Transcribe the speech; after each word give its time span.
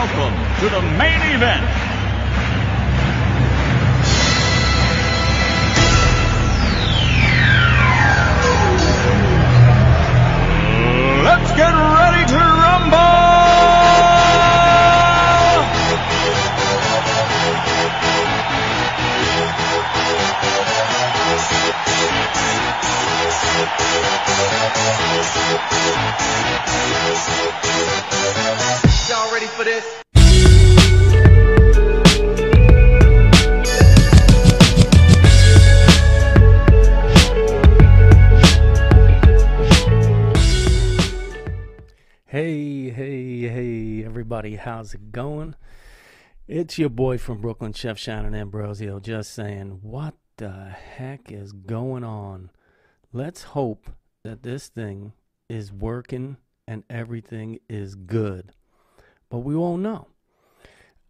Welcome 0.00 0.32
to 0.60 0.68
the 0.70 0.80
main 0.96 1.20
event. 1.36 1.89
Everybody, 44.40 44.56
how's 44.56 44.94
it 44.94 45.12
going? 45.12 45.54
It's 46.48 46.78
your 46.78 46.88
boy 46.88 47.18
from 47.18 47.42
Brooklyn, 47.42 47.74
Chef 47.74 47.98
Shannon 47.98 48.34
Ambrosio, 48.34 48.98
just 48.98 49.34
saying, 49.34 49.80
what 49.82 50.14
the 50.38 50.50
heck 50.70 51.30
is 51.30 51.52
going 51.52 52.04
on? 52.04 52.50
Let's 53.12 53.42
hope 53.42 53.90
that 54.24 54.42
this 54.42 54.68
thing 54.68 55.12
is 55.50 55.70
working 55.70 56.38
and 56.66 56.84
everything 56.88 57.58
is 57.68 57.94
good. 57.94 58.54
But 59.28 59.40
we 59.40 59.54
won't 59.54 59.82
know 59.82 60.06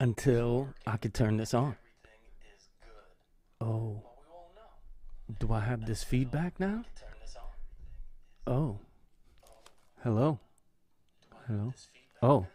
until 0.00 0.70
I 0.84 0.96
can 0.96 1.12
turn 1.12 1.36
this 1.36 1.54
on. 1.54 1.76
Oh. 3.60 4.02
Do 5.38 5.52
I 5.52 5.60
have 5.60 5.86
this 5.86 6.02
feedback 6.02 6.58
now? 6.58 6.84
Oh. 8.44 8.80
Hello. 10.02 10.40
Hello. 11.46 11.72
Oh, 12.22 12.46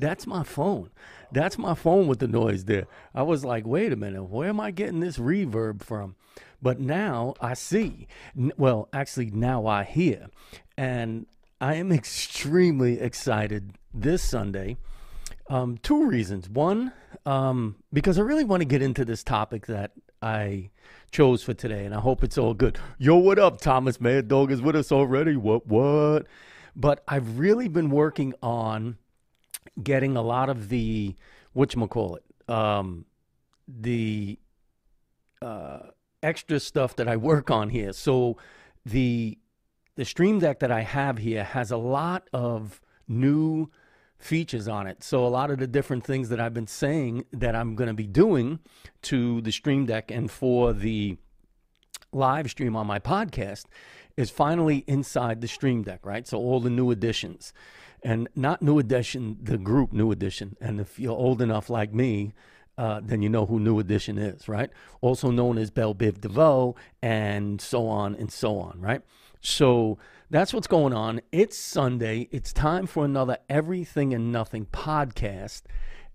that's 0.00 0.26
my 0.26 0.42
phone. 0.42 0.90
That's 1.32 1.58
my 1.58 1.74
phone 1.74 2.06
with 2.06 2.18
the 2.18 2.28
noise 2.28 2.64
there. 2.64 2.86
I 3.14 3.22
was 3.22 3.44
like, 3.44 3.66
wait 3.66 3.92
a 3.92 3.96
minute, 3.96 4.24
where 4.24 4.48
am 4.48 4.60
I 4.60 4.70
getting 4.70 5.00
this 5.00 5.18
reverb 5.18 5.82
from? 5.82 6.16
But 6.62 6.80
now 6.80 7.34
I 7.40 7.54
see. 7.54 8.06
Well, 8.34 8.88
actually, 8.92 9.30
now 9.30 9.66
I 9.66 9.84
hear. 9.84 10.28
And 10.76 11.26
I 11.60 11.74
am 11.74 11.92
extremely 11.92 13.00
excited 13.00 13.74
this 13.94 14.22
Sunday. 14.22 14.76
Um, 15.48 15.78
two 15.78 16.06
reasons. 16.06 16.48
One, 16.48 16.92
um, 17.26 17.76
because 17.92 18.18
I 18.18 18.22
really 18.22 18.44
want 18.44 18.60
to 18.60 18.66
get 18.66 18.82
into 18.82 19.04
this 19.04 19.22
topic 19.22 19.66
that 19.66 19.92
I 20.22 20.70
chose 21.10 21.42
for 21.42 21.54
today, 21.54 21.84
and 21.84 21.94
I 21.94 22.00
hope 22.00 22.22
it's 22.22 22.38
all 22.38 22.54
good. 22.54 22.78
Yo, 22.98 23.16
what 23.16 23.38
up? 23.38 23.60
Thomas 23.60 24.00
Mad 24.00 24.28
Dog 24.28 24.52
is 24.52 24.62
with 24.62 24.76
us 24.76 24.92
already. 24.92 25.36
What, 25.36 25.66
what? 25.66 26.26
But 26.76 27.02
I've 27.08 27.38
really 27.38 27.68
been 27.68 27.90
working 27.90 28.34
on 28.42 28.96
getting 29.82 30.16
a 30.16 30.22
lot 30.22 30.48
of 30.48 30.68
the, 30.68 31.14
whatchamacallit, 31.56 32.20
um, 32.48 33.04
the 33.68 34.38
uh, 35.42 35.80
extra 36.22 36.60
stuff 36.60 36.96
that 36.96 37.08
I 37.08 37.16
work 37.16 37.50
on 37.50 37.70
here. 37.70 37.92
So 37.92 38.36
the 38.84 39.38
the 39.96 40.04
stream 40.04 40.38
deck 40.38 40.60
that 40.60 40.70
I 40.70 40.80
have 40.80 41.18
here 41.18 41.44
has 41.44 41.70
a 41.70 41.76
lot 41.76 42.28
of 42.32 42.80
new 43.06 43.70
features 44.16 44.68
on 44.68 44.86
it. 44.86 45.02
So 45.02 45.26
a 45.26 45.28
lot 45.28 45.50
of 45.50 45.58
the 45.58 45.66
different 45.66 46.04
things 46.04 46.28
that 46.28 46.40
I've 46.40 46.54
been 46.54 46.66
saying 46.66 47.24
that 47.32 47.54
I'm 47.54 47.74
going 47.74 47.88
to 47.88 47.94
be 47.94 48.06
doing 48.06 48.60
to 49.02 49.40
the 49.42 49.50
stream 49.50 49.86
deck 49.86 50.10
and 50.10 50.30
for 50.30 50.72
the 50.72 51.18
live 52.12 52.50
stream 52.50 52.76
on 52.76 52.86
my 52.86 52.98
podcast 52.98 53.64
is 54.16 54.30
finally 54.30 54.84
inside 54.86 55.40
the 55.40 55.48
stream 55.48 55.82
deck, 55.82 56.00
right? 56.04 56.26
So 56.26 56.38
all 56.38 56.60
the 56.60 56.70
new 56.70 56.90
additions. 56.90 57.52
And 58.02 58.28
not 58.34 58.62
new 58.62 58.78
edition, 58.78 59.38
the 59.42 59.58
group 59.58 59.92
new 59.92 60.10
edition. 60.10 60.56
And 60.60 60.80
if 60.80 60.98
you're 60.98 61.16
old 61.16 61.42
enough 61.42 61.68
like 61.68 61.92
me, 61.92 62.32
uh, 62.80 62.98
then 63.04 63.20
you 63.20 63.28
know 63.28 63.44
who 63.44 63.60
New 63.60 63.78
Edition 63.78 64.16
is, 64.16 64.48
right? 64.48 64.70
Also 65.02 65.30
known 65.30 65.58
as 65.58 65.70
Bell 65.70 65.94
Biv 65.94 66.18
DeVoe, 66.22 66.74
and 67.02 67.60
so 67.60 67.86
on 67.86 68.14
and 68.14 68.32
so 68.32 68.58
on, 68.58 68.80
right? 68.80 69.02
So 69.42 69.98
that's 70.30 70.54
what's 70.54 70.66
going 70.66 70.94
on. 70.94 71.20
It's 71.30 71.58
Sunday. 71.58 72.28
It's 72.30 72.54
time 72.54 72.86
for 72.86 73.04
another 73.04 73.36
Everything 73.50 74.14
and 74.14 74.32
Nothing 74.32 74.64
podcast. 74.64 75.64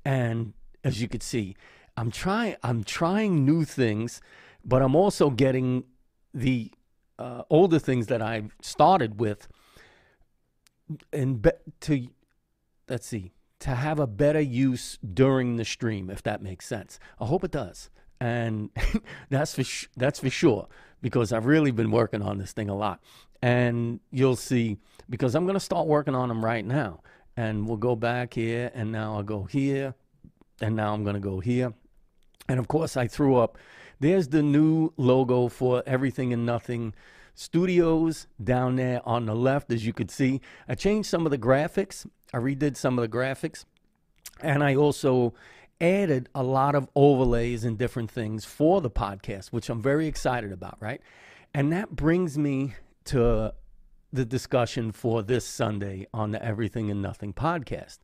And 0.04 0.54
as 0.84 1.00
you 1.00 1.08
can 1.08 1.22
see, 1.22 1.56
I'm 1.96 2.10
trying. 2.10 2.56
I'm 2.64 2.84
trying 2.84 3.46
new 3.46 3.64
things, 3.64 4.20
but 4.64 4.82
I'm 4.82 4.96
also 4.96 5.30
getting 5.30 5.84
the 6.34 6.72
uh, 7.20 7.44
older 7.52 7.78
things 7.78 8.08
that 8.08 8.24
I've 8.24 8.56
started 8.62 9.20
with, 9.20 9.48
and 11.12 11.42
be- 11.42 11.52
to 11.82 12.08
let's 12.88 13.08
see 13.08 13.32
to 13.60 13.72
have 13.72 14.00
a 14.00 14.08
better 14.08 14.42
use 14.42 15.00
during 15.14 15.56
the 15.56 15.66
stream, 15.66 16.10
if 16.10 16.22
that 16.24 16.42
makes 16.42 16.68
sense. 16.68 17.00
I 17.20 17.26
hope 17.26 17.44
it 17.44 17.52
does, 17.52 17.90
and 18.20 18.70
that's 19.30 19.56
for 19.56 19.64
sh- 19.64 19.88
that's 19.96 20.20
for 20.20 20.30
sure 20.30 20.68
because 21.02 21.32
I've 21.32 21.46
really 21.46 21.72
been 21.72 21.92
working 21.92 22.22
on 22.22 22.38
this 22.38 22.52
thing 22.52 22.70
a 22.70 22.76
lot, 22.76 23.02
and 23.42 24.00
you'll 24.12 24.36
see 24.36 24.78
because 25.10 25.36
I'm 25.36 25.46
going 25.46 25.56
to 25.56 25.60
start 25.60 25.88
working 25.88 26.16
on 26.16 26.30
them 26.30 26.44
right 26.44 26.66
now, 26.66 27.02
and 27.38 27.68
we'll 27.68 27.78
go 27.78 27.96
back 27.96 28.34
here, 28.34 28.72
and 28.74 28.92
now 28.92 29.16
I'll 29.16 29.24
go 29.24 29.44
here, 29.44 29.96
and 30.62 30.76
now 30.76 30.94
I'm 30.94 31.04
going 31.04 31.16
to 31.16 31.20
go 31.20 31.40
here, 31.40 31.74
and 32.48 32.60
of 32.60 32.68
course 32.68 32.98
I 32.98 33.08
threw 33.08 33.36
up. 33.38 33.58
There's 34.00 34.28
the 34.28 34.44
new 34.44 34.92
logo 34.98 35.48
for 35.48 35.82
Everything 35.86 36.34
and 36.34 36.46
Nothing 36.46 36.94
Studios 37.36 38.28
down 38.42 38.78
there 38.78 39.02
on 39.06 39.26
the 39.26 39.36
left, 39.36 39.72
as 39.72 39.86
you 39.86 39.94
could 39.94 40.10
see. 40.10 40.42
I 40.68 40.76
changed 40.76 41.10
some 41.10 41.26
of 41.26 41.32
the 41.32 41.38
graphics. 41.38 42.08
I 42.34 42.38
redid 42.38 42.78
some 42.78 42.98
of 42.98 43.02
the 43.02 43.18
graphics. 43.18 43.66
And 44.42 44.64
I 44.64 44.76
also 44.76 45.34
added 45.82 46.30
a 46.34 46.42
lot 46.42 46.76
of 46.76 46.90
overlays 46.96 47.66
and 47.66 47.78
different 47.78 48.10
things 48.10 48.46
for 48.46 48.80
the 48.80 48.90
podcast, 48.90 49.48
which 49.48 49.70
I'm 49.70 49.82
very 49.82 50.08
excited 50.08 50.54
about, 50.54 50.78
right? 50.80 51.02
And 51.54 51.72
that 51.74 51.96
brings 51.96 52.38
me 52.38 52.76
to 53.06 53.54
the 54.14 54.26
discussion 54.26 54.94
for 54.94 55.22
this 55.22 55.46
Sunday 55.46 56.08
on 56.14 56.32
the 56.32 56.44
Everything 56.44 56.90
and 56.90 57.02
Nothing 57.02 57.34
podcast. 57.34 58.00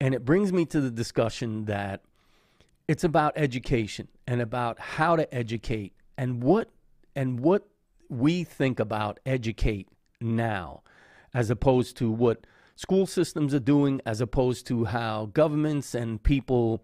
And 0.00 0.14
it 0.14 0.24
brings 0.24 0.52
me 0.52 0.64
to 0.66 0.80
the 0.80 0.90
discussion 0.90 1.66
that 1.66 2.02
it's 2.88 3.04
about 3.04 3.34
education 3.36 4.08
and 4.26 4.40
about 4.40 4.78
how 4.78 5.16
to 5.16 5.32
educate 5.34 5.92
and 6.16 6.42
what 6.42 6.70
and 7.14 7.40
what 7.40 7.68
we 8.08 8.44
think 8.44 8.80
about 8.80 9.20
educate 9.26 9.88
now 10.20 10.82
as 11.32 11.50
opposed 11.50 11.96
to 11.96 12.10
what 12.10 12.46
school 12.76 13.06
systems 13.06 13.54
are 13.54 13.60
doing 13.60 14.00
as 14.06 14.20
opposed 14.20 14.66
to 14.66 14.84
how 14.84 15.26
governments 15.32 15.94
and 15.94 16.22
people 16.22 16.82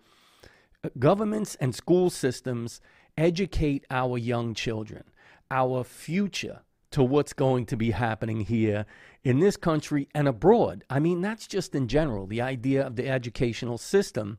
governments 0.98 1.56
and 1.56 1.74
school 1.74 2.10
systems 2.10 2.80
educate 3.16 3.84
our 3.90 4.16
young 4.16 4.54
children 4.54 5.04
our 5.50 5.84
future 5.84 6.60
to 6.90 7.02
what's 7.02 7.32
going 7.32 7.64
to 7.66 7.76
be 7.76 7.92
happening 7.92 8.40
here 8.40 8.84
in 9.22 9.38
this 9.38 9.56
country 9.56 10.08
and 10.14 10.26
abroad 10.26 10.84
i 10.90 10.98
mean 10.98 11.20
that's 11.20 11.46
just 11.46 11.74
in 11.74 11.88
general 11.88 12.26
the 12.26 12.40
idea 12.40 12.84
of 12.86 12.96
the 12.96 13.08
educational 13.08 13.78
system 13.78 14.38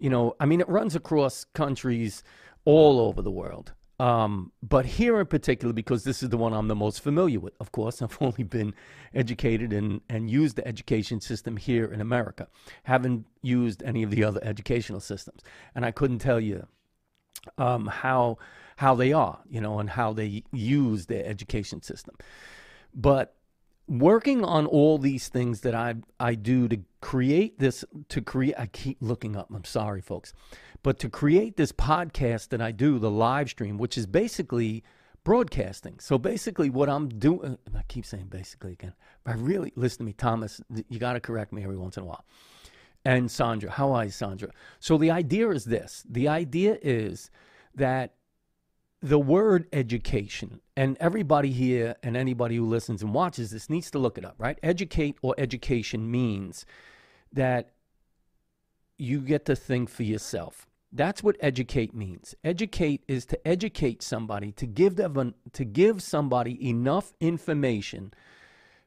you 0.00 0.08
know, 0.08 0.34
I 0.40 0.46
mean, 0.46 0.60
it 0.60 0.68
runs 0.68 0.96
across 0.96 1.44
countries 1.44 2.24
all 2.64 2.98
over 2.98 3.20
the 3.22 3.30
world. 3.30 3.74
Um, 4.00 4.52
but 4.62 4.86
here 4.86 5.20
in 5.20 5.26
particular, 5.26 5.74
because 5.74 6.04
this 6.04 6.22
is 6.22 6.30
the 6.30 6.38
one 6.38 6.54
I'm 6.54 6.68
the 6.68 6.74
most 6.74 7.02
familiar 7.02 7.38
with, 7.38 7.52
of 7.60 7.70
course, 7.70 8.00
I've 8.02 8.16
only 8.22 8.44
been 8.44 8.74
educated 9.14 9.74
and, 9.74 10.00
and 10.08 10.30
used 10.30 10.56
the 10.56 10.66
education 10.66 11.20
system 11.20 11.58
here 11.58 11.84
in 11.84 12.00
America. 12.00 12.48
Haven't 12.84 13.26
used 13.42 13.82
any 13.82 14.02
of 14.02 14.10
the 14.10 14.24
other 14.24 14.40
educational 14.42 15.00
systems. 15.00 15.42
And 15.74 15.84
I 15.84 15.90
couldn't 15.90 16.20
tell 16.20 16.40
you 16.40 16.66
um, 17.58 17.88
how, 17.88 18.38
how 18.76 18.94
they 18.94 19.12
are, 19.12 19.40
you 19.50 19.60
know, 19.60 19.78
and 19.78 19.90
how 19.90 20.14
they 20.14 20.44
use 20.50 21.04
their 21.04 21.26
education 21.26 21.82
system. 21.82 22.16
But 22.94 23.34
working 23.86 24.44
on 24.44 24.64
all 24.64 24.98
these 24.98 25.28
things 25.28 25.62
that 25.62 25.74
I 25.74 25.96
I 26.20 26.36
do 26.36 26.68
to 26.68 26.78
create 27.00 27.58
this 27.58 27.84
to 28.08 28.22
create 28.22 28.54
I 28.56 28.66
keep 28.66 28.98
looking 29.00 29.36
up. 29.36 29.48
I'm 29.52 29.64
sorry 29.64 30.00
folks. 30.00 30.32
But 30.82 30.98
to 31.00 31.08
create 31.08 31.56
this 31.56 31.72
podcast 31.72 32.48
that 32.48 32.60
I 32.60 32.72
do, 32.72 32.98
the 32.98 33.10
live 33.10 33.50
stream, 33.50 33.76
which 33.76 33.98
is 33.98 34.06
basically 34.06 34.82
broadcasting. 35.24 35.98
So 35.98 36.18
basically 36.18 36.70
what 36.70 36.88
I'm 36.88 37.08
doing 37.08 37.58
uh, 37.66 37.78
I 37.78 37.82
keep 37.88 38.06
saying 38.06 38.28
basically 38.28 38.72
again. 38.72 38.94
But 39.24 39.32
I 39.32 39.34
really 39.38 39.72
listen 39.76 39.98
to 39.98 40.04
me 40.04 40.12
Thomas, 40.12 40.60
you 40.88 40.98
got 40.98 41.12
to 41.14 41.20
correct 41.20 41.52
me 41.52 41.62
every 41.62 41.76
once 41.76 41.96
in 41.96 42.02
a 42.02 42.06
while. 42.06 42.24
And 43.04 43.30
Sandra, 43.30 43.70
how 43.70 43.92
are 43.92 44.04
you 44.04 44.10
Sandra? 44.10 44.50
So 44.78 44.98
the 44.98 45.10
idea 45.10 45.50
is 45.50 45.64
this. 45.64 46.04
The 46.08 46.28
idea 46.28 46.78
is 46.82 47.30
that 47.74 48.14
the 49.02 49.18
word 49.18 49.66
education, 49.72 50.60
and 50.76 50.96
everybody 51.00 51.50
here 51.50 51.96
and 52.02 52.16
anybody 52.16 52.56
who 52.56 52.66
listens 52.66 53.02
and 53.02 53.14
watches 53.14 53.50
this 53.50 53.70
needs 53.70 53.90
to 53.92 53.98
look 53.98 54.18
it 54.18 54.24
up, 54.24 54.34
right? 54.38 54.58
Educate 54.62 55.16
or 55.22 55.34
education 55.38 56.10
means 56.10 56.66
that 57.32 57.70
you 58.98 59.20
get 59.20 59.46
to 59.46 59.56
think 59.56 59.88
for 59.88 60.02
yourself. 60.02 60.66
That's 60.92 61.22
what 61.22 61.36
educate 61.40 61.94
means. 61.94 62.34
Educate 62.42 63.04
is 63.06 63.24
to 63.26 63.46
educate 63.46 64.02
somebody, 64.02 64.50
to 64.52 64.66
give 64.66 64.96
them 64.96 65.34
to 65.52 65.64
give 65.64 66.02
somebody 66.02 66.68
enough 66.68 67.12
information 67.20 68.12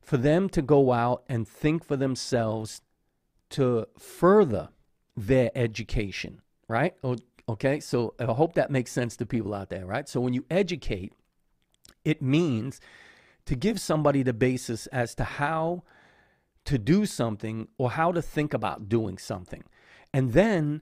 for 0.01 0.17
them 0.17 0.49
to 0.49 0.61
go 0.61 0.91
out 0.91 1.23
and 1.29 1.47
think 1.47 1.85
for 1.85 1.95
themselves 1.95 2.81
to 3.51 3.87
further 3.97 4.69
their 5.15 5.49
education, 5.55 6.41
right? 6.67 6.93
Okay, 7.47 7.79
so 7.79 8.13
I 8.19 8.25
hope 8.25 8.53
that 8.55 8.69
makes 8.69 8.91
sense 8.91 9.15
to 9.17 9.25
people 9.25 9.53
out 9.53 9.69
there, 9.69 9.85
right? 9.85 10.09
So 10.09 10.19
when 10.19 10.33
you 10.33 10.45
educate, 10.49 11.13
it 12.03 12.21
means 12.21 12.81
to 13.45 13.55
give 13.55 13.79
somebody 13.79 14.23
the 14.23 14.33
basis 14.33 14.87
as 14.87 15.15
to 15.15 15.23
how 15.23 15.83
to 16.65 16.77
do 16.77 17.05
something 17.05 17.67
or 17.77 17.91
how 17.91 18.11
to 18.11 18.21
think 18.21 18.53
about 18.53 18.89
doing 18.89 19.17
something. 19.17 19.63
And 20.13 20.33
then 20.33 20.81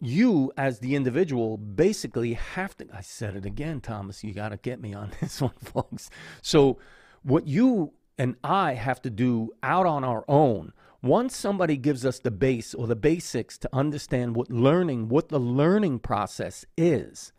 you, 0.00 0.52
as 0.56 0.78
the 0.78 0.94
individual, 0.94 1.56
basically 1.56 2.34
have 2.34 2.76
to. 2.76 2.86
I 2.92 3.00
said 3.00 3.36
it 3.36 3.44
again, 3.44 3.80
Thomas. 3.80 4.22
You 4.22 4.32
got 4.32 4.50
to 4.50 4.56
get 4.56 4.80
me 4.80 4.94
on 4.94 5.10
this 5.20 5.40
one, 5.40 5.52
folks. 5.62 6.10
So, 6.40 6.78
what 7.22 7.46
you 7.46 7.92
and 8.18 8.36
I 8.44 8.74
have 8.74 9.02
to 9.02 9.10
do 9.10 9.50
out 9.62 9.86
on 9.86 10.04
our 10.04 10.24
own, 10.28 10.72
once 11.02 11.36
somebody 11.36 11.76
gives 11.76 12.04
us 12.06 12.18
the 12.18 12.30
base 12.30 12.74
or 12.74 12.86
the 12.86 12.96
basics 12.96 13.58
to 13.58 13.70
understand 13.72 14.36
what 14.36 14.50
learning, 14.50 15.08
what 15.08 15.28
the 15.28 15.40
learning 15.40 15.98
process 15.98 16.64
is, 16.76 17.32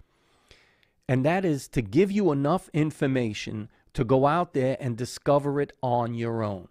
and 1.07 1.25
that 1.25 1.45
is 1.45 1.67
to 1.69 1.81
give 1.81 2.11
you 2.11 2.31
enough 2.31 2.69
information 2.73 3.69
to 3.93 4.03
go 4.03 4.25
out 4.25 4.53
there 4.53 4.77
and 4.79 4.97
discover 4.97 5.61
it 5.61 5.73
on 5.81 6.13
your 6.13 6.43
own. 6.43 6.67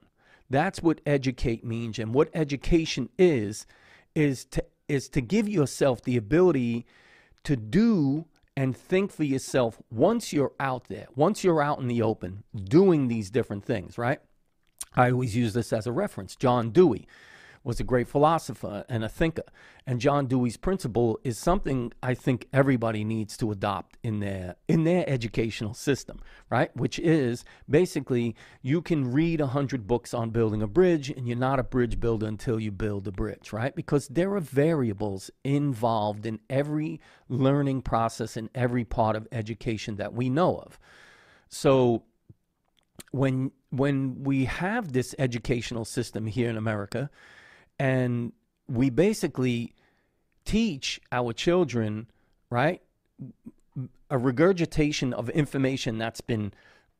That's 0.50 0.82
what 0.82 1.00
educate 1.06 1.65
means. 1.65 1.99
And 1.99 2.12
what 2.12 2.29
education 2.35 3.08
is, 3.19 3.67
is 4.15 4.44
to, 4.47 4.65
is 4.93 5.09
to 5.09 5.23
give 5.23 5.49
yourself 5.49 6.03
the 6.03 6.19
ability 6.19 6.85
to 7.44 7.56
do 7.56 8.27
and 8.55 8.77
think 8.77 9.11
for 9.11 9.25
yourself 9.25 9.81
once 9.91 10.33
you're 10.33 10.53
out 10.61 10.89
there, 10.89 11.06
once 11.17 11.43
you're 11.43 11.62
out 11.62 11.79
in 11.79 11.89
the 11.89 12.03
open 12.03 12.44
doing 12.65 13.09
these 13.09 13.31
different 13.31 13.65
things, 13.65 13.97
right? 13.97 14.21
I 14.94 15.11
always 15.11 15.35
use 15.35 15.55
this 15.55 15.73
as 15.73 15.87
a 15.87 15.93
reference. 15.93 16.37
John 16.37 16.71
Dewey 16.71 17.06
was 17.64 17.81
a 17.81 17.85
great 17.85 18.09
philosopher 18.09 18.85
and 18.88 19.05
a 19.05 19.09
thinker. 19.09 19.44
And 19.87 20.00
John 20.00 20.26
Dewey's 20.26 20.56
principle 20.56 21.19
is 21.25 21.38
something 21.38 21.93
I 22.03 22.14
think 22.14 22.47
everybody 22.53 23.05
needs 23.05 23.37
to 23.38 23.50
adopt 23.50 23.99
in 24.03 24.20
their 24.20 24.56
in 24.69 24.85
their 24.85 25.09
educational 25.09 25.75
system, 25.75 26.20
right? 26.50 26.75
Which 26.76 26.99
is 26.99 27.44
basically 27.69 28.37
you 28.62 28.81
can 28.82 29.11
read 29.11 29.41
a 29.41 29.49
hundred 29.49 29.87
books 29.87 30.14
on 30.14 30.31
building 30.31 30.62
a 30.62 30.67
bridge, 30.67 31.11
and 31.11 31.26
you're 31.26 31.37
not 31.37 31.59
a 31.59 31.64
bridge 31.64 31.99
builder 31.99 32.26
until 32.26 32.61
you 32.61 32.70
build 32.70 33.09
a 33.09 33.12
bridge, 33.12 33.53
right? 33.53 33.75
Because 33.75 34.08
there 34.08 34.35
are 34.35 34.41
variables 34.41 35.31
involved 35.44 36.26
in 36.26 36.41
every 36.49 37.00
learning 37.29 37.82
process 37.82 38.37
in 38.37 38.50
every 38.55 38.85
part 38.85 39.17
of 39.17 39.26
education 39.32 39.97
that 39.97 40.12
we 40.12 40.29
know 40.29 40.58
of. 40.58 40.79
So 41.49 42.05
when 43.11 43.50
when 43.70 44.23
we 44.23 44.44
have 44.44 44.93
this 44.93 45.15
educational 45.19 45.85
system 45.85 46.26
here 46.26 46.50
in 46.50 46.56
America, 46.56 47.11
and 47.79 48.33
we 48.69 48.91
basically 48.91 49.75
teach 50.45 51.01
our 51.11 51.33
children, 51.33 52.07
right, 52.51 52.83
a 54.11 54.19
regurgitation 54.19 55.13
of 55.13 55.31
information 55.31 55.99
that's 55.99 56.21
been, 56.21 56.53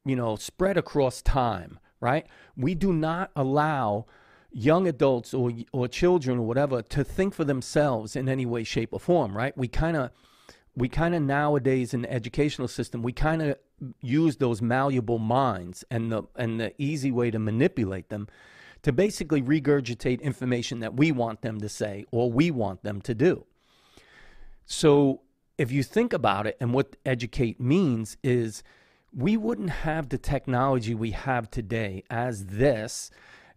you 0.05 0.17
know, 0.17 0.37
spread 0.37 0.77
across 0.77 1.23
time, 1.23 1.79
right? 2.01 2.27
We 2.57 2.75
do 2.75 2.93
not 2.93 3.31
allow 3.37 4.07
young 4.51 4.87
adults 4.87 5.33
or 5.33 5.51
or 5.73 5.89
children 5.89 6.39
or 6.39 6.47
whatever 6.47 6.83
to 6.83 7.03
think 7.05 7.35
for 7.35 7.45
themselves 7.45 8.15
in 8.17 8.29
any 8.29 8.47
way 8.47 8.65
shape 8.65 8.91
or 8.93 9.01
form, 9.01 9.37
right? 9.37 9.57
We 9.57 9.69
kind 9.69 9.97
of 9.97 10.11
we 10.77 10.89
kind 10.89 11.15
of 11.15 11.23
nowadays 11.23 11.93
in 11.93 12.03
the 12.03 12.13
educational 12.13 12.69
system, 12.69 13.03
we 13.03 13.13
kind 13.13 13.43
of 13.43 13.59
use 14.01 14.37
those 14.37 14.63
malleable 14.63 15.19
minds 15.19 15.85
and 15.91 16.13
the 16.13 16.23
and 16.37 16.61
the 16.61 16.73
easy 16.79 17.11
way 17.11 17.31
to 17.31 17.39
manipulate 17.39 18.09
them 18.09 18.29
to 18.83 18.93
basically 18.93 19.43
regurgitate 19.43 20.21
information 20.21 20.81
that 20.81 20.95
we 20.95 21.13
want 21.13 21.43
them 21.43 21.61
to 21.61 21.69
say 21.69 22.05
or 22.11 22.31
we 22.31 22.51
want 22.51 22.83
them 22.83 23.01
to 23.03 23.15
do. 23.15 23.45
So 24.65 25.23
if 25.59 25.71
you 25.71 25.83
think 25.83 26.13
about 26.13 26.47
it, 26.47 26.57
and 26.61 26.73
what 26.73 26.97
educate 27.05 27.61
means 27.61 28.17
is 28.23 28.63
we 29.15 29.37
wouldn't 29.37 29.71
have 29.71 30.09
the 30.09 30.19
technology 30.19 30.95
we 30.95 31.11
have 31.11 31.51
today 31.51 32.03
as 32.11 32.47
this 32.47 33.11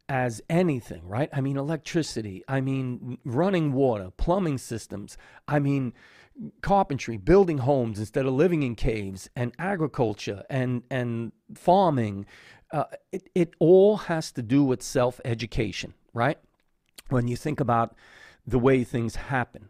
as 0.08 0.42
anything, 0.50 1.08
right? 1.08 1.30
I 1.34 1.42
mean, 1.42 1.58
electricity, 1.58 2.44
I 2.48 2.62
mean, 2.62 3.18
running 3.26 3.74
water, 3.74 4.12
plumbing 4.16 4.60
systems, 4.60 5.18
I 5.48 5.58
mean, 5.60 5.94
carpentry, 6.62 7.18
building 7.18 7.60
homes 7.60 7.98
instead 7.98 8.26
of 8.26 8.34
living 8.34 8.62
in 8.62 8.76
caves, 8.76 9.30
and 9.36 9.54
agriculture 9.58 10.44
and, 10.50 10.84
and 10.92 11.32
farming, 11.56 12.26
uh, 12.72 12.86
it, 13.12 13.30
it 13.36 13.54
all 13.60 13.98
has 13.98 14.32
to 14.34 14.42
do 14.42 14.64
with 14.64 14.82
self 14.82 15.20
education, 15.26 15.94
right? 16.14 16.38
When 17.10 17.28
you 17.28 17.36
think 17.36 17.60
about 17.60 17.96
the 18.46 18.60
way 18.60 18.84
things 18.84 19.16
happen. 19.16 19.70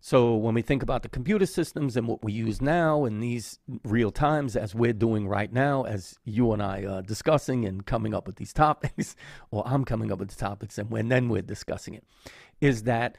So, 0.00 0.34
when 0.34 0.54
we 0.54 0.60
think 0.60 0.82
about 0.82 1.02
the 1.02 1.08
computer 1.08 1.46
systems 1.46 1.96
and 1.96 2.06
what 2.06 2.22
we 2.22 2.32
use 2.32 2.60
now 2.60 3.06
in 3.06 3.20
these 3.20 3.58
real 3.84 4.10
times, 4.10 4.54
as 4.54 4.74
we're 4.74 4.92
doing 4.92 5.26
right 5.26 5.50
now, 5.50 5.84
as 5.84 6.18
you 6.24 6.52
and 6.52 6.62
I 6.62 6.84
are 6.84 7.00
discussing 7.00 7.64
and 7.64 7.86
coming 7.86 8.12
up 8.12 8.26
with 8.26 8.36
these 8.36 8.52
topics, 8.64 9.16
or 9.50 9.62
I'm 9.66 9.84
coming 9.84 10.12
up 10.12 10.18
with 10.18 10.28
the 10.28 10.36
topics 10.36 10.76
and 10.76 10.90
when 10.90 11.08
then 11.08 11.30
we're 11.30 11.42
discussing 11.42 11.94
it, 11.94 12.04
is 12.60 12.82
that 12.82 13.16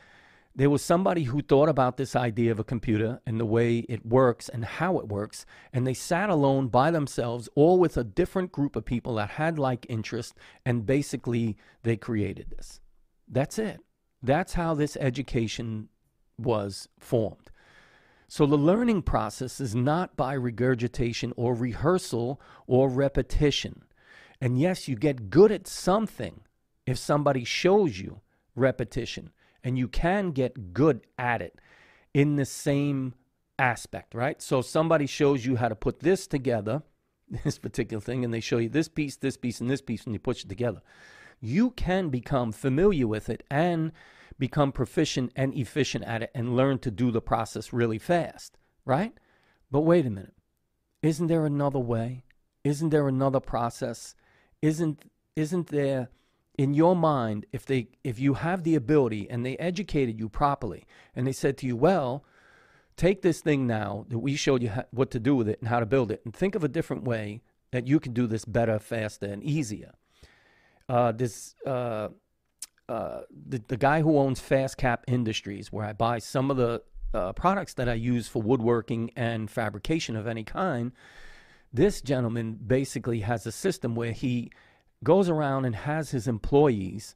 there 0.58 0.70
was 0.70 0.82
somebody 0.82 1.24
who 1.24 1.42
thought 1.42 1.68
about 1.68 1.98
this 1.98 2.16
idea 2.16 2.50
of 2.50 2.60
a 2.60 2.64
computer 2.64 3.20
and 3.26 3.40
the 3.40 3.46
way 3.46 3.80
it 3.90 4.06
works 4.06 4.48
and 4.48 4.64
how 4.64 4.98
it 5.00 5.10
works, 5.10 5.46
and 5.74 5.86
they 5.86 5.94
sat 5.94 6.30
alone 6.30 6.70
by 6.70 6.92
themselves, 6.92 7.50
all 7.56 7.78
with 7.78 7.98
a 7.98 8.06
different 8.06 8.54
group 8.54 8.78
of 8.78 8.86
people 8.86 9.16
that 9.16 9.32
had 9.32 9.60
like 9.60 9.86
interest, 9.90 10.34
and 10.66 10.86
basically 10.86 11.58
they 11.84 11.98
created 11.98 12.52
this. 12.52 12.80
That's 13.28 13.60
it. 13.60 13.82
That's 14.24 14.54
how 14.54 14.74
this 14.74 14.96
education 14.96 15.90
was 16.38 16.88
formed. 16.98 17.52
So 18.30 18.46
the 18.46 18.58
learning 18.58 19.02
process 19.02 19.60
is 19.60 19.76
not 19.76 20.16
by 20.16 20.34
regurgitation 20.34 21.34
or 21.36 21.54
rehearsal 21.54 22.42
or 22.66 22.88
repetition. 22.88 23.84
And 24.40 24.58
yes, 24.58 24.88
you 24.88 24.96
get 24.96 25.30
good 25.30 25.52
at 25.52 25.68
something 25.68 26.42
if 26.86 26.98
somebody 26.98 27.44
shows 27.44 28.00
you 28.00 28.22
repetition 28.56 29.32
and 29.66 29.78
you 29.78 29.88
can 29.88 30.32
get 30.32 30.74
good 30.74 31.02
at 31.18 31.42
it 31.42 31.60
in 32.14 32.36
the 32.36 32.46
same 32.46 33.16
aspect, 33.58 34.14
right? 34.14 34.42
So 34.42 34.62
somebody 34.62 35.08
shows 35.08 35.46
you 35.46 35.56
how 35.56 35.68
to 35.68 35.76
put 35.76 36.00
this 36.00 36.28
together, 36.28 36.84
this 37.44 37.58
particular 37.58 38.00
thing, 38.00 38.24
and 38.24 38.34
they 38.34 38.40
show 38.40 38.60
you 38.60 38.70
this 38.70 38.88
piece, 38.88 39.18
this 39.18 39.36
piece, 39.36 39.60
and 39.60 39.70
this 39.70 39.82
piece, 39.82 40.06
and 40.06 40.14
you 40.14 40.20
put 40.20 40.42
it 40.42 40.48
together. 40.48 40.82
You 41.42 41.72
can 41.72 42.10
become 42.10 42.52
familiar 42.52 43.08
with 43.08 43.28
it 43.28 43.44
and 43.50 43.92
become 44.38 44.72
proficient 44.72 45.32
and 45.36 45.54
efficient 45.54 46.06
at 46.06 46.22
it 46.22 46.32
and 46.36 46.56
learn 46.56 46.78
to 46.80 46.92
do 46.92 47.10
the 47.10 47.22
process 47.22 47.74
really 47.74 48.00
fast, 48.00 48.58
right? 48.86 49.14
But 49.72 49.82
wait 49.82 50.06
a 50.06 50.10
minute. 50.12 50.36
Isn't 51.02 51.28
there 51.28 51.46
another 51.46 51.80
way? 51.80 52.24
Isn't 52.64 52.90
there 52.90 53.08
another 53.08 53.40
process? 53.40 54.16
Isn't 54.62 55.12
isn't 55.36 55.68
there 55.68 56.10
in 56.58 56.74
your 56.74 56.96
mind 56.96 57.46
if 57.52 57.66
they 57.66 57.88
if 58.04 58.20
you 58.20 58.36
have 58.36 58.64
the 58.64 58.76
ability 58.76 59.30
and 59.30 59.46
they 59.46 59.58
educated 59.58 60.20
you 60.20 60.30
properly 60.30 60.86
and 61.16 61.28
they 61.28 61.32
said 61.32 61.58
to 61.58 61.68
you 61.68 61.76
well 61.76 62.24
take 62.98 63.22
this 63.22 63.42
thing 63.42 63.68
now 63.68 64.06
that 64.10 64.20
we 64.20 64.36
showed 64.36 64.64
you 64.64 64.70
how, 64.70 64.86
what 64.92 65.12
to 65.12 65.20
do 65.20 65.36
with 65.36 65.50
it 65.50 65.60
and 65.60 65.68
how 65.68 65.80
to 65.80 65.86
build 65.86 66.12
it 66.12 66.22
and 66.24 66.34
think 66.34 66.56
of 66.56 66.64
a 66.64 66.68
different 66.68 67.04
way 67.04 67.42
that 67.72 67.88
you 67.88 68.00
can 68.00 68.14
do 68.14 68.26
this 68.26 68.46
better 68.46 68.80
faster 68.80 69.26
and 69.26 69.44
easier. 69.44 69.94
Uh, 70.88 71.12
this 71.12 71.56
uh, 71.66 72.10
uh, 72.88 73.22
the, 73.30 73.62
the 73.68 73.78
guy 73.78 74.02
who 74.02 74.18
owns 74.18 74.40
FastCap 74.40 75.00
industries 75.08 75.72
where 75.72 75.86
i 75.86 75.92
buy 75.92 76.20
some 76.20 76.52
of 76.52 76.58
the 76.58 76.82
uh, 77.14 77.34
products 77.34 77.74
that 77.74 77.90
i 77.90 77.94
use 77.94 78.28
for 78.28 78.42
woodworking 78.42 79.10
and 79.16 79.50
fabrication 79.50 80.16
of 80.16 80.28
any 80.28 80.44
kind 80.44 80.92
this 81.74 82.02
gentleman 82.02 82.58
basically 82.66 83.22
has 83.22 83.46
a 83.46 83.52
system 83.52 83.96
where 83.96 84.12
he 84.12 84.52
goes 85.06 85.30
around 85.30 85.64
and 85.64 85.76
has 85.76 86.12
his 86.12 86.28
employees, 86.28 87.16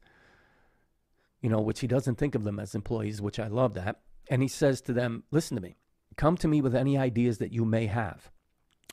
you 1.41 1.49
know, 1.49 1.59
which 1.59 1.81
he 1.81 1.87
doesn't 1.87 2.15
think 2.15 2.35
of 2.35 2.45
them 2.45 2.59
as 2.59 2.73
employees, 2.73 3.21
which 3.21 3.39
I 3.39 3.47
love 3.47 3.73
that. 3.73 3.99
And 4.29 4.41
he 4.41 4.47
says 4.47 4.79
to 4.81 4.93
them, 4.93 5.23
listen 5.31 5.55
to 5.57 5.61
me, 5.61 5.75
come 6.15 6.37
to 6.37 6.47
me 6.47 6.61
with 6.61 6.75
any 6.75 6.97
ideas 6.97 7.39
that 7.39 7.51
you 7.51 7.65
may 7.65 7.87
have 7.87 8.31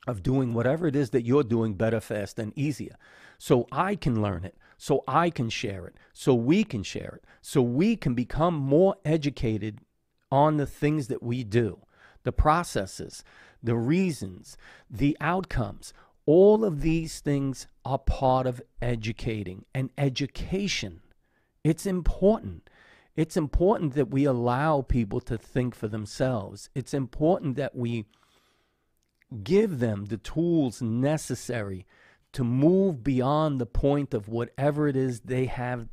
of 0.07 0.23
doing 0.23 0.55
whatever 0.55 0.87
it 0.87 0.97
is 0.97 1.11
that 1.11 1.25
you're 1.25 1.43
doing 1.43 1.75
better, 1.75 2.01
fast, 2.01 2.39
and 2.39 2.57
easier. 2.57 2.97
So 3.39 3.67
I 3.71 3.97
can 3.97 4.23
learn 4.23 4.45
it, 4.45 4.57
so 4.79 5.03
I 5.07 5.31
can 5.31 5.51
share 5.51 5.87
it, 5.87 5.97
so 6.13 6.35
we 6.35 6.65
can 6.65 6.83
share 6.83 7.19
it, 7.21 7.25
so 7.43 7.61
we 7.61 7.97
can 7.97 8.15
become 8.15 8.55
more 8.55 8.97
educated 9.05 9.81
on 10.31 10.57
the 10.57 10.67
things 10.67 11.09
that 11.09 11.23
we 11.23 11.45
do, 11.45 11.81
the 12.23 12.33
processes, 12.33 13.25
the 13.63 13.75
reasons, 13.77 14.57
the 14.89 15.17
outcomes. 15.21 15.93
All 16.27 16.65
of 16.65 16.81
these 16.81 17.21
things 17.21 17.69
are 17.85 17.99
part 17.99 18.47
of 18.47 18.61
educating 18.83 19.65
and 19.73 19.91
education. 19.97 21.01
It's 21.63 21.87
important. 21.87 22.69
It's 23.15 23.37
important 23.37 23.95
that 23.95 24.11
we 24.11 24.25
allow 24.25 24.83
people 24.83 25.21
to 25.23 25.39
think 25.39 25.75
for 25.75 25.89
themselves. 25.89 26.69
It's 26.75 26.93
important 26.93 27.57
that 27.57 27.75
we 27.75 28.07
give 29.43 29.79
them 29.79 30.07
the 30.07 30.19
tools 30.19 30.83
necessary 30.83 31.87
to 32.33 32.45
move 32.45 33.03
beyond 33.03 33.61
the 33.61 33.67
point 33.67 34.13
of 34.13 34.29
whatever 34.29 34.89
it 34.89 34.97
is 34.97 35.21
they 35.21 35.47
have 35.47 35.89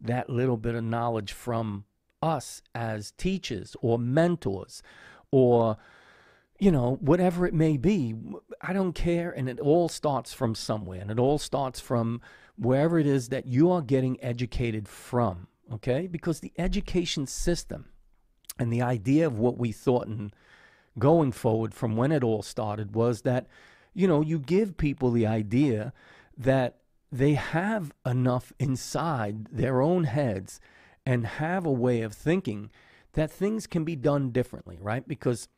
that 0.00 0.30
little 0.30 0.56
bit 0.56 0.74
of 0.74 0.84
knowledge 0.84 1.32
from 1.32 1.84
us 2.22 2.62
as 2.74 3.12
teachers 3.12 3.74
or 3.80 3.98
mentors 3.98 4.82
or 5.30 5.76
you 6.60 6.70
know 6.70 6.98
whatever 7.00 7.46
it 7.46 7.54
may 7.54 7.76
be 7.76 8.14
i 8.60 8.72
don't 8.72 8.92
care 8.92 9.30
and 9.30 9.48
it 9.48 9.58
all 9.60 9.88
starts 9.88 10.32
from 10.32 10.54
somewhere 10.54 11.00
and 11.00 11.10
it 11.10 11.18
all 11.18 11.38
starts 11.38 11.80
from 11.80 12.20
wherever 12.56 12.98
it 12.98 13.06
is 13.06 13.28
that 13.28 13.46
you 13.46 13.70
are 13.70 13.82
getting 13.82 14.22
educated 14.22 14.86
from 14.86 15.48
okay 15.72 16.06
because 16.06 16.40
the 16.40 16.52
education 16.58 17.26
system 17.26 17.86
and 18.58 18.72
the 18.72 18.82
idea 18.82 19.26
of 19.26 19.38
what 19.38 19.58
we 19.58 19.72
thought 19.72 20.06
and 20.06 20.34
going 20.98 21.32
forward 21.32 21.72
from 21.72 21.96
when 21.96 22.12
it 22.12 22.22
all 22.22 22.42
started 22.42 22.94
was 22.94 23.22
that 23.22 23.46
you 23.94 24.06
know 24.06 24.20
you 24.20 24.38
give 24.38 24.76
people 24.76 25.10
the 25.10 25.26
idea 25.26 25.92
that 26.36 26.76
they 27.12 27.34
have 27.34 27.92
enough 28.06 28.52
inside 28.58 29.46
their 29.50 29.80
own 29.80 30.04
heads 30.04 30.60
and 31.04 31.26
have 31.26 31.66
a 31.66 31.72
way 31.72 32.02
of 32.02 32.12
thinking 32.12 32.70
that 33.12 33.30
things 33.30 33.66
can 33.66 33.84
be 33.84 33.96
done 33.96 34.30
differently, 34.30 34.78
right? 34.80 35.06
Because 35.06 35.48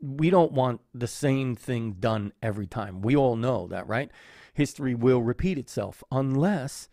we 0.00 0.30
don't 0.30 0.52
want 0.52 0.80
the 0.94 1.06
same 1.06 1.54
thing 1.54 1.96
done 1.98 2.32
every 2.42 2.66
time. 2.66 3.00
We 3.00 3.16
all 3.16 3.36
know 3.36 3.66
that, 3.68 3.86
right? 3.88 4.10
History 4.54 4.94
will 4.94 5.22
repeat 5.22 5.58
itself 5.58 6.02
unless 6.10 6.88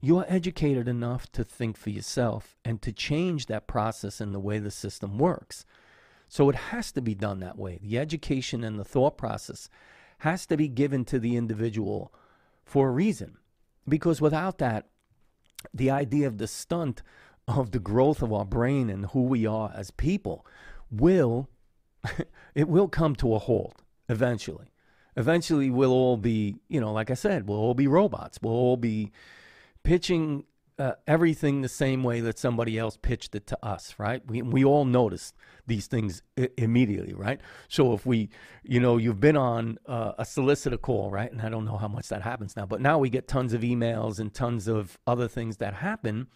you're 0.00 0.24
educated 0.28 0.88
enough 0.88 1.30
to 1.32 1.44
think 1.44 1.76
for 1.76 1.90
yourself 1.90 2.56
and 2.64 2.80
to 2.82 2.92
change 2.92 3.46
that 3.46 3.66
process 3.66 4.20
and 4.20 4.34
the 4.34 4.40
way 4.40 4.58
the 4.58 4.70
system 4.70 5.18
works. 5.18 5.64
So 6.28 6.48
it 6.48 6.56
has 6.56 6.92
to 6.92 7.02
be 7.02 7.14
done 7.14 7.40
that 7.40 7.58
way. 7.58 7.78
The 7.82 7.98
education 7.98 8.64
and 8.64 8.78
the 8.78 8.84
thought 8.84 9.18
process 9.18 9.68
has 10.18 10.46
to 10.46 10.56
be 10.56 10.68
given 10.68 11.04
to 11.06 11.18
the 11.18 11.36
individual 11.36 12.12
for 12.64 12.88
a 12.88 12.92
reason. 12.92 13.38
Because 13.88 14.20
without 14.20 14.58
that, 14.58 14.86
the 15.74 15.90
idea 15.90 16.26
of 16.26 16.38
the 16.38 16.46
stunt 16.46 17.02
of 17.48 17.72
the 17.72 17.78
growth 17.78 18.22
of 18.22 18.32
our 18.32 18.44
brain 18.44 18.88
and 18.88 19.06
who 19.06 19.22
we 19.22 19.44
are 19.44 19.72
as 19.74 19.90
people 19.90 20.46
will 20.90 21.48
it 22.54 22.68
will 22.68 22.88
come 22.88 23.14
to 23.16 23.34
a 23.34 23.38
halt 23.38 23.82
eventually. 24.08 24.72
Eventually 25.16 25.70
we'll 25.70 25.92
all 25.92 26.16
be, 26.16 26.56
you 26.68 26.80
know, 26.80 26.92
like 26.92 27.10
I 27.10 27.14
said, 27.14 27.48
we'll 27.48 27.58
all 27.58 27.74
be 27.74 27.86
robots. 27.86 28.38
We'll 28.40 28.52
all 28.52 28.76
be 28.76 29.12
pitching 29.82 30.44
uh, 30.78 30.94
everything 31.06 31.60
the 31.60 31.68
same 31.68 32.02
way 32.02 32.20
that 32.20 32.38
somebody 32.38 32.78
else 32.78 32.96
pitched 32.96 33.34
it 33.34 33.46
to 33.46 33.58
us, 33.62 33.94
right? 33.98 34.22
We 34.26 34.40
we 34.40 34.64
all 34.64 34.86
notice 34.86 35.34
these 35.66 35.86
things 35.86 36.22
I- 36.38 36.48
immediately, 36.56 37.12
right? 37.12 37.38
So 37.68 37.92
if 37.92 38.06
we, 38.06 38.30
you 38.62 38.80
know, 38.80 38.96
you've 38.96 39.20
been 39.20 39.36
on 39.36 39.78
uh, 39.86 40.12
a 40.18 40.24
solicitor 40.24 40.78
call, 40.78 41.10
right? 41.10 41.30
And 41.30 41.42
I 41.42 41.50
don't 41.50 41.66
know 41.66 41.76
how 41.76 41.88
much 41.88 42.08
that 42.08 42.22
happens 42.22 42.56
now, 42.56 42.64
but 42.64 42.80
now 42.80 42.98
we 42.98 43.10
get 43.10 43.28
tons 43.28 43.52
of 43.52 43.60
emails 43.60 44.18
and 44.18 44.32
tons 44.32 44.68
of 44.68 44.98
other 45.06 45.28
things 45.28 45.58
that 45.58 45.74
happen 45.74 46.28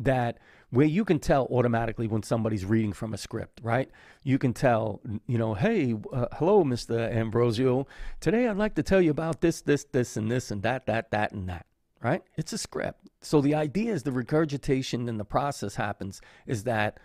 that 0.00 0.38
where 0.70 0.86
you 0.86 1.04
can 1.04 1.18
tell 1.18 1.46
automatically 1.50 2.06
when 2.06 2.22
somebody's 2.22 2.64
reading 2.64 2.92
from 2.92 3.14
a 3.14 3.18
script, 3.18 3.60
right? 3.62 3.90
You 4.22 4.38
can 4.38 4.52
tell, 4.52 5.00
you 5.26 5.38
know, 5.38 5.54
hey, 5.54 5.94
uh, 6.12 6.26
hello, 6.32 6.62
Mr. 6.62 7.10
Ambrosio. 7.10 7.86
Today 8.20 8.46
I'd 8.46 8.58
like 8.58 8.74
to 8.74 8.82
tell 8.82 9.00
you 9.00 9.10
about 9.10 9.40
this, 9.40 9.62
this, 9.62 9.84
this, 9.84 10.16
and 10.16 10.30
this, 10.30 10.50
and 10.50 10.62
that, 10.62 10.86
that, 10.86 11.10
that, 11.10 11.32
and 11.32 11.48
that 11.48 11.66
right? 12.00 12.22
It's 12.36 12.52
a 12.52 12.58
script. 12.58 13.08
So 13.20 13.40
the 13.40 13.54
idea 13.54 13.92
is 13.92 14.02
the 14.02 14.12
regurgitation 14.12 15.08
and 15.08 15.18
the 15.18 15.24
process 15.24 15.74
happens 15.74 16.20
is 16.46 16.64
that 16.64 16.98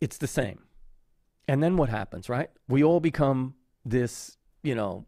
it's 0.00 0.18
the 0.18 0.26
same. 0.26 0.60
And 1.48 1.62
then 1.62 1.76
what 1.76 1.88
happens, 1.88 2.28
right? 2.28 2.50
We 2.68 2.84
all 2.84 3.00
become 3.00 3.54
this, 3.84 4.36
you 4.62 4.74
know, 4.74 5.06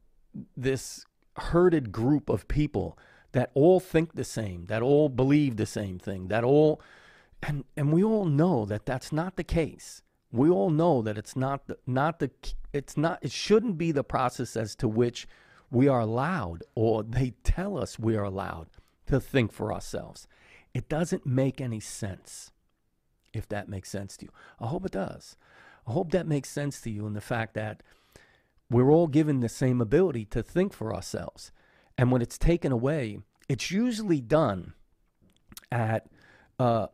this 0.56 1.04
herded 1.36 1.92
group 1.92 2.28
of 2.28 2.48
people 2.48 2.98
that 3.34 3.50
all 3.54 3.80
think 3.80 4.14
the 4.14 4.24
same, 4.24 4.66
that 4.66 4.80
all 4.80 5.08
believe 5.08 5.56
the 5.56 5.66
same 5.66 5.98
thing, 5.98 6.28
that 6.28 6.44
all 6.44 6.80
and 7.42 7.64
and 7.76 7.92
we 7.92 8.02
all 8.02 8.24
know 8.24 8.64
that 8.64 8.86
that's 8.86 9.12
not 9.12 9.36
the 9.36 9.44
case. 9.44 10.02
We 10.32 10.48
all 10.48 10.70
know 10.70 11.02
that 11.02 11.18
it's 11.18 11.36
not 11.36 11.66
the, 11.66 11.76
not 11.86 12.20
the 12.20 12.30
it's 12.72 12.96
not 12.96 13.18
it 13.22 13.32
shouldn't 13.32 13.76
be 13.76 13.92
the 13.92 14.04
process 14.04 14.56
as 14.56 14.74
to 14.76 14.88
which 14.88 15.26
we 15.70 15.88
are 15.88 16.00
allowed, 16.00 16.62
or 16.76 17.02
they 17.02 17.34
tell 17.42 17.76
us 17.76 17.98
we 17.98 18.16
are 18.16 18.24
allowed 18.24 18.68
to 19.06 19.20
think 19.20 19.52
for 19.52 19.72
ourselves. 19.72 20.28
It 20.72 20.88
doesn't 20.88 21.26
make 21.26 21.60
any 21.60 21.80
sense, 21.80 22.52
if 23.32 23.48
that 23.48 23.68
makes 23.68 23.90
sense 23.90 24.16
to 24.18 24.26
you. 24.26 24.32
I 24.60 24.68
hope 24.68 24.86
it 24.86 24.92
does. 24.92 25.36
I 25.88 25.92
hope 25.92 26.12
that 26.12 26.28
makes 26.28 26.48
sense 26.48 26.80
to 26.82 26.90
you 26.90 27.06
in 27.06 27.14
the 27.14 27.20
fact 27.20 27.54
that 27.54 27.82
we're 28.70 28.92
all 28.92 29.08
given 29.08 29.40
the 29.40 29.48
same 29.48 29.80
ability 29.80 30.24
to 30.26 30.42
think 30.42 30.72
for 30.72 30.94
ourselves. 30.94 31.52
And 31.96 32.10
when 32.10 32.22
it's 32.22 32.38
taken 32.38 32.72
away, 32.72 33.18
it's 33.48 33.70
usually 33.70 34.20
done 34.20 34.74
at 35.70 36.06
uh, 36.58 36.86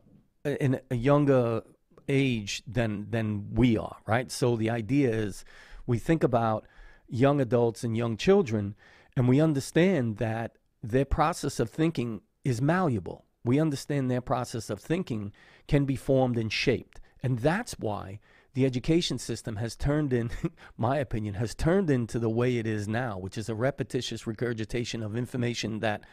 in 0.43 0.79
a 0.89 0.95
younger 0.95 1.63
age 2.07 2.63
than 2.67 3.07
than 3.09 3.53
we 3.53 3.77
are, 3.77 3.97
right? 4.05 4.31
So 4.31 4.55
the 4.55 4.69
idea 4.69 5.09
is 5.09 5.45
we 5.85 5.97
think 5.97 6.23
about 6.23 6.67
young 7.07 7.41
adults 7.41 7.83
and 7.83 7.97
young 7.97 8.17
children, 8.17 8.75
and 9.15 9.27
we 9.27 9.41
understand 9.41 10.17
that 10.17 10.57
their 10.83 11.05
process 11.05 11.59
of 11.59 11.69
thinking 11.69 12.21
is 12.43 12.61
malleable. 12.61 13.25
We 13.43 13.59
understand 13.59 14.09
their 14.09 14.21
process 14.21 14.69
of 14.69 14.79
thinking 14.79 15.31
can 15.67 15.85
be 15.85 15.95
formed 15.95 16.37
and 16.37 16.51
shaped. 16.51 16.99
And 17.23 17.39
that's 17.39 17.73
why 17.79 18.19
the 18.53 18.65
education 18.65 19.17
system 19.17 19.57
has 19.57 19.75
turned 19.75 20.11
in, 20.13 20.29
my 20.77 20.97
opinion, 20.97 21.35
has 21.35 21.55
turned 21.55 21.89
into 21.89 22.19
the 22.19 22.29
way 22.29 22.57
it 22.57 22.67
is 22.67 22.87
now, 22.87 23.17
which 23.17 23.37
is 23.37 23.49
a 23.49 23.55
repetitious 23.55 24.27
regurgitation 24.27 25.01
of 25.03 25.15
information 25.15 25.79
that 25.79 26.03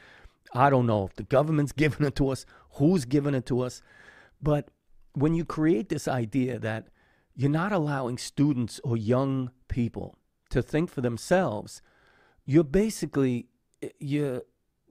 I 0.54 0.70
don't 0.70 0.86
know 0.86 1.04
if 1.04 1.14
the 1.14 1.24
government's 1.24 1.72
giving 1.76 2.06
it 2.06 2.16
to 2.16 2.28
us, 2.28 2.46
who's 2.72 3.04
giving 3.04 3.34
it 3.34 3.46
to 3.46 3.60
us. 3.60 3.82
But 4.40 4.70
when 5.14 5.34
you 5.34 5.44
create 5.44 5.88
this 5.88 6.06
idea 6.06 6.58
that 6.58 6.88
you're 7.34 7.50
not 7.50 7.72
allowing 7.72 8.18
students 8.18 8.80
or 8.84 8.96
young 8.96 9.50
people 9.68 10.16
to 10.50 10.62
think 10.62 10.90
for 10.90 11.00
themselves, 11.00 11.82
you're 12.44 12.64
basically 12.64 13.48
your 13.98 14.42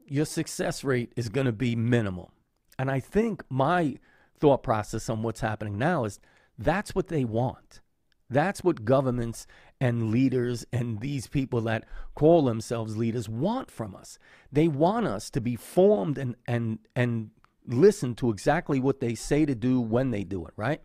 your 0.06 0.26
success 0.26 0.84
rate 0.84 1.12
is 1.18 1.28
going 1.28 1.46
to 1.46 1.52
be 1.52 1.76
minimal. 1.76 2.32
And 2.80 2.90
I 2.90 3.00
think 3.00 3.44
my 3.50 3.98
thought 4.40 4.64
process 4.64 5.10
on 5.10 5.24
what's 5.24 5.42
happening 5.42 5.78
now 5.78 6.06
is 6.06 6.20
that's 6.58 6.96
what 6.96 7.08
they 7.08 7.24
want. 7.24 7.82
That's 8.30 8.64
what 8.64 8.84
governments 8.84 9.48
and 9.80 10.12
leaders 10.12 10.66
and 10.74 11.00
these 11.00 11.28
people 11.28 11.62
that 11.62 11.86
call 12.14 12.44
themselves 12.44 12.98
leaders 12.98 13.30
want 13.30 13.72
from 13.72 13.96
us. 13.96 14.20
They 14.52 14.68
want 14.68 15.08
us 15.08 15.30
to 15.32 15.42
be 15.42 15.56
formed 15.56 16.18
and 16.18 16.36
and 16.46 16.80
and 16.96 17.30
listen 17.66 18.16
to 18.16 18.32
exactly 18.32 18.80
what 18.80 19.00
they 19.00 19.16
say 19.16 19.46
to 19.46 19.56
do 19.56 19.80
when 19.80 20.12
they 20.12 20.24
do 20.24 20.46
it, 20.46 20.54
right? 20.58 20.82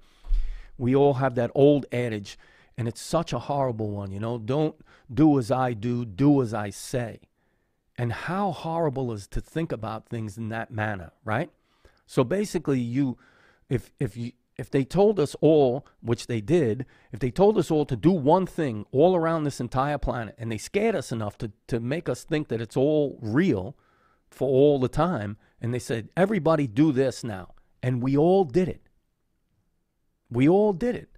We 0.78 0.94
all 0.94 1.14
have 1.14 1.34
that 1.36 1.50
old 1.54 1.86
adage 1.92 2.38
and 2.76 2.88
it's 2.88 3.00
such 3.00 3.32
a 3.32 3.38
horrible 3.38 3.90
one, 3.90 4.12
you 4.12 4.20
know. 4.20 4.38
Don't 4.38 4.74
do 5.12 5.38
as 5.38 5.50
I 5.50 5.72
do, 5.72 6.04
do 6.04 6.42
as 6.42 6.54
I 6.54 6.70
say. 6.70 7.20
And 7.98 8.12
how 8.12 8.52
horrible 8.52 9.12
is 9.12 9.26
to 9.28 9.40
think 9.40 9.70
about 9.70 10.08
things 10.08 10.38
in 10.38 10.48
that 10.48 10.70
manner, 10.70 11.12
right? 11.24 11.50
So 12.06 12.24
basically, 12.24 12.80
you, 12.80 13.18
if 13.68 13.92
if 14.00 14.16
you 14.16 14.32
if 14.56 14.70
they 14.70 14.84
told 14.84 15.18
us 15.18 15.34
all, 15.40 15.86
which 16.00 16.26
they 16.26 16.40
did, 16.40 16.86
if 17.10 17.20
they 17.20 17.30
told 17.30 17.56
us 17.58 17.70
all 17.70 17.86
to 17.86 17.96
do 17.96 18.12
one 18.12 18.46
thing 18.46 18.86
all 18.92 19.16
around 19.16 19.44
this 19.44 19.60
entire 19.60 19.98
planet, 19.98 20.34
and 20.38 20.52
they 20.52 20.58
scared 20.58 20.94
us 20.94 21.12
enough 21.12 21.38
to 21.38 21.52
to 21.68 21.80
make 21.80 22.08
us 22.08 22.24
think 22.24 22.48
that 22.48 22.60
it's 22.60 22.76
all 22.76 23.18
real 23.22 23.76
for 24.30 24.48
all 24.48 24.78
the 24.78 24.88
time, 24.88 25.36
and 25.60 25.72
they 25.72 25.78
said 25.78 26.08
everybody 26.16 26.66
do 26.66 26.92
this 26.92 27.24
now, 27.24 27.54
and 27.82 28.02
we 28.02 28.16
all 28.16 28.44
did 28.44 28.68
it. 28.68 28.82
We 30.30 30.48
all 30.48 30.72
did 30.72 30.96
it 30.96 31.12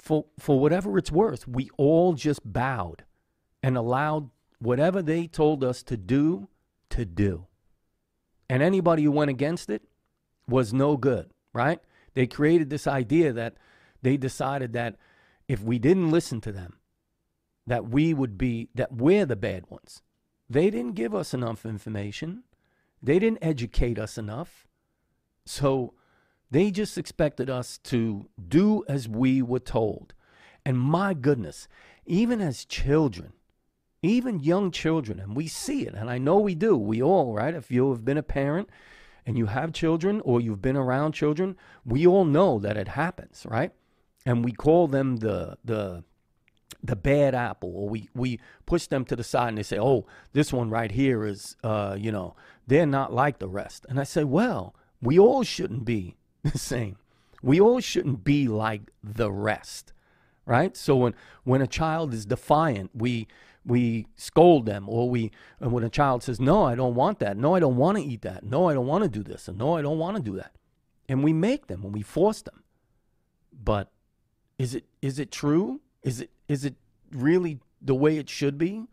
for, 0.00 0.24
for 0.38 0.58
whatever 0.58 0.96
it's 0.96 1.12
worth, 1.12 1.46
we 1.46 1.70
all 1.76 2.14
just 2.14 2.40
bowed 2.50 3.04
and 3.62 3.76
allowed 3.76 4.30
whatever 4.58 5.02
they 5.02 5.26
told 5.26 5.62
us 5.62 5.82
to 5.84 5.96
do 5.96 6.48
to 6.88 7.04
do. 7.04 7.46
And 8.48 8.62
anybody 8.62 9.04
who 9.04 9.12
went 9.12 9.30
against 9.30 9.68
it 9.70 9.82
was 10.48 10.72
no 10.72 10.96
good, 10.96 11.30
right? 11.52 11.80
They 12.14 12.26
created 12.26 12.70
this 12.70 12.86
idea 12.86 13.32
that 13.32 13.54
they 14.02 14.16
decided 14.16 14.72
that 14.72 14.96
if 15.48 15.62
we 15.62 15.78
didn't 15.78 16.10
listen 16.10 16.40
to 16.42 16.52
them, 16.52 16.78
that 17.66 17.88
we 17.88 18.14
would 18.14 18.38
be, 18.38 18.68
that 18.74 18.92
we're 18.92 19.26
the 19.26 19.36
bad 19.36 19.64
ones. 19.68 20.02
They 20.48 20.70
didn't 20.70 20.94
give 20.94 21.14
us 21.14 21.32
enough 21.34 21.64
information. 21.64 22.44
They 23.02 23.18
didn't 23.18 23.42
educate 23.42 23.98
us 23.98 24.18
enough. 24.18 24.66
So 25.44 25.94
they 26.50 26.70
just 26.70 26.98
expected 26.98 27.48
us 27.48 27.78
to 27.84 28.28
do 28.48 28.84
as 28.88 29.08
we 29.08 29.42
were 29.42 29.60
told. 29.60 30.14
And 30.64 30.78
my 30.78 31.14
goodness, 31.14 31.68
even 32.06 32.40
as 32.40 32.64
children, 32.64 33.32
even 34.02 34.40
young 34.40 34.70
children, 34.70 35.20
and 35.20 35.36
we 35.36 35.46
see 35.46 35.86
it, 35.86 35.94
and 35.94 36.10
I 36.10 36.18
know 36.18 36.38
we 36.38 36.54
do, 36.54 36.76
we 36.76 37.02
all, 37.02 37.34
right? 37.34 37.54
If 37.54 37.70
you 37.70 37.90
have 37.90 38.04
been 38.04 38.18
a 38.18 38.22
parent 38.22 38.68
and 39.26 39.36
you 39.36 39.46
have 39.46 39.72
children 39.72 40.20
or 40.24 40.40
you've 40.40 40.62
been 40.62 40.76
around 40.76 41.12
children, 41.12 41.56
we 41.84 42.06
all 42.06 42.24
know 42.24 42.58
that 42.58 42.76
it 42.76 42.88
happens, 42.88 43.46
right? 43.48 43.72
And 44.26 44.44
we 44.44 44.52
call 44.52 44.86
them 44.88 45.16
the 45.16 45.56
the 45.64 46.04
the 46.82 46.96
bad 46.96 47.34
apple, 47.34 47.72
or 47.74 47.88
we 47.88 48.08
we 48.14 48.40
push 48.66 48.86
them 48.86 49.04
to 49.06 49.16
the 49.16 49.24
side 49.24 49.48
and 49.48 49.58
they 49.58 49.62
say, 49.62 49.78
"Oh, 49.78 50.06
this 50.32 50.52
one 50.52 50.70
right 50.70 50.90
here 50.90 51.24
is, 51.24 51.56
uh, 51.62 51.96
you 51.98 52.12
know, 52.12 52.36
they're 52.66 52.86
not 52.86 53.12
like 53.12 53.38
the 53.38 53.48
rest." 53.48 53.86
And 53.88 54.00
I 54.00 54.04
say, 54.04 54.24
"Well, 54.24 54.74
we 55.02 55.18
all 55.18 55.42
shouldn't 55.42 55.84
be 55.84 56.16
the 56.42 56.58
same. 56.58 56.96
We 57.42 57.60
all 57.60 57.80
shouldn't 57.80 58.24
be 58.24 58.48
like 58.48 58.90
the 59.02 59.32
rest, 59.32 59.92
right? 60.44 60.76
So 60.76 60.96
when 60.96 61.14
when 61.44 61.62
a 61.62 61.66
child 61.66 62.14
is 62.14 62.26
defiant, 62.26 62.90
we 62.94 63.28
we 63.64 64.06
scold 64.16 64.66
them, 64.66 64.88
or 64.88 65.10
we 65.10 65.30
when 65.58 65.84
a 65.84 65.90
child 65.90 66.22
says, 66.22 66.40
"No, 66.40 66.64
I 66.64 66.74
don't 66.74 66.94
want 66.94 67.18
that. 67.18 67.36
No, 67.36 67.54
I 67.54 67.60
don't 67.60 67.76
want 67.76 67.98
to 67.98 68.04
eat 68.04 68.22
that. 68.22 68.42
No, 68.42 68.68
I 68.68 68.74
don't 68.74 68.86
want 68.86 69.04
to 69.04 69.10
do 69.10 69.22
this. 69.22 69.48
And 69.48 69.58
no, 69.58 69.76
I 69.76 69.82
don't 69.82 69.98
want 69.98 70.16
to 70.16 70.22
do 70.22 70.36
that," 70.36 70.56
and 71.08 71.22
we 71.22 71.32
make 71.32 71.66
them 71.66 71.84
and 71.84 71.92
we 71.92 72.02
force 72.02 72.42
them. 72.42 72.64
But 73.52 73.90
is 74.58 74.74
it 74.74 74.84
is 75.02 75.18
it 75.18 75.30
true? 75.30 75.80
Is 76.02 76.20
it 76.20 76.30
is 76.48 76.64
it 76.64 76.74
really 77.12 77.60
the 77.80 77.94
way 77.94 78.18
it 78.18 78.28
should 78.28 78.58
be? 78.58 78.86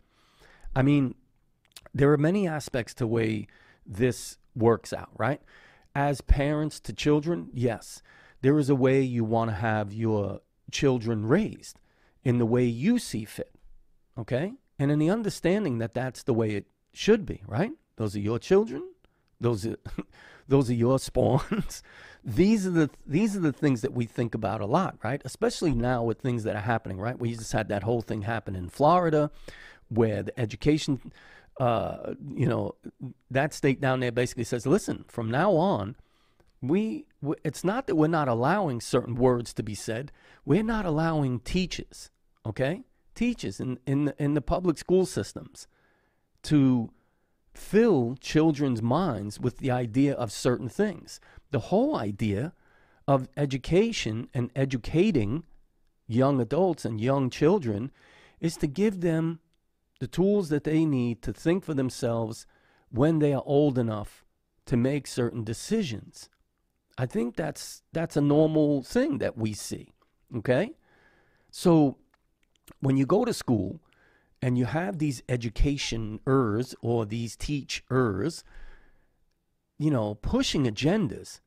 I 0.75 0.81
mean, 0.81 1.15
there 1.93 2.11
are 2.11 2.17
many 2.17 2.47
aspects 2.47 2.93
to 2.95 3.07
way 3.07 3.47
this 3.85 4.37
works 4.55 4.93
out, 4.93 5.09
right? 5.17 5.41
As 5.95 6.21
parents 6.21 6.79
to 6.81 6.93
children, 6.93 7.49
yes, 7.53 8.01
there 8.41 8.59
is 8.59 8.69
a 8.69 8.75
way 8.75 9.01
you 9.01 9.23
want 9.23 9.49
to 9.49 9.55
have 9.55 9.93
your 9.93 10.41
children 10.71 11.25
raised 11.25 11.79
in 12.23 12.37
the 12.37 12.45
way 12.45 12.65
you 12.65 12.99
see 12.99 13.25
fit, 13.25 13.56
okay? 14.17 14.53
And 14.79 14.91
in 14.91 14.99
the 14.99 15.09
understanding 15.09 15.79
that 15.79 15.93
that's 15.93 16.23
the 16.23 16.33
way 16.33 16.51
it 16.51 16.67
should 16.93 17.25
be, 17.25 17.41
right? 17.47 17.71
Those 17.97 18.15
are 18.15 18.19
your 18.19 18.39
children. 18.39 18.83
Those 19.39 19.65
are 19.65 19.77
those 20.47 20.69
are 20.69 20.75
your 20.75 20.99
spawns. 20.99 21.83
these 22.23 22.65
are 22.65 22.71
the 22.71 22.89
these 23.05 23.35
are 23.35 23.39
the 23.39 23.53
things 23.53 23.81
that 23.81 23.93
we 23.93 24.05
think 24.05 24.35
about 24.35 24.61
a 24.61 24.65
lot, 24.65 24.97
right? 25.03 25.21
Especially 25.25 25.71
now 25.71 26.03
with 26.03 26.19
things 26.19 26.43
that 26.43 26.55
are 26.55 26.61
happening, 26.61 26.99
right? 26.99 27.19
We 27.19 27.35
just 27.35 27.51
had 27.51 27.69
that 27.69 27.83
whole 27.83 28.01
thing 28.01 28.23
happen 28.23 28.55
in 28.55 28.69
Florida, 28.69 29.31
where 29.89 30.23
the 30.23 30.39
education, 30.39 31.11
uh, 31.59 32.13
you 32.35 32.47
know, 32.47 32.75
that 33.31 33.53
state 33.53 33.81
down 33.81 33.99
there 33.99 34.11
basically 34.11 34.43
says, 34.43 34.65
listen, 34.65 35.05
from 35.07 35.29
now 35.29 35.53
on, 35.53 35.95
we 36.61 37.05
it's 37.43 37.63
not 37.63 37.87
that 37.87 37.95
we're 37.95 38.07
not 38.07 38.27
allowing 38.27 38.81
certain 38.81 39.15
words 39.15 39.53
to 39.53 39.63
be 39.63 39.75
said, 39.75 40.11
we're 40.45 40.63
not 40.63 40.85
allowing 40.85 41.39
teachers, 41.39 42.09
okay, 42.45 42.83
teachers 43.17 43.59
in 43.59 43.79
in 43.85 44.05
the, 44.05 44.23
in 44.23 44.33
the 44.33 44.41
public 44.41 44.77
school 44.77 45.05
systems 45.05 45.67
to 46.43 46.89
fill 47.53 48.15
children's 48.21 48.81
minds 48.81 49.39
with 49.39 49.57
the 49.57 49.71
idea 49.71 50.13
of 50.13 50.31
certain 50.31 50.69
things. 50.69 51.19
The 51.51 51.59
whole 51.71 51.95
idea 51.95 52.53
of 53.07 53.27
education 53.35 54.29
and 54.33 54.51
educating 54.55 55.43
young 56.07 56.39
adults 56.39 56.85
and 56.85 57.01
young 57.01 57.29
children 57.29 57.91
is 58.39 58.55
to 58.57 58.67
give 58.67 59.01
them 59.01 59.39
the 59.99 60.07
tools 60.07 60.49
that 60.49 60.63
they 60.63 60.85
need 60.85 61.21
to 61.23 61.33
think 61.33 61.63
for 61.63 61.73
themselves 61.73 62.45
when 62.89 63.19
they 63.19 63.33
are 63.33 63.43
old 63.45 63.77
enough 63.77 64.23
to 64.65 64.77
make 64.77 65.07
certain 65.07 65.43
decisions. 65.43 66.29
I 66.97 67.05
think 67.05 67.35
that's 67.35 67.81
that's 67.93 68.17
a 68.17 68.21
normal 68.21 68.83
thing 68.83 69.17
that 69.17 69.37
we 69.37 69.53
see. 69.53 69.93
Okay? 70.35 70.75
So 71.49 71.97
when 72.79 72.97
you 72.97 73.05
go 73.05 73.25
to 73.25 73.33
school, 73.33 73.79
and 74.41 74.57
you 74.57 74.65
have 74.65 74.99
these 74.99 75.21
educationers 75.23 76.75
or 76.81 77.05
these 77.05 77.35
teachers, 77.35 78.43
you 79.79 79.91
know, 79.91 80.15
pushing 80.15 80.65
agendas, 80.65 81.39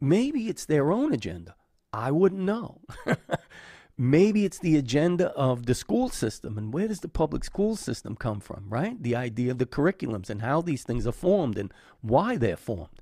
maybe 0.00 0.48
it's 0.48 0.64
their 0.64 0.90
own 0.90 1.12
agenda. 1.12 1.54
I 1.92 2.10
wouldn't 2.10 2.42
know. 2.42 2.80
maybe 3.98 4.44
it's 4.44 4.58
the 4.58 4.76
agenda 4.76 5.28
of 5.30 5.66
the 5.66 5.74
school 5.74 6.08
system. 6.08 6.58
And 6.58 6.72
where 6.72 6.88
does 6.88 7.00
the 7.00 7.08
public 7.08 7.44
school 7.44 7.76
system 7.76 8.16
come 8.16 8.40
from, 8.40 8.66
right? 8.68 9.00
The 9.02 9.16
idea 9.16 9.52
of 9.52 9.58
the 9.58 9.66
curriculums 9.66 10.28
and 10.28 10.42
how 10.42 10.60
these 10.60 10.82
things 10.82 11.06
are 11.06 11.12
formed 11.12 11.56
and 11.56 11.72
why 12.02 12.36
they're 12.36 12.56
formed. 12.56 13.00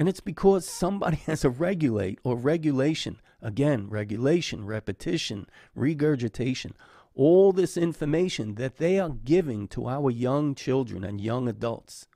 And 0.00 0.08
it's 0.08 0.20
because 0.20 0.66
somebody 0.66 1.16
has 1.26 1.42
to 1.42 1.50
regulate 1.50 2.18
or 2.24 2.34
regulation. 2.34 3.20
Again, 3.42 3.88
regulation, 3.88 4.66
repetition, 4.66 5.46
regurgitation 5.74 6.74
all 7.14 7.52
this 7.52 7.76
information 7.76 8.54
that 8.54 8.78
they 8.78 8.98
are 8.98 9.10
giving 9.10 9.68
to 9.68 9.88
our 9.88 10.10
young 10.10 10.54
children 10.54 11.04
and 11.04 11.20
young 11.20 11.48
adults 11.48 12.06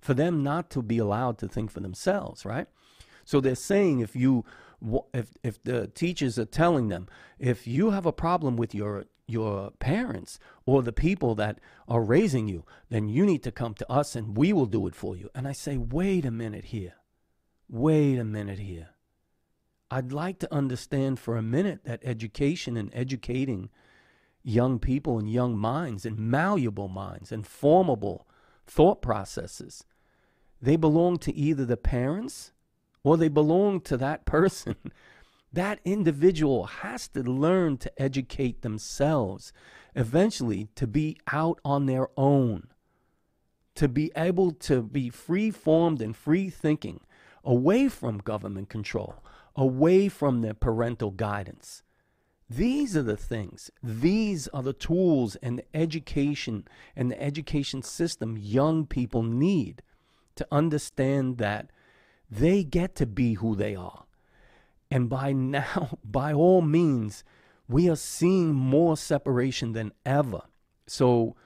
for 0.00 0.14
them 0.14 0.42
not 0.42 0.70
to 0.70 0.82
be 0.82 0.98
allowed 0.98 1.38
to 1.38 1.46
think 1.46 1.70
for 1.70 1.80
themselves, 1.80 2.44
right? 2.44 2.66
So 3.24 3.40
they're 3.40 3.54
saying 3.54 4.00
if 4.00 4.16
you 4.16 4.44
if 5.12 5.32
if 5.42 5.62
the 5.62 5.88
teachers 5.88 6.38
are 6.38 6.44
telling 6.44 6.88
them 6.88 7.08
if 7.38 7.66
you 7.66 7.90
have 7.90 8.06
a 8.06 8.12
problem 8.12 8.56
with 8.56 8.74
your 8.74 9.04
your 9.26 9.72
parents 9.72 10.38
or 10.64 10.82
the 10.82 10.92
people 10.92 11.34
that 11.34 11.58
are 11.88 12.02
raising 12.02 12.46
you, 12.46 12.64
then 12.90 13.08
you 13.08 13.26
need 13.26 13.42
to 13.42 13.50
come 13.50 13.74
to 13.74 13.90
us 13.90 14.14
and 14.14 14.36
we 14.36 14.52
will 14.52 14.66
do 14.66 14.86
it 14.86 14.94
for 14.94 15.16
you. 15.16 15.28
And 15.34 15.48
I 15.48 15.52
say, 15.52 15.76
wait 15.76 16.24
a 16.24 16.30
minute 16.30 16.66
here. 16.66 16.94
Wait 17.68 18.18
a 18.18 18.24
minute 18.24 18.60
here. 18.60 18.90
I'd 19.90 20.12
like 20.12 20.38
to 20.40 20.54
understand 20.54 21.18
for 21.18 21.36
a 21.36 21.42
minute 21.42 21.84
that 21.84 22.02
education 22.04 22.76
and 22.76 22.90
educating 22.92 23.70
young 24.42 24.78
people 24.78 25.18
and 25.18 25.28
young 25.30 25.58
minds 25.58 26.06
and 26.06 26.18
malleable 26.18 26.88
minds 26.88 27.32
and 27.32 27.46
formable 27.46 28.28
thought 28.66 29.02
processes. 29.02 29.84
They 30.62 30.76
belong 30.76 31.18
to 31.18 31.34
either 31.34 31.64
the 31.64 31.76
parents 31.76 32.52
or 33.06 33.16
they 33.16 33.28
belong 33.28 33.80
to 33.80 33.96
that 33.96 34.24
person. 34.24 34.74
that 35.52 35.78
individual 35.84 36.64
has 36.64 37.06
to 37.06 37.22
learn 37.22 37.78
to 37.78 38.02
educate 38.02 38.62
themselves, 38.62 39.52
eventually, 39.94 40.66
to 40.74 40.88
be 40.88 41.16
out 41.30 41.60
on 41.64 41.86
their 41.86 42.08
own, 42.16 42.66
to 43.76 43.86
be 43.86 44.10
able 44.16 44.50
to 44.50 44.82
be 44.82 45.08
free 45.08 45.52
formed 45.52 46.02
and 46.02 46.16
free 46.16 46.50
thinking, 46.50 46.98
away 47.44 47.88
from 47.88 48.18
government 48.18 48.68
control, 48.68 49.14
away 49.54 50.08
from 50.08 50.40
their 50.40 50.54
parental 50.54 51.12
guidance. 51.12 51.84
These 52.50 52.96
are 52.96 53.04
the 53.04 53.16
things, 53.16 53.70
these 53.84 54.48
are 54.48 54.64
the 54.64 54.72
tools 54.72 55.36
and 55.36 55.60
the 55.60 55.76
education 55.76 56.66
and 56.96 57.08
the 57.12 57.22
education 57.22 57.82
system 57.82 58.36
young 58.36 58.84
people 58.84 59.22
need 59.22 59.84
to 60.34 60.46
understand 60.50 61.38
that 61.38 61.70
they 62.30 62.64
get 62.64 62.94
to 62.96 63.06
be 63.06 63.34
who 63.34 63.54
they 63.54 63.74
are. 63.74 64.04
And 64.90 65.08
by 65.08 65.32
now, 65.34 65.98
by 66.04 66.32
all 66.32 66.62
means, 66.62 67.24
we 67.68 67.88
are 67.88 67.96
seeing 67.96 68.54
more 68.54 68.96
separation 68.96 69.72
than 69.72 69.92
ever. 70.04 70.42
So 70.86 71.36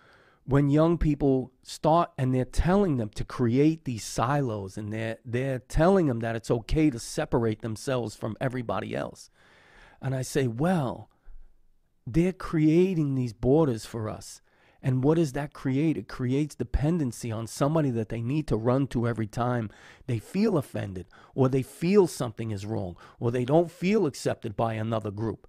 when 0.45 0.69
young 0.69 0.99
people 0.99 1.53
start 1.63 2.11
and 2.19 2.35
they're 2.35 2.45
telling 2.45 2.97
them 2.97 3.11
to 3.11 3.25
create 3.25 3.85
these 3.85 4.05
silos 4.05 4.77
and 4.77 4.93
they're 4.93 5.19
they're 5.25 5.61
telling 5.61 6.07
them 6.07 6.21
that 6.21 6.37
it's 6.37 6.51
okay 6.51 6.91
to 6.91 6.99
separate 6.99 7.63
themselves 7.63 8.17
from 8.17 8.37
everybody 8.41 8.95
else 8.95 9.31
and 10.03 10.15
I 10.15 10.23
say, 10.23 10.47
well, 10.47 11.11
they're 12.07 12.33
creating 12.33 13.15
these 13.15 13.33
borders 13.33 13.85
for 13.85 14.09
us. 14.09 14.41
And 14.83 15.05
what 15.05 15.17
does 15.17 15.33
that 15.33 15.53
create? 15.53 15.97
It 15.99 16.09
creates 16.09 16.55
dependency 16.55 17.31
on 17.31 17.47
somebody 17.47 17.91
that 17.91 18.09
they 18.09 18.23
need 18.23 18.47
to 18.49 18.57
run 18.57 18.87
to 18.89 19.07
every 19.07 19.27
time 19.27 19.71
they 20.07 20.19
feel 20.19 20.57
offended, 20.57 21.07
or 21.35 21.49
they 21.49 21.63
feel 21.63 22.07
something 22.07 22.51
is 22.51 22.65
wrong, 22.65 22.97
or 23.19 23.31
they 23.31 23.45
don't 23.45 23.71
feel 23.71 24.07
accepted 24.07 24.57
by 24.57 24.75
another 24.75 25.11
group. 25.11 25.47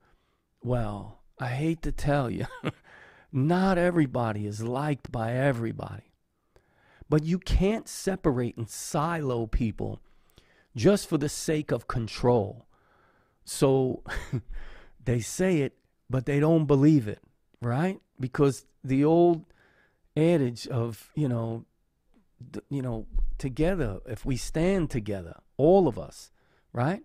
Well, 0.64 1.20
I 1.40 1.48
hate 1.48 1.82
to 1.84 1.92
tell 1.92 2.30
you, 2.30 2.46
not 3.32 3.78
everybody 3.78 4.46
is 4.46 4.62
liked 4.62 5.12
by 5.12 5.34
everybody. 5.34 6.12
But 7.10 7.24
you 7.24 7.40
can't 7.40 7.88
separate 7.88 8.58
and 8.58 8.70
silo 8.70 9.46
people 9.48 10.00
just 10.76 11.08
for 11.08 11.18
the 11.18 11.30
sake 11.30 11.72
of 11.72 11.88
control. 11.88 12.66
So 13.44 14.04
they 15.06 15.20
say 15.20 15.60
it, 15.62 15.78
but 16.10 16.26
they 16.26 16.40
don't 16.40 16.66
believe 16.66 17.08
it, 17.08 17.20
right? 17.62 18.00
Because 18.20 18.66
the 18.84 19.06
old 19.06 19.46
adage 20.18 20.68
of, 20.68 21.12
you 21.16 21.28
know, 21.28 21.66
th- 22.52 22.66
you 22.70 22.82
know, 22.82 23.08
together, 23.38 24.00
if 24.06 24.26
we 24.26 24.38
stand 24.38 24.90
together, 24.90 25.40
all 25.58 25.88
of 25.88 25.98
us, 25.98 26.32
right? 26.74 27.04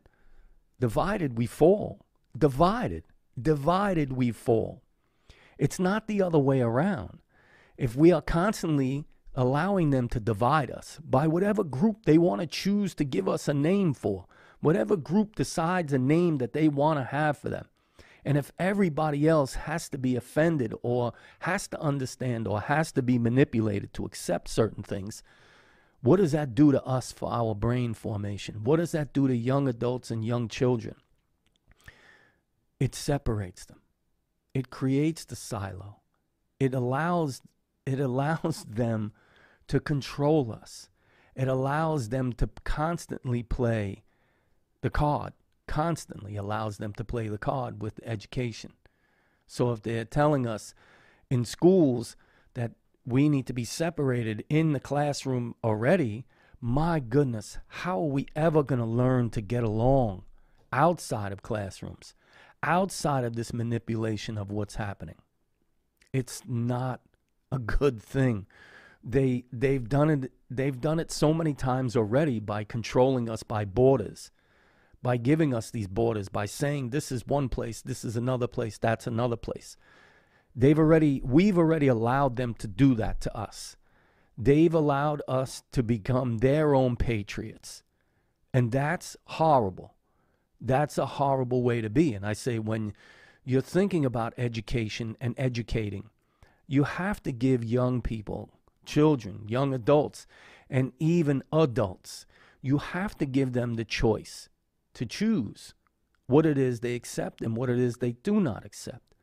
Divided 0.80 1.38
we 1.38 1.46
fall. 1.46 2.06
Divided, 2.36 3.04
divided 3.40 4.12
we 4.12 4.30
fall. 4.30 4.82
It's 5.58 5.78
not 5.78 6.06
the 6.06 6.20
other 6.22 6.38
way 6.38 6.60
around. 6.60 7.20
If 7.78 7.96
we 7.96 8.12
are 8.12 8.22
constantly 8.22 9.06
allowing 9.34 9.90
them 9.90 10.08
to 10.08 10.20
divide 10.20 10.70
us 10.70 10.98
by 11.04 11.26
whatever 11.26 11.62
group 11.62 12.04
they 12.04 12.18
want 12.18 12.40
to 12.40 12.46
choose 12.46 12.94
to 12.94 13.04
give 13.04 13.28
us 13.28 13.48
a 13.48 13.54
name 13.54 13.94
for, 13.94 14.26
whatever 14.60 14.96
group 14.96 15.36
decides 15.36 15.92
a 15.92 15.98
name 15.98 16.38
that 16.38 16.52
they 16.52 16.68
want 16.68 16.98
to 16.98 17.04
have 17.04 17.38
for 17.38 17.48
them. 17.48 17.66
And 18.26 18.36
if 18.36 18.52
everybody 18.58 19.28
else 19.28 19.54
has 19.54 19.88
to 19.90 19.98
be 19.98 20.16
offended 20.16 20.74
or 20.82 21.12
has 21.40 21.68
to 21.68 21.80
understand 21.80 22.48
or 22.48 22.60
has 22.62 22.92
to 22.92 23.02
be 23.02 23.18
manipulated 23.18 23.94
to 23.94 24.04
accept 24.04 24.48
certain 24.48 24.82
things, 24.82 25.22
What 26.02 26.18
does 26.18 26.32
that 26.32 26.54
do 26.54 26.70
to 26.72 26.84
us 26.84 27.10
for 27.10 27.32
our 27.32 27.54
brain 27.54 27.94
formation? 27.94 28.62
What 28.62 28.76
does 28.76 28.92
that 28.92 29.12
do 29.12 29.26
to 29.26 29.36
young 29.36 29.66
adults 29.66 30.10
and 30.10 30.24
young 30.24 30.48
children? 30.48 30.96
It 32.78 32.94
separates 32.94 33.64
them. 33.64 33.80
It 34.54 34.70
creates 34.70 35.24
the 35.24 35.36
silo. 35.36 36.02
It 36.60 36.74
allows 36.74 37.42
it 37.86 38.00
allows 38.00 38.64
them 38.68 39.12
to 39.68 39.80
control 39.80 40.52
us. 40.52 40.90
It 41.34 41.48
allows 41.48 42.10
them 42.10 42.32
to 42.34 42.48
constantly 42.64 43.42
play 43.42 44.04
the 44.82 44.90
card, 44.90 45.32
constantly 45.76 46.36
allows 46.36 46.78
them 46.78 46.94
to 46.94 47.04
play 47.04 47.28
the 47.28 47.36
card 47.36 47.82
with 47.82 48.00
education. 48.02 48.72
So 49.46 49.72
if 49.72 49.82
they're 49.82 50.06
telling 50.06 50.46
us 50.46 50.72
in 51.28 51.44
schools 51.44 52.16
that 52.54 52.72
we 53.04 53.28
need 53.28 53.46
to 53.48 53.52
be 53.52 53.66
separated 53.66 54.42
in 54.48 54.72
the 54.72 54.80
classroom 54.80 55.54
already, 55.62 56.24
my 56.62 56.98
goodness, 56.98 57.58
how 57.68 57.98
are 57.98 58.06
we 58.06 58.26
ever 58.34 58.62
going 58.62 58.78
to 58.78 58.86
learn 58.86 59.28
to 59.28 59.42
get 59.42 59.64
along 59.64 60.22
outside 60.72 61.30
of 61.30 61.42
classrooms, 61.42 62.14
outside 62.62 63.24
of 63.24 63.36
this 63.36 63.52
manipulation 63.52 64.38
of 64.38 64.50
what's 64.50 64.76
happening? 64.76 65.16
It's 66.10 66.40
not 66.48 67.02
a 67.52 67.58
good 67.58 68.00
thing. 68.00 68.46
They 69.04 69.44
they've 69.52 69.86
done 69.86 70.08
it 70.08 70.32
they've 70.50 70.80
done 70.80 70.98
it 71.00 71.12
so 71.12 71.34
many 71.34 71.52
times 71.52 71.96
already 71.96 72.40
by 72.40 72.64
controlling 72.64 73.28
us 73.28 73.42
by 73.42 73.66
borders 73.66 74.30
by 75.06 75.16
giving 75.16 75.54
us 75.54 75.70
these 75.70 75.86
borders, 75.86 76.28
by 76.28 76.46
saying 76.46 76.90
this 76.90 77.12
is 77.12 77.24
one 77.28 77.48
place, 77.48 77.80
this 77.80 78.04
is 78.04 78.16
another 78.16 78.48
place, 78.48 78.76
that's 78.76 79.06
another 79.06 79.36
place. 79.36 79.76
They've 80.56 80.80
already, 80.80 81.22
we've 81.24 81.56
already 81.56 81.86
allowed 81.86 82.34
them 82.34 82.54
to 82.54 82.66
do 82.66 82.96
that 82.96 83.20
to 83.20 83.38
us. 83.38 83.76
They've 84.36 84.74
allowed 84.74 85.22
us 85.28 85.62
to 85.70 85.84
become 85.84 86.38
their 86.38 86.74
own 86.74 86.96
patriots. 86.96 87.84
And 88.52 88.72
that's 88.72 89.16
horrible. 89.26 89.94
That's 90.60 90.98
a 90.98 91.06
horrible 91.06 91.62
way 91.62 91.80
to 91.82 91.88
be. 91.88 92.12
And 92.12 92.26
I 92.26 92.32
say, 92.32 92.58
when 92.58 92.92
you're 93.44 93.60
thinking 93.60 94.04
about 94.04 94.34
education 94.36 95.16
and 95.20 95.36
educating, 95.38 96.10
you 96.66 96.82
have 96.82 97.22
to 97.22 97.30
give 97.30 97.62
young 97.62 98.02
people, 98.02 98.50
children, 98.84 99.44
young 99.46 99.72
adults, 99.72 100.26
and 100.68 100.90
even 100.98 101.44
adults, 101.52 102.26
you 102.60 102.78
have 102.78 103.16
to 103.18 103.24
give 103.24 103.52
them 103.52 103.74
the 103.74 103.84
choice 103.84 104.48
to 104.96 105.06
choose 105.06 105.74
what 106.26 106.44
it 106.44 106.58
is 106.58 106.80
they 106.80 106.94
accept 106.94 107.40
and 107.40 107.56
what 107.56 107.70
it 107.70 107.78
is 107.78 107.96
they 107.96 108.12
do 108.12 108.40
not 108.40 108.64
accept. 108.64 109.14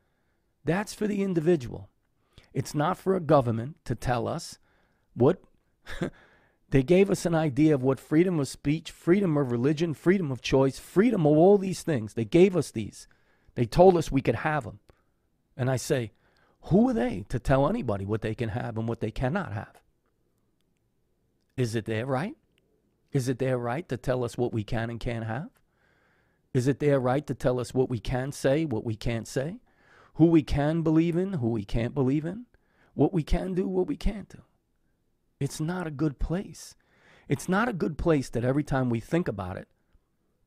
That's 0.64 0.94
for 0.94 1.06
the 1.06 1.22
individual. 1.22 1.90
It's 2.52 2.74
not 2.74 2.96
for 2.96 3.14
a 3.14 3.20
government 3.20 3.76
to 3.84 3.94
tell 3.94 4.26
us 4.26 4.58
what. 5.14 5.42
they 6.70 6.82
gave 6.82 7.10
us 7.10 7.26
an 7.26 7.34
idea 7.34 7.74
of 7.74 7.82
what 7.82 8.00
freedom 8.00 8.40
of 8.40 8.48
speech, 8.48 8.90
freedom 8.90 9.36
of 9.36 9.52
religion, 9.52 9.92
freedom 9.92 10.30
of 10.30 10.40
choice, 10.40 10.78
freedom 10.78 11.26
of 11.26 11.36
all 11.36 11.58
these 11.58 11.82
things. 11.82 12.14
They 12.14 12.24
gave 12.24 12.56
us 12.56 12.70
these. 12.70 13.06
They 13.54 13.66
told 13.66 13.96
us 13.96 14.10
we 14.10 14.22
could 14.22 14.36
have 14.36 14.64
them. 14.64 14.78
And 15.56 15.70
I 15.70 15.76
say, 15.76 16.12
who 16.62 16.88
are 16.88 16.94
they 16.94 17.26
to 17.28 17.38
tell 17.38 17.68
anybody 17.68 18.06
what 18.06 18.22
they 18.22 18.34
can 18.34 18.48
have 18.50 18.78
and 18.78 18.88
what 18.88 19.00
they 19.00 19.10
cannot 19.10 19.52
have? 19.52 19.82
Is 21.56 21.74
it 21.74 21.84
their 21.84 22.06
right? 22.06 22.36
Is 23.12 23.28
it 23.28 23.38
their 23.38 23.58
right 23.58 23.88
to 23.88 23.96
tell 23.96 24.24
us 24.24 24.38
what 24.38 24.52
we 24.52 24.64
can 24.64 24.90
and 24.90 24.98
can't 24.98 25.26
have? 25.26 25.50
Is 26.54 26.68
it 26.68 26.78
their 26.78 27.00
right 27.00 27.26
to 27.26 27.34
tell 27.34 27.58
us 27.58 27.74
what 27.74 27.90
we 27.90 27.98
can 27.98 28.30
say, 28.30 28.64
what 28.64 28.84
we 28.84 28.94
can't 28.94 29.26
say? 29.26 29.58
Who 30.14 30.26
we 30.26 30.42
can 30.42 30.82
believe 30.82 31.16
in, 31.16 31.34
who 31.34 31.50
we 31.50 31.64
can't 31.64 31.92
believe 31.92 32.24
in? 32.24 32.46
What 32.94 33.12
we 33.12 33.24
can 33.24 33.54
do, 33.54 33.66
what 33.66 33.88
we 33.88 33.96
can't 33.96 34.28
do? 34.28 34.42
It's 35.40 35.60
not 35.60 35.88
a 35.88 35.90
good 35.90 36.20
place. 36.20 36.76
It's 37.28 37.48
not 37.48 37.68
a 37.68 37.72
good 37.72 37.98
place 37.98 38.28
that 38.30 38.44
every 38.44 38.62
time 38.62 38.88
we 38.88 39.00
think 39.00 39.26
about 39.26 39.56
it, 39.56 39.66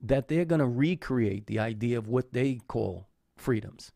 that 0.01 0.29
they're 0.29 0.45
going 0.45 0.59
to 0.59 0.67
recreate 0.67 1.47
the 1.47 1.59
idea 1.59 1.97
of 1.97 2.07
what 2.07 2.31
they 2.31 2.61
call 2.67 3.09
freedoms. 3.35 3.91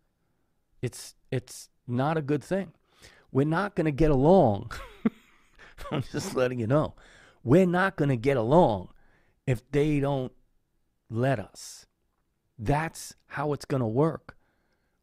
It's 0.82 1.16
it's 1.32 1.70
not 1.88 2.18
a 2.18 2.22
good 2.22 2.44
thing. 2.44 2.74
We're 3.32 3.46
not 3.46 3.76
going 3.76 3.86
to 3.86 3.92
get 3.92 4.12
along. 4.12 4.72
I'm 5.92 6.04
just 6.12 6.36
letting 6.36 6.60
you 6.60 6.68
know. 6.68 6.96
We're 7.44 7.66
not 7.66 7.96
going 7.96 8.10
to 8.10 8.18
get 8.18 8.36
along 8.36 8.90
if 9.48 9.62
they 9.72 10.00
don't 10.00 10.34
let 11.10 11.40
us. 11.40 11.86
That's 12.64 13.16
how 13.26 13.54
it's 13.54 13.66
going 13.66 13.82
to 13.82 13.88
work. 13.88 14.38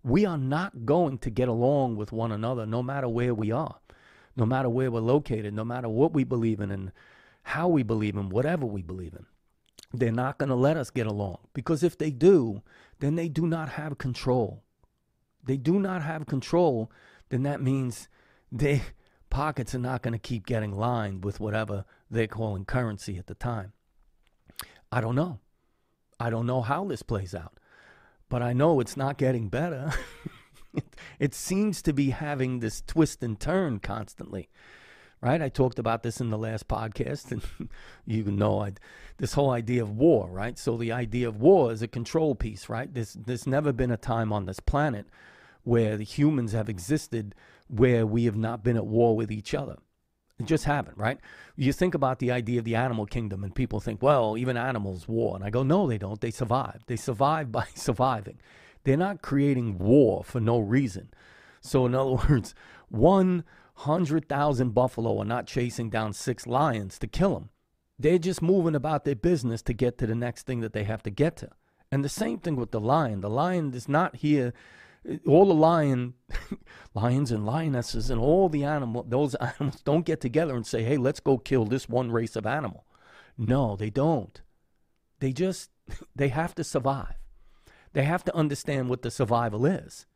We 0.05 0.25
are 0.25 0.39
not 0.39 0.87
going 0.87 1.19
to 1.19 1.31
get 1.31 1.49
along 1.49 1.97
with 1.97 2.13
one 2.13 2.31
another 2.31 2.65
no 2.65 2.85
matter 2.85 3.09
where 3.09 3.35
we 3.35 3.51
are, 3.51 3.81
no 4.37 4.47
matter 4.47 4.69
where 4.69 4.93
we're 4.93 5.01
located, 5.01 5.53
no 5.53 5.65
matter 5.65 5.89
what 5.89 6.13
we 6.13 6.23
believe 6.23 6.61
in 6.61 6.71
and 6.71 6.93
how 7.43 7.67
we 7.67 7.83
believe 7.83 8.15
in, 8.15 8.29
whatever 8.29 8.65
we 8.65 8.81
believe 8.81 9.13
in. 9.13 9.27
They're 9.93 10.13
not 10.13 10.39
going 10.39 10.51
to 10.51 10.55
let 10.55 10.77
us 10.77 10.91
get 10.91 11.09
along 11.09 11.39
because 11.53 11.83
if 11.83 11.99
they 11.99 12.13
do, 12.13 12.63
then 13.01 13.17
they 13.17 13.29
do 13.29 13.45
not 13.45 13.71
have 13.71 13.99
control. 13.99 14.63
They 15.43 15.57
do 15.57 15.81
not 15.81 16.03
have 16.03 16.27
control, 16.27 16.93
then 17.31 17.43
that 17.43 17.61
means 17.61 18.09
their 18.53 18.83
pockets 19.31 19.75
are 19.75 19.81
not 19.81 20.03
going 20.03 20.13
to 20.13 20.19
keep 20.19 20.47
getting 20.47 20.73
lined 20.73 21.25
with 21.25 21.41
whatever 21.41 21.85
they're 22.09 22.29
calling 22.29 22.65
currency 22.65 23.19
at 23.19 23.27
the 23.27 23.35
time. 23.35 23.73
I 24.93 25.01
don't 25.01 25.17
know. 25.17 25.41
I 26.21 26.31
don't 26.31 26.47
know 26.47 26.63
how 26.63 26.85
this 26.85 27.03
plays 27.03 27.35
out, 27.35 27.59
but 28.29 28.43
I 28.43 28.53
know 28.53 28.81
it's 28.81 28.97
not 28.97 29.19
getting 29.19 29.49
better. 29.49 29.93
it, 30.75 30.97
it 31.19 31.35
seems 31.35 31.83
to 31.83 31.93
be 31.93 32.11
having 32.11 32.61
this 32.61 32.83
twist 32.87 33.23
and 33.23 33.39
turn 33.39 33.79
constantly 33.79 34.49
right? 35.21 35.43
I 35.43 35.49
talked 35.49 35.79
about 35.79 36.03
this 36.03 36.21
in 36.21 36.31
the 36.31 36.39
last 36.39 36.69
podcast, 36.69 37.33
and 37.33 37.69
you 38.07 38.25
know 38.25 38.61
I, 38.61 38.73
this 39.17 39.33
whole 39.33 39.51
idea 39.51 39.83
of 39.83 39.97
war, 39.97 40.29
right? 40.29 40.59
So 40.59 40.77
the 40.77 40.93
idea 40.93 41.29
of 41.29 41.41
war 41.41 41.73
is 41.73 41.83
a 41.83 41.89
control 41.89 42.35
piece, 42.35 42.69
right? 42.69 42.93
There's 42.93 43.15
there's 43.15 43.47
never 43.47 43.73
been 43.73 43.91
a 43.91 43.97
time 43.97 44.33
on 44.33 44.47
this 44.47 44.61
planet 44.61 45.07
where 45.65 45.97
the 45.97 46.05
humans 46.05 46.53
have 46.53 46.69
existed 46.69 47.35
where 47.69 48.07
we 48.07 48.25
have 48.25 48.37
not 48.37 48.65
been 48.65 48.77
at 48.77 48.87
war 48.87 49.15
with 49.17 49.31
each 49.31 49.55
other. 49.55 49.77
It 50.39 50.47
just 50.47 50.65
haven't, 50.65 50.97
right? 50.97 51.19
You 51.57 51.73
think 51.73 51.95
about 51.95 52.21
the 52.21 52.31
idea 52.31 52.61
of 52.61 52.65
the 52.65 52.77
animal 52.77 53.07
kingdom, 53.07 53.43
and 53.43 53.55
people 53.55 53.81
think, 53.81 54.01
well, 54.03 54.39
even 54.39 54.57
animals 54.57 55.09
war. 55.09 55.35
And 55.35 55.45
I 55.45 55.51
go, 55.51 55.65
no, 55.65 55.89
they 55.89 55.99
don't. 55.99 56.21
They 56.21 56.31
survive. 56.31 56.83
They 56.87 56.97
survive 56.97 57.51
by 57.59 57.67
surviving. 57.75 58.39
They're 58.85 58.97
not 58.97 59.23
creating 59.23 59.79
war 59.79 60.23
for 60.23 60.41
no 60.41 60.59
reason. 60.59 61.11
So, 61.61 61.87
in 61.87 61.95
other 61.95 62.11
words, 62.29 62.55
100,000 62.89 64.75
buffalo 64.75 65.19
are 65.19 65.25
not 65.25 65.47
chasing 65.47 65.91
down 65.91 66.13
six 66.13 66.47
lions 66.47 66.99
to 67.01 67.09
kill 67.09 67.35
them. 67.35 67.51
They're 67.99 68.19
just 68.19 68.41
moving 68.41 68.77
about 68.77 69.05
their 69.05 69.17
business 69.17 69.61
to 69.63 69.73
get 69.73 69.99
to 69.99 70.07
the 70.07 70.15
next 70.15 70.47
thing 70.47 70.61
that 70.61 70.73
they 70.73 70.85
have 70.85 71.03
to 71.03 71.11
get 71.11 71.37
to. 71.39 71.49
And 71.91 72.05
the 72.05 72.09
same 72.09 72.39
thing 72.39 72.55
with 72.55 72.71
the 72.71 72.81
lion. 72.81 73.23
The 73.23 73.31
lion 73.31 73.75
is 73.75 73.89
not 73.89 74.17
here 74.17 74.53
all 75.27 75.47
the 75.47 75.55
lion 75.55 76.15
lions 76.95 77.31
and 77.31 77.47
lionesses 77.47 78.11
and 78.11 78.21
all 78.21 78.49
the 78.49 78.65
animal 78.65 79.05
those 79.09 79.35
animals 79.37 79.81
don't 79.83 80.07
get 80.07 80.21
together 80.21 80.55
and 80.55 80.67
say 80.67 80.83
hey 80.83 80.97
let's 80.97 81.21
go 81.21 81.39
kill 81.39 81.65
this 81.65 81.89
one 81.89 82.11
race 82.11 82.37
of 82.37 82.47
animal. 82.47 82.85
No 83.37 83.77
they 83.77 83.91
don't. 83.91 84.41
They 85.21 85.33
just 85.33 85.71
they 86.17 86.29
have 86.29 86.55
to 86.57 86.65
survive. 86.65 87.15
They 87.93 88.05
have 88.05 88.25
to 88.25 88.37
understand 88.37 88.89
what 88.89 89.03
the 89.03 89.11
survival 89.11 89.65
is. 89.65 90.07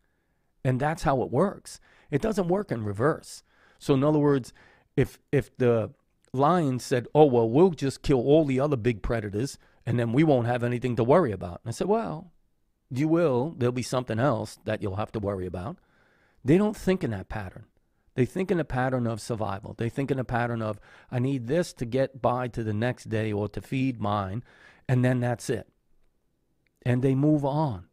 And 0.64 0.78
that's 0.78 1.02
how 1.02 1.22
it 1.22 1.30
works. 1.30 1.80
It 2.10 2.22
doesn't 2.22 2.48
work 2.48 2.70
in 2.70 2.84
reverse. 2.84 3.42
So 3.78 3.94
in 3.94 4.04
other 4.04 4.18
words 4.18 4.52
if 4.96 5.18
if 5.30 5.56
the 5.56 5.90
lion 6.34 6.78
said 6.78 7.06
oh 7.14 7.24
well 7.24 7.48
we'll 7.48 7.70
just 7.70 8.02
kill 8.02 8.20
all 8.20 8.44
the 8.44 8.60
other 8.60 8.76
big 8.76 9.02
predators 9.02 9.58
and 9.84 9.98
then 9.98 10.12
we 10.12 10.24
won't 10.24 10.46
have 10.46 10.62
anything 10.62 10.96
to 10.96 11.04
worry 11.04 11.32
about. 11.32 11.60
And 11.64 11.70
i 11.70 11.72
said 11.72 11.88
well 11.88 12.32
you 12.98 13.08
will. 13.08 13.54
There'll 13.56 13.72
be 13.72 13.82
something 13.82 14.18
else 14.18 14.58
that 14.64 14.82
you'll 14.82 14.96
have 14.96 15.12
to 15.12 15.18
worry 15.18 15.46
about. 15.46 15.78
They 16.44 16.58
don't 16.58 16.76
think 16.76 17.02
in 17.02 17.10
that 17.12 17.28
pattern. 17.28 17.64
They 18.14 18.26
think 18.26 18.50
in 18.50 18.60
a 18.60 18.64
pattern 18.64 19.06
of 19.06 19.20
survival. 19.20 19.74
They 19.76 19.88
think 19.88 20.10
in 20.10 20.18
a 20.18 20.24
pattern 20.24 20.60
of, 20.60 20.78
I 21.10 21.18
need 21.18 21.46
this 21.46 21.72
to 21.74 21.86
get 21.86 22.20
by 22.20 22.48
to 22.48 22.62
the 22.62 22.74
next 22.74 23.08
day 23.08 23.32
or 23.32 23.48
to 23.48 23.62
feed 23.62 24.00
mine, 24.00 24.44
and 24.86 25.02
then 25.04 25.20
that's 25.20 25.48
it. 25.48 25.68
And 26.84 27.00
they 27.00 27.14
move 27.14 27.44
on. 27.44 27.86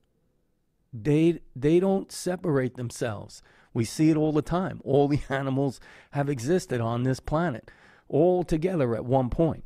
They, 0.92 1.40
they 1.56 1.80
don't 1.80 2.12
separate 2.12 2.76
themselves. 2.76 3.42
We 3.74 3.86
see 3.86 4.10
it 4.10 4.18
all 4.18 4.34
the 4.34 4.42
time. 4.42 4.82
All 4.84 5.08
the 5.08 5.22
animals 5.30 5.80
have 6.12 6.28
existed 6.28 6.82
on 6.82 7.04
this 7.04 7.22
planet, 7.22 7.72
all 8.10 8.44
together 8.44 8.96
at 8.96 9.06
one 9.06 9.30
point, 9.30 9.64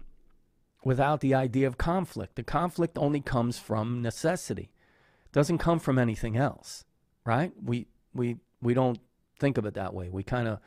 without 0.83 1.21
the 1.21 1.33
idea 1.33 1.65
of 1.65 1.77
conflict. 1.79 2.35
The 2.35 2.43
conflict 2.43 2.97
only 2.99 3.21
comes 3.21 3.57
from 3.57 4.03
necessity 4.03 4.69
doesn't 5.33 5.57
come 5.57 5.79
from 5.79 5.99
anything 5.99 6.37
else, 6.37 6.85
right? 7.25 7.51
We 7.61 7.87
we 8.13 8.37
we 8.61 8.73
don't 8.73 8.99
think 9.39 9.57
of 9.57 9.65
it 9.65 9.73
that 9.73 9.93
way. 9.93 10.07
We 10.09 10.23
kind 10.23 10.47
of 10.47 10.59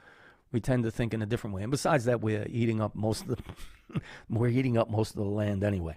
we 0.52 0.61
tend 0.61 0.85
to 0.85 0.90
think 0.90 1.14
in 1.14 1.22
a 1.22 1.26
different 1.26 1.57
way. 1.57 1.62
And 1.62 1.70
besides 1.70 2.05
that, 2.05 2.20
we're 2.20 2.46
eating 2.50 2.81
up 2.81 2.94
most 2.94 3.22
of 3.22 3.29
the 3.29 4.00
we're 4.29 4.48
eating 4.48 4.76
up 4.76 4.90
most 4.90 5.11
of 5.11 5.16
the 5.16 5.31
land 5.31 5.64
anyway. 5.64 5.96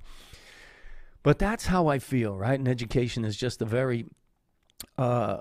But 1.22 1.38
that's 1.38 1.66
how 1.66 1.88
I 1.88 2.00
feel, 2.00 2.38
right? 2.38 2.58
And 2.58 2.68
education 2.68 3.26
is 3.26 3.36
just 3.36 3.62
a 3.62 3.66
very 3.66 4.06
uh, 4.98 5.40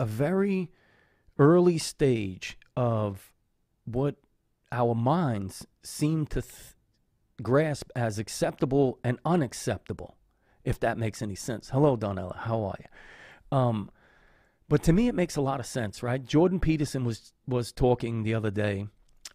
a 0.00 0.06
very 0.06 0.70
early 1.38 1.78
stage 1.78 2.56
of 2.76 3.32
what 3.84 4.16
our 4.72 4.94
minds 4.94 5.66
seem 5.82 6.26
to 6.26 6.42
th- 6.42 6.74
grasp 7.42 7.90
as 7.94 8.18
acceptable 8.18 8.98
and 9.04 9.18
unacceptable, 9.24 10.16
if 10.66 10.80
that 10.80 10.98
makes 10.98 11.22
any 11.22 11.36
sense. 11.36 11.70
Hello, 11.70 11.96
Donella. 11.96 12.36
How 12.36 12.64
are 12.64 12.74
you? 12.78 13.56
Um, 13.56 13.90
but 14.68 14.82
to 14.82 14.92
me, 14.92 15.06
it 15.06 15.14
makes 15.14 15.36
a 15.36 15.40
lot 15.40 15.60
of 15.60 15.66
sense, 15.66 16.02
right? 16.02 16.22
Jordan 16.22 16.60
Peterson 16.60 17.04
was 17.04 17.32
was 17.46 17.72
talking 17.72 18.24
the 18.24 18.34
other 18.34 18.50
day 18.50 18.88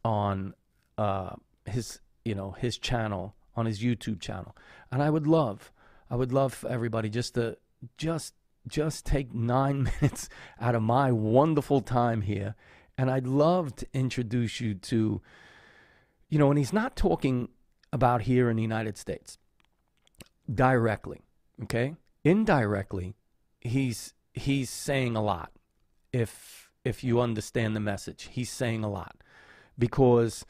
on 0.04 0.54
uh, 0.98 1.36
his 1.66 2.02
you 2.26 2.36
know 2.36 2.52
his 2.52 2.78
channel 2.78 3.34
on 3.56 3.66
his 3.66 3.82
YouTube 3.82 4.20
channel, 4.20 4.56
and 4.92 5.02
I 5.02 5.10
would 5.10 5.26
love, 5.26 5.72
I 6.10 6.16
would 6.18 6.34
love 6.34 6.54
for 6.54 6.70
everybody 6.70 7.10
just 7.10 7.34
to 7.36 7.58
just 7.98 8.34
just 8.68 9.06
take 9.06 9.34
nine 9.34 9.84
minutes 10.02 10.28
out 10.60 10.76
of 10.76 10.84
my 10.84 11.14
wonderful 11.14 11.80
time 11.80 12.22
here, 12.24 12.56
and 12.98 13.10
I'd 13.10 13.26
love 13.26 13.74
to 13.78 13.88
introduce 13.94 14.60
you 14.60 14.74
to, 14.76 15.22
you 16.28 16.38
know, 16.38 16.50
and 16.50 16.58
he's 16.58 16.74
not 16.74 16.98
talking 16.98 17.48
about 17.94 18.24
here 18.24 18.50
in 18.50 18.58
the 18.58 18.62
United 18.62 18.98
States 18.98 19.38
directly, 20.54 21.22
okay? 21.64 21.96
Indirectly, 22.24 23.16
he's 23.60 24.14
he's 24.34 24.70
saying 24.70 25.16
a 25.16 25.22
lot. 25.22 25.52
If 26.12 26.72
if 26.84 27.04
you 27.04 27.22
understand 27.22 27.76
the 27.76 27.80
message, 27.80 28.30
he's 28.32 28.50
saying 28.50 28.84
a 28.84 28.90
lot 28.90 29.16
because 29.78 30.46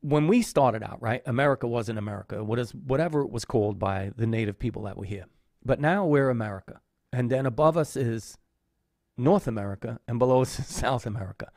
when 0.00 0.28
we 0.28 0.42
started 0.42 0.82
out, 0.82 1.00
right, 1.02 1.22
America 1.26 1.66
wasn't 1.66 1.98
America. 1.98 2.44
What 2.44 2.58
is 2.58 2.72
whatever 2.74 3.22
it 3.22 3.30
was 3.30 3.44
called 3.44 3.78
by 3.78 4.12
the 4.16 4.26
native 4.26 4.58
people 4.58 4.82
that 4.82 4.96
were 4.96 5.04
here. 5.04 5.24
But 5.64 5.80
now 5.80 6.06
we're 6.06 6.30
America, 6.30 6.80
and 7.12 7.30
then 7.30 7.44
above 7.44 7.76
us 7.76 7.96
is 7.96 8.38
North 9.16 9.48
America, 9.48 9.98
and 10.06 10.18
below 10.18 10.42
us 10.42 10.58
is 10.58 10.66
South 10.84 11.06
America, 11.06 11.50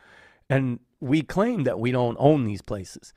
and 0.49 0.79
we 0.99 1.21
claim 1.21 1.63
that 1.63 1.79
we 1.79 1.91
don't 1.91 2.17
own 2.19 2.45
these 2.45 2.61
places. 2.61 3.13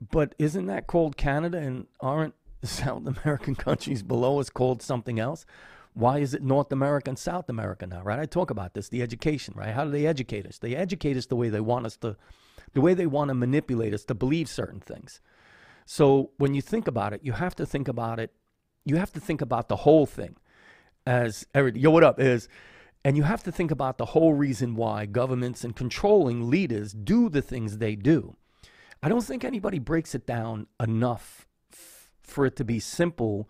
But 0.00 0.34
isn't 0.38 0.66
that 0.66 0.86
called 0.86 1.16
Canada? 1.16 1.58
And 1.58 1.86
aren't 2.00 2.34
South 2.62 3.06
American 3.06 3.54
countries 3.68 4.02
below 4.02 4.40
us 4.40 4.50
called 4.50 4.82
something 4.82 5.18
else? 5.18 5.46
Why 5.94 6.18
is 6.18 6.32
it 6.32 6.42
North 6.42 6.72
America 6.72 7.10
and 7.10 7.18
South 7.18 7.48
America 7.48 7.86
now, 7.86 8.02
right? 8.02 8.18
I 8.18 8.24
talk 8.24 8.50
about 8.50 8.74
this, 8.74 8.88
the 8.88 9.02
education, 9.02 9.54
right? 9.56 9.74
How 9.74 9.84
do 9.84 9.90
they 9.90 10.06
educate 10.06 10.46
us? 10.46 10.58
They 10.58 10.74
educate 10.74 11.16
us 11.16 11.26
the 11.26 11.36
way 11.36 11.50
they 11.50 11.60
want 11.60 11.84
us 11.84 11.96
to, 11.98 12.16
the 12.72 12.80
way 12.80 12.94
they 12.94 13.06
want 13.06 13.28
to 13.28 13.34
manipulate 13.34 13.92
us 13.92 14.04
to 14.04 14.14
believe 14.14 14.48
certain 14.48 14.80
things. 14.80 15.20
So 15.84 16.30
when 16.38 16.54
you 16.54 16.62
think 16.62 16.86
about 16.86 17.12
it, 17.12 17.20
you 17.22 17.32
have 17.32 17.54
to 17.56 17.66
think 17.66 17.88
about 17.88 18.18
it, 18.18 18.32
you 18.84 18.96
have 18.96 19.12
to 19.12 19.20
think 19.20 19.42
about 19.42 19.68
the 19.68 19.76
whole 19.76 20.06
thing 20.06 20.36
as 21.06 21.46
Eric, 21.54 21.74
yo, 21.76 21.90
what 21.90 22.04
up 22.04 22.20
is, 22.20 22.48
and 23.04 23.16
you 23.16 23.24
have 23.24 23.42
to 23.42 23.52
think 23.52 23.70
about 23.70 23.98
the 23.98 24.06
whole 24.06 24.32
reason 24.34 24.76
why 24.76 25.06
governments 25.06 25.64
and 25.64 25.74
controlling 25.74 26.48
leaders 26.48 26.92
do 26.92 27.28
the 27.28 27.42
things 27.42 27.78
they 27.78 27.96
do. 27.96 28.36
I 29.02 29.08
don't 29.08 29.24
think 29.24 29.44
anybody 29.44 29.80
breaks 29.80 30.14
it 30.14 30.26
down 30.26 30.68
enough 30.80 31.48
for 32.22 32.46
it 32.46 32.56
to 32.56 32.64
be 32.64 32.80
simple 32.80 33.48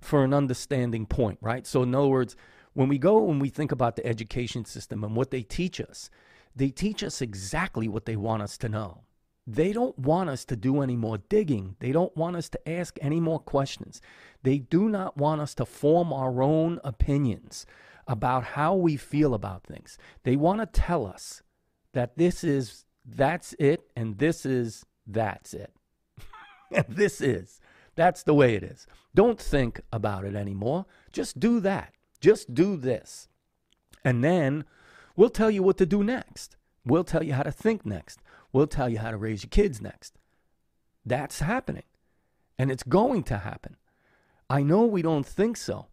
for 0.00 0.24
an 0.24 0.32
understanding 0.32 1.06
point, 1.06 1.38
right? 1.40 1.66
So, 1.66 1.82
in 1.82 1.94
other 1.94 2.08
words, 2.08 2.36
when 2.72 2.88
we 2.88 2.98
go 2.98 3.30
and 3.30 3.40
we 3.40 3.48
think 3.48 3.72
about 3.72 3.96
the 3.96 4.06
education 4.06 4.64
system 4.64 5.04
and 5.04 5.14
what 5.14 5.30
they 5.30 5.42
teach 5.42 5.80
us, 5.80 6.10
they 6.54 6.70
teach 6.70 7.02
us 7.02 7.20
exactly 7.20 7.88
what 7.88 8.06
they 8.06 8.16
want 8.16 8.42
us 8.42 8.56
to 8.58 8.68
know. 8.68 9.02
They 9.46 9.72
don't 9.72 9.98
want 9.98 10.30
us 10.30 10.44
to 10.46 10.56
do 10.56 10.80
any 10.80 10.96
more 10.96 11.18
digging. 11.18 11.76
They 11.80 11.92
don't 11.92 12.16
want 12.16 12.36
us 12.36 12.48
to 12.50 12.68
ask 12.68 12.98
any 13.00 13.20
more 13.20 13.40
questions. 13.40 14.00
They 14.42 14.58
do 14.58 14.88
not 14.88 15.16
want 15.16 15.40
us 15.40 15.54
to 15.56 15.66
form 15.66 16.12
our 16.12 16.42
own 16.42 16.80
opinions 16.84 17.66
about 18.06 18.44
how 18.44 18.74
we 18.74 18.96
feel 18.96 19.34
about 19.34 19.64
things. 19.64 19.98
They 20.22 20.36
want 20.36 20.60
to 20.60 20.66
tell 20.66 21.06
us 21.06 21.42
that 21.92 22.16
this 22.16 22.44
is 22.44 22.84
that's 23.04 23.54
it 23.58 23.90
and 23.96 24.18
this 24.18 24.46
is 24.46 24.84
that's 25.06 25.54
it. 25.54 25.72
this 26.88 27.20
is 27.20 27.60
that's 28.00 28.22
the 28.22 28.32
way 28.32 28.54
it 28.54 28.62
is. 28.62 28.86
Don't 29.14 29.38
think 29.38 29.82
about 29.92 30.24
it 30.24 30.34
anymore. 30.34 30.86
Just 31.12 31.38
do 31.38 31.60
that. 31.60 31.92
Just 32.18 32.54
do 32.54 32.78
this. 32.78 33.28
And 34.02 34.24
then 34.24 34.64
we'll 35.16 35.28
tell 35.28 35.50
you 35.50 35.62
what 35.62 35.76
to 35.76 35.84
do 35.84 36.02
next. 36.02 36.56
We'll 36.82 37.04
tell 37.04 37.22
you 37.22 37.34
how 37.34 37.42
to 37.42 37.52
think 37.52 37.84
next. 37.84 38.20
We'll 38.54 38.68
tell 38.68 38.88
you 38.88 39.00
how 39.00 39.10
to 39.10 39.18
raise 39.18 39.42
your 39.42 39.50
kids 39.50 39.82
next. 39.82 40.16
That's 41.04 41.40
happening. 41.40 41.82
And 42.58 42.70
it's 42.70 42.82
going 42.82 43.22
to 43.24 43.36
happen. 43.36 43.76
I 44.48 44.62
know 44.62 44.86
we 44.86 45.02
don't 45.02 45.26
think 45.26 45.58
so. 45.58 45.88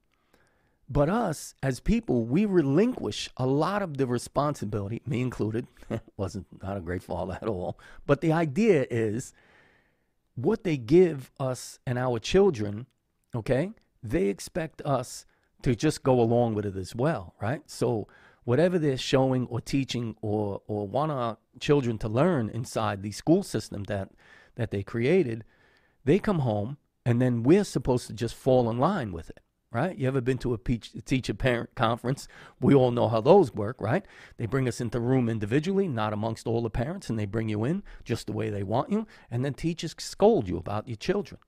But 0.89 1.09
us 1.09 1.55
as 1.61 1.81
people, 1.81 2.23
we 2.23 2.45
relinquish 2.45 3.29
a 3.35 3.45
lot 3.45 3.81
of 3.81 3.97
the 3.97 4.07
responsibility, 4.07 5.01
me 5.05 5.19
included. 5.19 5.67
wasn't 6.15 6.47
not 6.63 6.77
a 6.77 6.81
great 6.81 7.03
father 7.03 7.37
at 7.41 7.49
all. 7.49 7.77
But 8.05 8.21
the 8.21 8.31
idea 8.31 8.87
is 8.89 9.33
what 10.37 10.63
they 10.63 10.77
give 10.77 11.31
us 11.39 11.79
and 11.85 11.97
our 11.97 12.19
children, 12.19 12.85
okay, 13.35 13.71
they 14.03 14.27
expect 14.27 14.81
us 14.83 15.25
to 15.63 15.75
just 15.75 16.03
go 16.03 16.21
along 16.21 16.53
with 16.53 16.65
it 16.65 16.75
as 16.75 16.95
well, 16.95 17.33
right? 17.41 17.61
So 17.65 18.07
whatever 18.43 18.77
they're 18.77 18.97
showing 18.97 19.47
or 19.47 19.59
teaching 19.59 20.15
or 20.21 20.61
or 20.67 20.87
want 20.87 21.11
our 21.11 21.37
children 21.59 21.97
to 21.97 22.07
learn 22.07 22.49
inside 22.49 23.01
the 23.01 23.11
school 23.11 23.41
system 23.41 23.83
that 23.85 24.11
that 24.55 24.69
they 24.69 24.83
created, 24.83 25.43
they 26.05 26.19
come 26.19 26.39
home 26.39 26.77
and 27.03 27.19
then 27.19 27.41
we're 27.41 27.63
supposed 27.63 28.05
to 28.07 28.13
just 28.13 28.35
fall 28.35 28.69
in 28.69 28.77
line 28.77 29.11
with 29.11 29.29
it 29.31 29.39
right? 29.71 29.97
You 29.97 30.07
ever 30.07 30.21
been 30.21 30.37
to 30.39 30.53
a 30.53 30.57
teach 30.57 30.91
teacher 31.05 31.33
parent 31.33 31.75
conference? 31.75 32.27
We 32.59 32.73
all 32.73 32.91
know 32.91 33.07
how 33.07 33.21
those 33.21 33.53
work, 33.53 33.77
right? 33.79 34.05
They 34.37 34.45
bring 34.45 34.67
us 34.67 34.79
into 34.79 34.97
the 34.97 35.03
room 35.03 35.29
individually, 35.29 35.87
not 35.87 36.13
amongst 36.13 36.47
all 36.47 36.61
the 36.61 36.69
parents, 36.69 37.09
and 37.09 37.19
they 37.19 37.25
bring 37.25 37.49
you 37.49 37.63
in 37.63 37.83
just 38.03 38.27
the 38.27 38.33
way 38.33 38.49
they 38.49 38.63
want 38.63 38.91
you, 38.91 39.07
and 39.29 39.43
then 39.43 39.53
teachers 39.53 39.95
scold 39.97 40.47
you 40.47 40.57
about 40.57 40.87
your 40.87 40.97
children. 40.97 41.39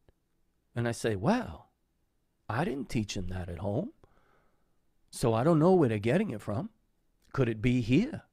And 0.75 0.88
I 0.88 0.91
say, 0.91 1.15
well, 1.15 1.69
I 2.47 2.65
didn't 2.65 2.89
teach 2.89 3.15
them 3.15 3.27
that 3.27 3.49
at 3.49 3.60
home, 3.60 3.91
so 5.10 5.34
I 5.34 5.43
don't 5.43 5.60
know 5.60 5.73
where 5.73 5.89
they're 5.89 5.99
getting 5.99 6.32
it 6.32 6.41
from. 6.41 6.69
Could 7.34 7.49
it 7.49 7.62
be 7.62 7.82
here? 7.82 8.23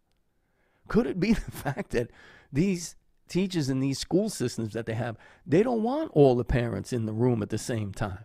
Could 0.89 1.07
it 1.07 1.21
be 1.21 1.33
the 1.35 1.51
fact 1.51 1.91
that 1.91 2.11
these 2.53 2.97
teachers 3.29 3.69
in 3.69 3.81
these 3.81 3.99
school 3.99 4.29
systems 4.31 4.73
that 4.73 4.87
they 4.87 4.95
have, 4.95 5.17
they 5.47 5.63
don't 5.63 5.83
want 5.83 6.11
all 6.13 6.35
the 6.35 6.45
parents 6.45 6.93
in 6.93 7.07
the 7.07 7.13
room 7.13 7.43
at 7.43 7.51
the 7.51 7.59
same 7.59 7.93
time? 7.93 8.25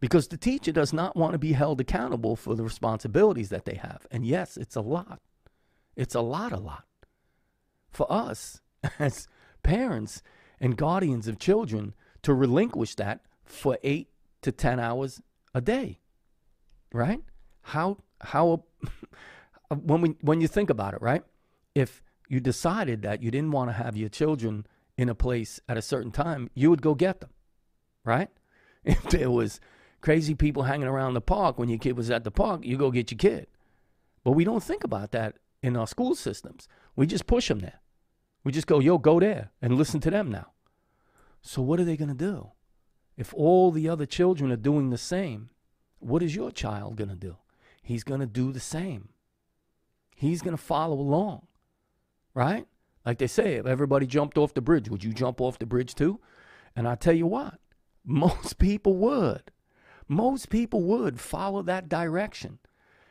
Because 0.00 0.28
the 0.28 0.36
teacher 0.36 0.72
does 0.72 0.92
not 0.92 1.16
want 1.16 1.32
to 1.32 1.38
be 1.38 1.52
held 1.52 1.80
accountable 1.80 2.36
for 2.36 2.54
the 2.54 2.62
responsibilities 2.62 3.48
that 3.48 3.64
they 3.64 3.74
have. 3.74 4.06
And 4.10 4.24
yes, 4.24 4.56
it's 4.56 4.76
a 4.76 4.80
lot. 4.80 5.20
It's 5.96 6.14
a 6.14 6.20
lot, 6.20 6.52
a 6.52 6.58
lot. 6.58 6.84
For 7.90 8.10
us 8.12 8.60
as 8.98 9.28
parents 9.62 10.22
and 10.60 10.76
guardians 10.76 11.28
of 11.28 11.38
children 11.38 11.94
to 12.22 12.34
relinquish 12.34 12.94
that 12.96 13.20
for 13.44 13.78
eight 13.82 14.08
to 14.42 14.52
10 14.52 14.78
hours 14.78 15.20
a 15.54 15.60
day, 15.60 15.98
right? 16.92 17.20
How, 17.62 17.98
how, 18.20 18.64
uh, 19.70 19.76
when, 19.76 20.00
we, 20.00 20.16
when 20.20 20.40
you 20.40 20.48
think 20.48 20.70
about 20.70 20.94
it, 20.94 21.00
right? 21.00 21.22
If 21.74 22.02
you 22.28 22.40
decided 22.40 23.02
that 23.02 23.22
you 23.22 23.30
didn't 23.30 23.52
want 23.52 23.70
to 23.70 23.74
have 23.74 23.96
your 23.96 24.08
children 24.08 24.66
in 24.98 25.08
a 25.08 25.14
place 25.14 25.60
at 25.68 25.76
a 25.76 25.82
certain 25.82 26.10
time, 26.10 26.50
you 26.54 26.70
would 26.70 26.82
go 26.82 26.94
get 26.94 27.20
them, 27.20 27.30
right? 28.04 28.28
If 28.84 29.02
there 29.10 29.32
was 29.32 29.60
crazy 30.06 30.36
people 30.36 30.62
hanging 30.62 30.86
around 30.86 31.14
the 31.14 31.20
park 31.20 31.58
when 31.58 31.68
your 31.68 31.80
kid 31.80 31.96
was 31.96 32.12
at 32.12 32.22
the 32.22 32.30
park, 32.30 32.64
you 32.64 32.76
go 32.76 32.92
get 32.92 33.10
your 33.10 33.18
kid. 33.18 33.48
But 34.22 34.34
we 34.34 34.44
don't 34.44 34.62
think 34.62 34.84
about 34.84 35.10
that 35.10 35.34
in 35.64 35.76
our 35.76 35.88
school 35.88 36.14
systems. 36.14 36.68
We 36.94 37.08
just 37.08 37.26
push 37.26 37.48
them 37.48 37.58
there. 37.58 37.80
We 38.44 38.52
just 38.52 38.68
go, 38.68 38.78
yo, 38.78 38.98
go 38.98 39.18
there 39.18 39.50
and 39.60 39.74
listen 39.74 39.98
to 40.02 40.10
them 40.12 40.30
now. 40.30 40.52
So 41.40 41.60
what 41.60 41.80
are 41.80 41.84
they 41.84 41.96
going 41.96 42.16
to 42.16 42.24
do? 42.32 42.52
If 43.16 43.34
all 43.34 43.72
the 43.72 43.88
other 43.88 44.06
children 44.06 44.52
are 44.52 44.56
doing 44.56 44.90
the 44.90 44.96
same, 44.96 45.50
what 45.98 46.22
is 46.22 46.36
your 46.36 46.52
child 46.52 46.94
going 46.94 47.10
to 47.10 47.16
do? 47.16 47.38
He's 47.82 48.04
going 48.04 48.20
to 48.20 48.26
do 48.26 48.52
the 48.52 48.60
same. 48.60 49.08
He's 50.14 50.40
going 50.40 50.56
to 50.56 50.62
follow 50.62 51.00
along, 51.00 51.48
right? 52.32 52.68
Like 53.04 53.18
they 53.18 53.26
say, 53.26 53.54
if 53.54 53.66
everybody 53.66 54.06
jumped 54.06 54.38
off 54.38 54.54
the 54.54 54.60
bridge, 54.60 54.88
would 54.88 55.02
you 55.02 55.12
jump 55.12 55.40
off 55.40 55.58
the 55.58 55.66
bridge 55.66 55.96
too? 55.96 56.20
And 56.76 56.86
I 56.86 56.94
tell 56.94 57.12
you 57.12 57.26
what, 57.26 57.58
most 58.04 58.58
people 58.58 58.94
would 58.98 59.50
most 60.08 60.50
people 60.50 60.82
would 60.82 61.20
follow 61.20 61.62
that 61.62 61.88
direction 61.88 62.58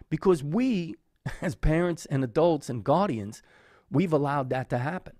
because 0.09 0.43
we, 0.43 0.95
as 1.41 1.55
parents 1.55 2.05
and 2.05 2.23
adults 2.23 2.69
and 2.69 2.83
guardians, 2.83 3.41
we've 3.91 4.13
allowed 4.13 4.49
that 4.49 4.69
to 4.69 4.77
happen. 4.77 5.15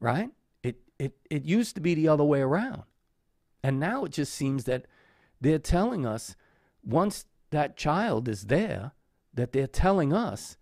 Right? 0.00 0.30
It, 0.62 0.80
it, 0.98 1.16
it 1.30 1.44
used 1.44 1.74
to 1.76 1.80
be 1.80 1.94
the 1.94 2.08
other 2.08 2.24
way 2.24 2.40
around. 2.40 2.82
And 3.62 3.80
now 3.80 4.04
it 4.04 4.12
just 4.12 4.34
seems 4.34 4.64
that 4.64 4.86
they're 5.40 5.58
telling 5.58 6.04
us 6.04 6.36
once 6.82 7.26
that 7.50 7.76
child 7.76 8.28
is 8.28 8.46
there, 8.46 8.92
that 9.32 9.52
they're 9.52 9.66
telling 9.66 10.12
us, 10.12 10.56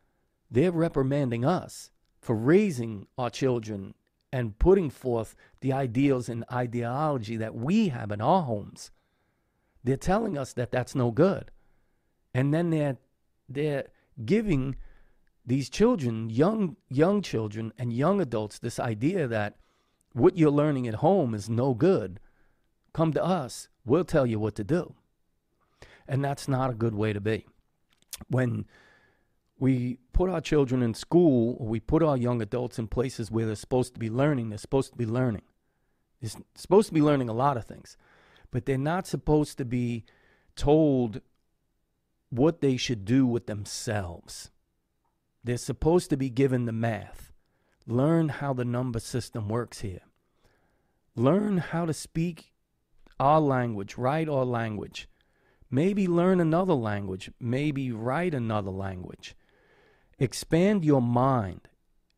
they're 0.50 0.70
reprimanding 0.70 1.44
us 1.44 1.90
for 2.20 2.36
raising 2.36 3.06
our 3.18 3.30
children 3.30 3.94
and 4.32 4.58
putting 4.58 4.88
forth 4.88 5.34
the 5.60 5.72
ideals 5.72 6.28
and 6.28 6.44
ideology 6.50 7.36
that 7.36 7.54
we 7.54 7.88
have 7.88 8.12
in 8.12 8.20
our 8.20 8.42
homes. 8.42 8.90
They're 9.84 9.96
telling 9.96 10.38
us 10.38 10.52
that 10.54 10.70
that's 10.70 10.94
no 10.94 11.10
good. 11.10 11.50
And 12.34 12.52
then 12.52 12.70
they're, 12.70 12.98
they're 13.48 13.88
giving 14.24 14.76
these 15.44 15.68
children, 15.68 16.30
young 16.30 16.76
young 16.88 17.20
children 17.20 17.72
and 17.78 17.92
young 17.92 18.20
adults, 18.20 18.58
this 18.58 18.78
idea 18.78 19.26
that 19.26 19.56
what 20.12 20.36
you're 20.36 20.50
learning 20.50 20.86
at 20.86 20.96
home 20.96 21.34
is 21.34 21.48
no 21.48 21.74
good. 21.74 22.20
Come 22.92 23.12
to 23.14 23.24
us, 23.24 23.68
we'll 23.84 24.04
tell 24.04 24.26
you 24.26 24.38
what 24.38 24.54
to 24.56 24.64
do. 24.64 24.94
And 26.06 26.24
that's 26.24 26.46
not 26.46 26.70
a 26.70 26.74
good 26.74 26.94
way 26.94 27.12
to 27.12 27.20
be. 27.20 27.46
When 28.28 28.66
we 29.58 29.98
put 30.12 30.28
our 30.28 30.40
children 30.40 30.82
in 30.82 30.94
school 30.94 31.56
we 31.58 31.80
put 31.80 32.02
our 32.02 32.16
young 32.16 32.42
adults 32.42 32.78
in 32.78 32.88
places 32.88 33.30
where 33.30 33.46
they're 33.46 33.54
supposed 33.54 33.94
to 33.94 34.00
be 34.00 34.10
learning, 34.10 34.50
they're 34.50 34.58
supposed 34.58 34.92
to 34.92 34.98
be 34.98 35.06
learning. 35.06 35.42
They're 36.20 36.30
supposed 36.54 36.88
to 36.88 36.94
be 36.94 37.02
learning 37.02 37.28
a 37.28 37.32
lot 37.32 37.56
of 37.56 37.64
things, 37.64 37.96
but 38.52 38.64
they're 38.64 38.78
not 38.78 39.08
supposed 39.08 39.58
to 39.58 39.64
be 39.64 40.04
told 40.54 41.20
what 42.30 42.60
they 42.60 42.76
should 42.76 43.04
do 43.04 43.26
with 43.26 43.46
themselves. 43.46 44.52
They're 45.42 45.56
supposed 45.56 46.08
to 46.10 46.16
be 46.16 46.30
given 46.30 46.66
the 46.66 46.72
math. 46.72 47.32
Learn 47.86 48.28
how 48.28 48.52
the 48.52 48.64
number 48.64 49.00
system 49.00 49.48
works 49.48 49.80
here. 49.80 50.02
Learn 51.16 51.58
how 51.58 51.86
to 51.86 51.92
speak 51.92 52.52
our 53.18 53.40
language, 53.40 53.98
write 53.98 54.28
our 54.28 54.44
language. 54.44 55.08
Maybe 55.74 56.06
learn 56.06 56.38
another 56.38 56.74
language. 56.74 57.30
Maybe 57.40 57.90
write 57.90 58.34
another 58.34 58.70
language. 58.70 59.34
Expand 60.18 60.84
your 60.84 61.00
mind. 61.00 61.62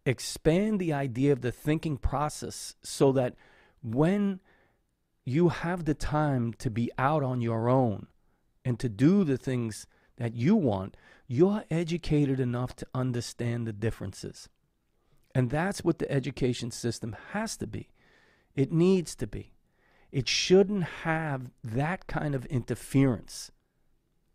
Expand 0.05 0.81
the 0.81 0.92
idea 0.92 1.33
of 1.33 1.40
the 1.40 1.53
thinking 1.53 1.97
process 1.97 2.75
so 2.83 3.12
that 3.12 3.37
when 3.81 4.40
you 5.24 5.48
have 5.48 5.84
the 5.84 5.94
time 5.94 6.52
to 6.54 6.70
be 6.70 6.90
out 6.98 7.22
on 7.22 7.40
your 7.40 7.68
own 7.68 8.06
and 8.64 8.78
to 8.78 8.88
do 8.88 9.24
the 9.24 9.38
things 9.38 9.87
that 10.16 10.34
you 10.34 10.54
want, 10.54 10.96
you're 11.26 11.64
educated 11.70 12.38
enough 12.38 12.76
to 12.76 12.87
understand 12.94 13.66
the 13.66 13.72
differences. 13.72 14.48
And 15.34 15.50
that's 15.50 15.82
what 15.82 15.98
the 15.98 16.10
education 16.10 16.70
system 16.70 17.16
has 17.32 17.56
to 17.56 17.66
be. 17.66 17.88
It 18.54 18.72
needs 18.72 19.16
to 19.16 19.26
be. 19.26 19.54
It 20.12 20.28
shouldn't 20.28 20.84
have 20.84 21.50
that 21.64 22.06
kind 22.06 22.34
of 22.34 22.46
interference. 22.46 23.50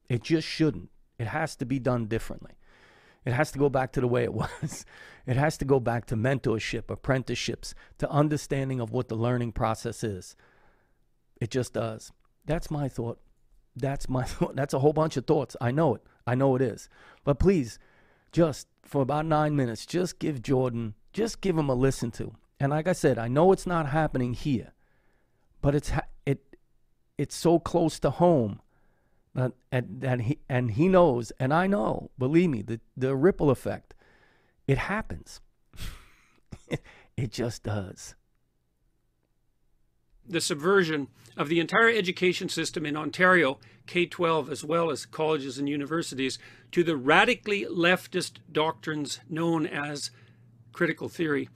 It 0.09 0.23
just 0.23 0.47
shouldn't. 0.47 0.89
It 1.17 1.27
has 1.27 1.55
to 1.57 1.65
be 1.65 1.79
done 1.79 2.07
differently. 2.07 2.53
It 3.25 3.33
has 3.33 3.51
to 3.51 3.59
go 3.59 3.69
back 3.69 3.93
to 3.93 4.01
the 4.01 4.07
way 4.07 4.23
it 4.23 4.33
was. 4.33 4.85
It 5.25 5.37
has 5.37 5.57
to 5.59 5.65
go 5.65 5.79
back 5.79 6.05
to 6.07 6.15
mentorship, 6.15 6.89
apprenticeships, 6.89 7.75
to 7.99 8.09
understanding 8.09 8.81
of 8.81 8.91
what 8.91 9.07
the 9.07 9.15
learning 9.15 9.53
process 9.53 10.03
is. 10.03 10.35
It 11.39 11.51
just 11.51 11.73
does. 11.73 12.11
That's 12.45 12.69
my 12.69 12.89
thought. 12.89 13.19
That's 13.75 14.09
my 14.09 14.23
thought. 14.25 14.55
That's 14.55 14.73
a 14.73 14.79
whole 14.79 14.93
bunch 14.93 15.17
of 15.17 15.25
thoughts. 15.25 15.55
I 15.61 15.71
know 15.71 15.95
it. 15.95 16.03
I 16.27 16.35
know 16.35 16.55
it 16.55 16.61
is. 16.61 16.89
But 17.23 17.39
please, 17.39 17.79
just 18.31 18.67
for 18.83 19.01
about 19.01 19.25
nine 19.25 19.55
minutes, 19.55 19.85
just 19.85 20.19
give 20.19 20.41
Jordan, 20.41 20.95
just 21.13 21.41
give 21.41 21.57
him 21.57 21.69
a 21.69 21.75
listen 21.75 22.11
to. 22.11 22.33
And 22.59 22.71
like 22.71 22.87
I 22.87 22.93
said, 22.93 23.17
I 23.17 23.27
know 23.27 23.51
it's 23.51 23.65
not 23.65 23.87
happening 23.87 24.33
here, 24.33 24.73
but 25.61 25.75
it's 25.75 25.91
ha- 25.91 26.07
it 26.25 26.57
it's 27.17 27.35
so 27.35 27.57
close 27.57 27.99
to 27.99 28.09
home 28.09 28.61
that 29.33 29.53
and, 29.71 30.03
and 30.03 30.21
he 30.23 30.39
and 30.49 30.71
he 30.71 30.87
knows, 30.87 31.31
and 31.39 31.53
I 31.53 31.67
know. 31.67 32.11
Believe 32.17 32.49
me, 32.49 32.61
the 32.61 32.81
the 32.97 33.15
ripple 33.15 33.49
effect, 33.49 33.93
it 34.67 34.77
happens. 34.77 35.39
it 37.17 37.31
just 37.31 37.63
does 37.63 38.15
the 40.29 40.41
subversion 40.41 41.07
of 41.35 41.49
the 41.49 41.59
entire 41.59 41.89
education 41.89 42.47
system 42.49 42.85
in 42.85 42.95
Ontario, 42.95 43.57
K 43.87 44.05
12, 44.05 44.51
as 44.51 44.63
well 44.63 44.91
as 44.91 45.05
colleges 45.05 45.57
and 45.57 45.67
universities, 45.67 46.37
to 46.71 46.83
the 46.83 46.95
radically 46.95 47.65
leftist 47.65 48.33
doctrines 48.51 49.19
known 49.29 49.65
as 49.65 50.11
critical 50.71 51.09
theory, 51.09 51.49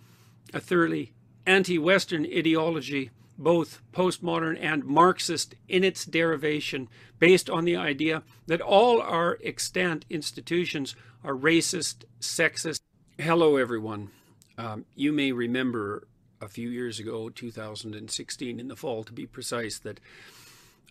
a 0.54 0.60
thoroughly 0.60 1.14
anti 1.46 1.78
Western 1.78 2.26
ideology, 2.26 3.12
both 3.38 3.82
postmodern 3.92 4.58
and 4.60 4.84
Marxist 4.86 5.56
in 5.68 5.84
its 5.84 6.06
derivation, 6.06 6.88
based 7.20 7.50
on 7.50 7.66
the 7.66 7.76
idea 7.76 8.24
that 8.48 8.62
all 8.62 9.02
our 9.02 9.38
extant 9.44 10.06
institutions 10.10 10.96
are 11.24 11.34
racist, 11.34 12.04
sexist. 12.20 12.82
Hello, 13.18 13.58
everyone. 13.58 14.10
Um, 14.58 14.86
you 14.96 15.12
may 15.12 15.32
remember 15.32 16.08
a 16.44 16.50
few 16.50 16.70
years 16.70 17.00
ago, 17.00 17.30
2016, 17.30 18.60
in 18.60 18.68
the 18.68 18.76
fall 18.76 19.04
to 19.04 19.14
be 19.14 19.26
precise, 19.26 19.80
that 19.80 20.00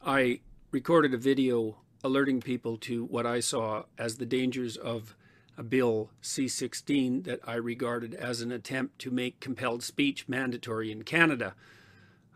I 0.05 0.41
recorded 0.71 1.15
a 1.15 1.19
video 1.19 1.77
alerting 2.03 2.41
people 2.41 2.77
to 2.79 3.05
what 3.05 3.27
I 3.27 3.41
saw 3.41 3.85
as 3.99 4.17
the 4.17 4.27
dangers 4.27 4.77
of 4.77 5.15
a 5.57 5.63
bill 5.63 6.11
C16 6.23 7.25
that 7.25 7.41
I 7.47 7.55
regarded 7.55 8.15
as 8.15 8.41
an 8.41 8.51
attempt 8.51 8.99
to 9.01 9.11
make 9.11 9.39
compelled 9.39 9.83
speech 9.83 10.27
mandatory 10.27 10.91
in 10.91 11.05
Canada. 11.05 11.55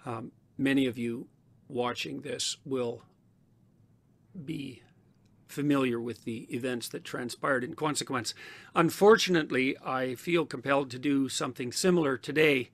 Um, 0.04 0.32
many 0.58 0.86
of 0.86 0.98
you 0.98 1.26
watching 1.68 2.20
this 2.20 2.58
will 2.64 3.02
be 4.44 4.82
familiar 5.48 5.98
with 5.98 6.24
the 6.24 6.42
events 6.54 6.88
that 6.88 7.04
transpired 7.04 7.64
in 7.64 7.74
consequence. 7.74 8.34
Unfortunately, 8.74 9.76
I 9.84 10.14
feel 10.14 10.44
compelled 10.44 10.90
to 10.90 10.98
do 10.98 11.28
something 11.30 11.72
similar 11.72 12.18
today 12.18 12.70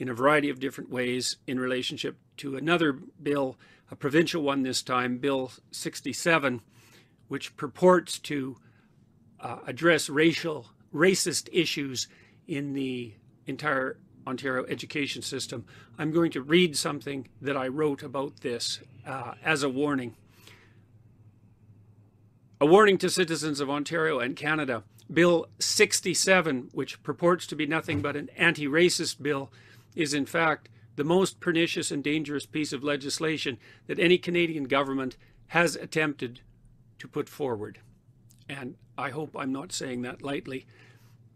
in 0.00 0.08
a 0.08 0.14
variety 0.14 0.48
of 0.48 0.58
different 0.58 0.90
ways 0.90 1.36
in 1.46 1.60
relationship 1.60 2.16
to 2.38 2.56
another 2.56 2.94
bill, 3.22 3.56
a 3.90 3.94
provincial 3.94 4.42
one 4.42 4.62
this 4.62 4.82
time, 4.82 5.18
Bill 5.18 5.52
67, 5.72 6.62
which 7.28 7.54
purports 7.56 8.18
to 8.20 8.56
uh, 9.40 9.58
address 9.66 10.08
racial, 10.08 10.70
racist 10.92 11.50
issues 11.52 12.08
in 12.48 12.72
the 12.72 13.12
entire 13.46 13.98
Ontario 14.26 14.64
education 14.68 15.20
system. 15.20 15.66
I'm 15.98 16.12
going 16.12 16.30
to 16.32 16.40
read 16.40 16.78
something 16.78 17.28
that 17.42 17.56
I 17.56 17.68
wrote 17.68 18.02
about 18.02 18.40
this 18.40 18.80
uh, 19.06 19.34
as 19.44 19.62
a 19.62 19.68
warning. 19.68 20.16
A 22.58 22.66
warning 22.66 22.96
to 22.98 23.10
citizens 23.10 23.60
of 23.60 23.68
Ontario 23.68 24.18
and 24.18 24.34
Canada. 24.34 24.82
Bill 25.12 25.46
67, 25.58 26.70
which 26.72 27.02
purports 27.02 27.46
to 27.48 27.56
be 27.56 27.66
nothing 27.66 28.00
but 28.00 28.16
an 28.16 28.30
anti 28.36 28.66
racist 28.66 29.20
bill, 29.20 29.50
is 29.94 30.14
in 30.14 30.26
fact 30.26 30.68
the 30.96 31.04
most 31.04 31.40
pernicious 31.40 31.90
and 31.90 32.04
dangerous 32.04 32.46
piece 32.46 32.72
of 32.72 32.84
legislation 32.84 33.58
that 33.86 33.98
any 33.98 34.18
Canadian 34.18 34.64
government 34.64 35.16
has 35.48 35.74
attempted 35.76 36.40
to 36.98 37.08
put 37.08 37.28
forward. 37.28 37.80
And 38.48 38.76
I 38.98 39.10
hope 39.10 39.36
I'm 39.36 39.52
not 39.52 39.72
saying 39.72 40.02
that 40.02 40.22
lightly. 40.22 40.66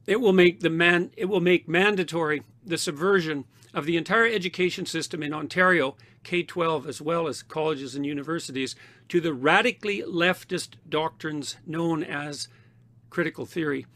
It 0.07 0.21
will 0.21 0.33
make 0.33 0.61
the 0.61 0.71
man 0.71 1.11
it 1.17 1.27
will 1.27 1.41
make 1.41 1.67
mandatory 1.67 2.43
the 2.65 2.77
subversion 2.77 3.47
of 3.73 3.87
the 3.87 3.97
entire 3.97 4.27
education 4.27 4.87
system 4.87 5.23
in 5.23 5.33
Ontario, 5.33 5.97
K-12 6.23 6.87
as 6.87 7.01
well 7.01 7.27
as 7.27 7.43
colleges 7.43 7.97
and 7.97 8.07
universities, 8.07 8.77
to 9.09 9.21
the 9.21 9.35
radically 9.35 10.03
leftist 10.03 10.77
doctrines 10.89 11.57
known 11.67 12.05
as 12.05 12.49
critical 13.11 13.47
theory, 13.47 13.87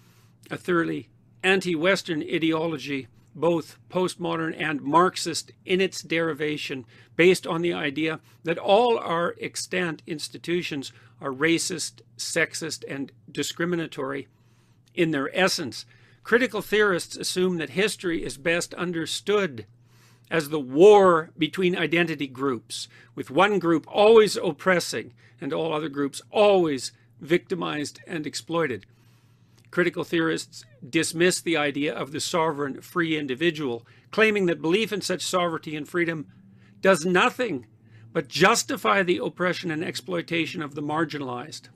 a 0.51 0.57
thoroughly 0.57 1.09
anti-Western 1.43 2.23
ideology 2.23 3.07
both 3.39 3.79
postmodern 3.89 4.55
and 4.59 4.83
Marxist 4.83 5.53
in 5.65 5.81
its 5.81 6.03
derivation, 6.03 6.85
based 7.17 7.47
on 7.47 7.63
the 7.63 7.73
idea 7.73 8.21
that 8.45 8.59
all 8.59 8.99
our 8.99 9.35
extant 9.41 10.03
institutions 10.07 10.93
are 11.21 11.33
racist, 11.33 12.01
sexist, 12.17 12.85
and 12.89 13.13
discriminatory 13.31 14.29
in 14.95 15.11
their 15.11 15.31
essence. 15.37 15.87
Critical 16.23 16.61
theorists 16.61 17.17
assume 17.17 17.57
that 17.57 17.71
history 17.71 18.23
is 18.23 18.37
best 18.37 18.75
understood 18.75 19.67
as 20.31 20.49
the 20.49 20.61
war 20.61 21.31
between 21.39 21.77
identity 21.77 22.27
groups, 22.27 22.89
with 23.15 23.31
one 23.31 23.59
group 23.59 23.87
always 23.89 24.37
oppressing 24.37 25.15
and 25.41 25.53
all 25.53 25.73
other 25.73 25.89
groups 25.89 26.21
always 26.31 26.93
victimized 27.21 28.01
and 28.07 28.27
exploited. 28.27 28.87
Critical 29.71 30.05
theorists 30.05 30.65
dismiss 30.89 31.41
the 31.41 31.57
idea 31.57 31.95
of 31.95 32.13
the 32.13 32.21
sovereign 32.21 32.81
free 32.81 33.19
individual, 33.19 33.87
claiming 34.11 34.47
that 34.47 34.63
belief 34.63 34.93
in 34.93 35.03
such 35.03 35.23
sovereignty 35.23 35.77
and 35.77 35.89
freedom 35.89 36.27
does 36.81 37.05
nothing 37.05 37.67
but 38.13 38.29
justify 38.29 39.03
the 39.03 39.19
oppression 39.19 39.71
and 39.71 39.85
exploitation 39.85 40.63
of 40.63 40.75
the 40.75 40.83
marginalized. 40.83 41.69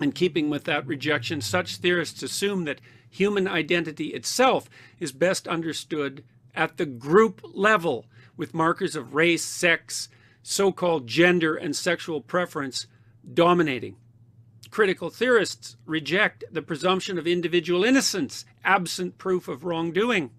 In 0.00 0.12
keeping 0.12 0.48
with 0.48 0.64
that 0.64 0.86
rejection, 0.86 1.40
such 1.40 1.76
theorists 1.76 2.22
assume 2.22 2.64
that 2.64 2.80
human 3.10 3.48
identity 3.48 4.08
itself 4.08 4.70
is 4.98 5.12
best 5.12 5.48
understood 5.48 6.24
at 6.54 6.76
the 6.76 6.86
group 6.86 7.40
level, 7.52 8.06
with 8.36 8.54
markers 8.54 8.96
of 8.96 9.14
race, 9.14 9.44
sex, 9.44 10.08
so 10.42 10.72
called 10.72 11.06
gender, 11.06 11.54
and 11.54 11.74
sexual 11.74 12.20
preference 12.20 12.86
dominating 13.34 13.96
critical 14.72 15.10
theorists 15.10 15.76
reject 15.84 16.42
the 16.50 16.62
presumption 16.62 17.18
of 17.18 17.26
individual 17.26 17.84
innocence 17.84 18.46
absent 18.64 19.18
proof 19.18 19.46
of 19.46 19.64
wrongdoing, 19.64 20.30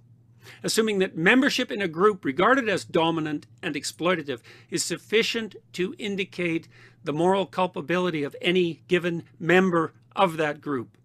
assuming 0.64 0.98
that 0.98 1.16
membership 1.16 1.72
in 1.72 1.84
a 1.84 1.88
group 1.88 2.26
regarded 2.26 2.68
as 2.68 2.84
dominant 2.84 3.46
and 3.62 3.76
exploitative 3.76 4.42
is 4.72 4.84
sufficient 4.84 5.56
to 5.72 5.94
indicate 6.00 6.68
the 7.04 7.14
moral 7.14 7.46
culpability 7.46 8.24
of 8.24 8.36
any 8.42 8.82
given 8.88 9.24
member 9.40 9.94
of 10.16 10.36
that 10.38 10.60
group. 10.60 10.98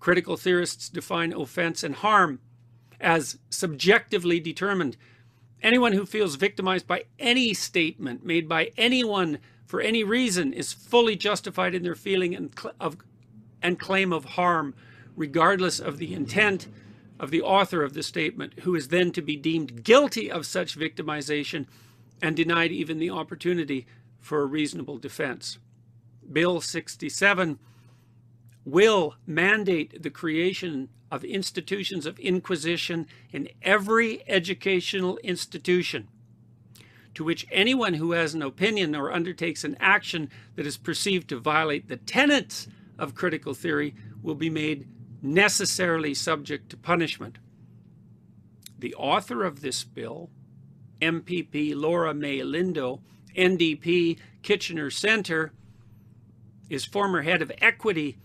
Critical 0.00 0.36
theorists 0.36 0.88
define 0.88 1.32
offense 1.32 1.84
and 1.84 1.94
harm 1.94 2.40
as 3.00 3.38
subjectively 3.48 4.40
determined. 4.40 4.96
Anyone 5.62 5.92
who 5.92 6.04
feels 6.04 6.34
victimized 6.34 6.88
by 6.88 7.04
any 7.18 7.54
statement 7.54 8.24
made 8.24 8.48
by 8.48 8.72
anyone 8.76 9.38
for 9.70 9.80
any 9.80 10.02
reason 10.02 10.52
is 10.52 10.72
fully 10.72 11.14
justified 11.14 11.76
in 11.76 11.84
their 11.84 11.94
feeling 11.94 12.34
and, 12.34 12.50
cl- 12.58 12.74
of, 12.80 12.96
and 13.62 13.78
claim 13.78 14.12
of 14.12 14.24
harm, 14.24 14.74
regardless 15.14 15.78
of 15.78 15.98
the 15.98 16.12
intent 16.12 16.66
of 17.20 17.30
the 17.30 17.40
author 17.40 17.84
of 17.84 17.94
the 17.94 18.02
statement, 18.02 18.52
who 18.62 18.74
is 18.74 18.88
then 18.88 19.12
to 19.12 19.22
be 19.22 19.36
deemed 19.36 19.84
guilty 19.84 20.28
of 20.28 20.44
such 20.44 20.76
victimization 20.76 21.66
and 22.20 22.34
denied 22.34 22.72
even 22.72 22.98
the 22.98 23.10
opportunity 23.10 23.86
for 24.18 24.42
a 24.42 24.44
reasonable 24.46 24.98
defense. 24.98 25.58
Bill 26.32 26.60
67 26.60 27.60
will 28.64 29.14
mandate 29.24 30.02
the 30.02 30.10
creation 30.10 30.88
of 31.12 31.22
institutions 31.22 32.06
of 32.06 32.18
inquisition 32.18 33.06
in 33.30 33.48
every 33.62 34.28
educational 34.28 35.16
institution 35.18 36.08
to 37.14 37.24
which 37.24 37.46
anyone 37.50 37.94
who 37.94 38.12
has 38.12 38.34
an 38.34 38.42
opinion 38.42 38.94
or 38.94 39.12
undertakes 39.12 39.64
an 39.64 39.76
action 39.80 40.30
that 40.56 40.66
is 40.66 40.76
perceived 40.76 41.28
to 41.28 41.38
violate 41.38 41.88
the 41.88 41.96
tenets 41.96 42.68
of 42.98 43.14
critical 43.14 43.54
theory 43.54 43.94
will 44.22 44.34
be 44.34 44.50
made 44.50 44.86
necessarily 45.22 46.14
subject 46.14 46.70
to 46.70 46.76
punishment. 46.76 47.38
The 48.78 48.94
author 48.94 49.44
of 49.44 49.60
this 49.60 49.84
bill, 49.84 50.30
MPP 51.02 51.74
Laura 51.74 52.14
Mae 52.14 52.38
Lindo, 52.38 53.00
NDP 53.36 54.18
Kitchener 54.42 54.90
Centre, 54.90 55.52
is 56.68 56.84
former 56.84 57.22
head 57.22 57.42
of 57.42 57.52
equity 57.60 58.18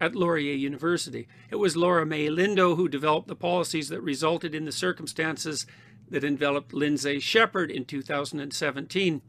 at 0.00 0.14
Laurier 0.14 0.54
University. 0.54 1.26
It 1.50 1.56
was 1.56 1.76
Laura 1.76 2.04
Mae 2.04 2.28
Lindo 2.28 2.76
who 2.76 2.88
developed 2.88 3.28
the 3.28 3.34
policies 3.36 3.88
that 3.88 4.02
resulted 4.02 4.54
in 4.54 4.66
the 4.66 4.72
circumstances 4.72 5.66
that 6.08 6.24
enveloped 6.24 6.72
Lindsay 6.72 7.20
Shepherd 7.20 7.70
in 7.70 7.84
2017, 7.84 9.22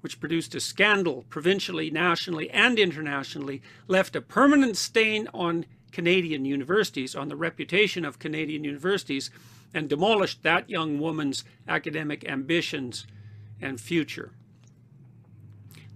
which 0.00 0.20
produced 0.20 0.54
a 0.54 0.60
scandal 0.60 1.24
provincially, 1.28 1.90
nationally, 1.90 2.50
and 2.50 2.78
internationally, 2.78 3.62
left 3.86 4.16
a 4.16 4.20
permanent 4.20 4.76
stain 4.76 5.28
on 5.32 5.66
Canadian 5.92 6.44
universities, 6.44 7.14
on 7.14 7.28
the 7.28 7.36
reputation 7.36 8.04
of 8.04 8.18
Canadian 8.18 8.64
universities, 8.64 9.30
and 9.72 9.88
demolished 9.88 10.42
that 10.42 10.68
young 10.68 10.98
woman's 10.98 11.44
academic 11.66 12.28
ambitions 12.28 13.06
and 13.60 13.80
future. 13.80 14.32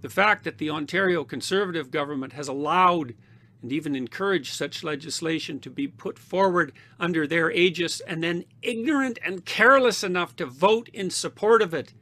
The 0.01 0.09
fact 0.09 0.43
that 0.45 0.57
the 0.57 0.69
Ontario 0.69 1.23
Conservative 1.23 1.91
government 1.91 2.33
has 2.33 2.47
allowed 2.47 3.13
and 3.61 3.71
even 3.71 3.95
encourage 3.95 4.51
such 4.51 4.83
legislation 4.83 5.59
to 5.59 5.69
be 5.69 5.87
put 5.87 6.17
forward 6.17 6.71
under 6.99 7.27
their 7.27 7.51
aegis 7.51 7.99
and 8.01 8.23
then 8.23 8.45
ignorant 8.61 9.19
and 9.23 9.45
careless 9.45 10.03
enough 10.03 10.35
to 10.35 10.45
vote 10.45 10.89
in 10.93 11.09
support 11.09 11.61
of 11.61 11.73
it 11.73 11.93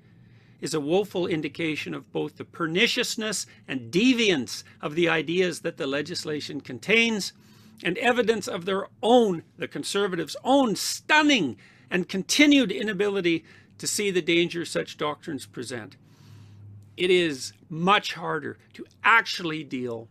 is 0.62 0.74
a 0.74 0.80
woeful 0.80 1.28
indication 1.28 1.94
of 1.94 2.12
both 2.12 2.38
the 2.38 2.46
perniciousness 2.46 3.46
and 3.68 3.92
deviance 3.92 4.64
of 4.82 4.96
the 4.96 5.08
ideas 5.08 5.62
that 5.62 5.78
the 5.78 5.88
legislation 5.88 6.62
contains 6.62 7.34
and 7.84 7.98
evidence 8.00 8.48
of 8.48 8.66
their 8.66 8.88
own, 9.04 9.44
the 9.58 9.68
Conservatives' 9.68 10.36
own 10.44 10.76
stunning 10.76 11.58
and 11.92 12.10
continued 12.10 12.72
inability 12.72 13.46
to 13.78 13.86
see 13.86 14.10
the 14.10 14.22
danger 14.22 14.66
such 14.66 14.98
doctrines 14.98 15.46
present. 15.46 15.96
It 16.96 17.12
is 17.12 17.54
much 17.70 18.14
harder 18.14 18.58
to 18.74 18.86
actually 19.04 19.64
deal 19.64 20.10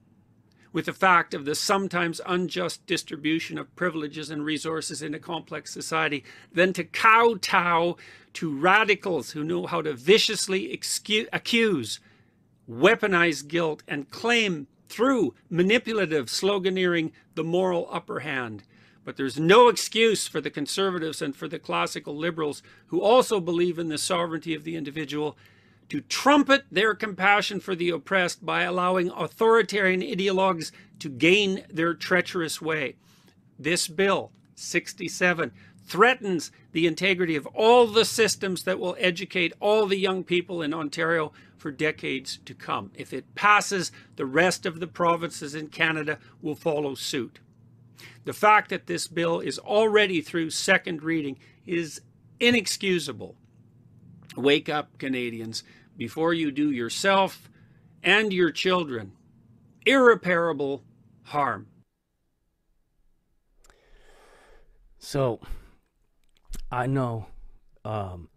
with 0.77 0.85
the 0.85 0.93
fact 0.93 1.33
of 1.33 1.47
the 1.47 1.55
sometimes 1.55 2.21
unjust 2.27 2.85
distribution 2.85 3.57
of 3.57 3.75
privileges 3.77 4.29
and 4.29 4.45
resources 4.45 5.01
in 5.01 5.15
a 5.15 5.19
complex 5.19 5.73
society 5.73 6.23
than 6.53 6.71
to 6.71 6.85
kowtow 6.85 7.97
to 8.35 8.55
radicals 8.55 9.31
who 9.31 9.43
know 9.43 9.67
how 9.67 9.81
to 9.81 9.95
viciously 9.95 10.71
excuse, 10.71 11.27
accuse, 11.33 11.99
weaponize 12.71 13.49
guilt, 13.49 13.83
and 13.89 14.11
claim 14.11 14.67
through 14.91 15.33
manipulative 15.49 16.27
sloganeering 16.27 17.11
the 17.37 17.43
moral 17.43 17.89
upper 17.91 18.21
hand. 18.21 18.63
But 19.03 19.17
there's 19.17 19.41
no 19.41 19.69
excuse 19.69 20.29
for 20.29 20.43
the 20.43 20.51
conservatives 20.51 21.23
and 21.23 21.35
for 21.35 21.49
the 21.49 21.59
classical 21.59 22.15
liberals 22.15 22.63
who 22.89 23.01
also 23.01 23.41
believe 23.41 23.79
in 23.79 23.89
the 23.89 23.97
sovereignty 23.97 24.55
of 24.55 24.65
the 24.65 24.77
individual 24.77 25.39
to 25.89 26.01
trumpet 26.01 26.65
their 26.71 26.95
compassion 26.95 27.61
for 27.61 27.75
the 27.75 27.91
oppressed 27.91 28.45
by 28.45 28.63
allowing 28.63 29.11
authoritarian 29.11 30.01
ideologues 30.01 30.73
to 30.99 31.09
gain 31.09 31.65
their 31.71 31.95
treacherous 31.95 32.61
way. 32.61 32.97
This 33.59 33.89
bill, 33.89 34.33
67, 34.55 35.53
threatens 35.87 36.51
the 36.73 36.87
integrity 36.87 37.37
of 37.37 37.47
all 37.49 37.87
the 37.87 38.05
systems 38.05 38.65
that 38.65 38.81
will 38.81 38.97
educate 38.99 39.53
all 39.61 39.87
the 39.87 39.99
young 39.99 40.25
people 40.25 40.61
in 40.61 40.75
Ontario 40.75 41.33
for 41.57 41.71
decades 41.71 42.39
to 42.45 42.55
come. 42.55 42.91
If 42.95 43.13
it 43.13 43.35
passes, 43.35 43.93
the 44.17 44.27
rest 44.27 44.67
of 44.67 44.81
the 44.81 44.87
provinces 44.87 45.55
in 45.55 45.69
Canada 45.69 46.19
will 46.43 46.57
follow 46.57 46.95
suit. 46.95 47.39
The 48.25 48.33
fact 48.33 48.71
that 48.71 48.87
this 48.87 49.07
bill 49.07 49.41
is 49.41 49.59
already 49.59 50.21
through 50.21 50.51
second 50.51 51.03
reading 51.03 51.39
is 51.65 52.01
inexcusable. 52.41 53.37
Wake 54.37 54.69
up, 54.69 54.99
Canadians, 54.99 55.65
before 55.97 56.35
you 56.35 56.51
do 56.51 56.71
yourself 56.71 57.49
and 58.03 58.33
your 58.33 58.51
children 58.51 59.13
irreparable 59.87 60.83
harm. 61.23 61.69
So, 64.99 65.41
I 66.71 66.87
know 66.87 67.27
um, 67.85 68.29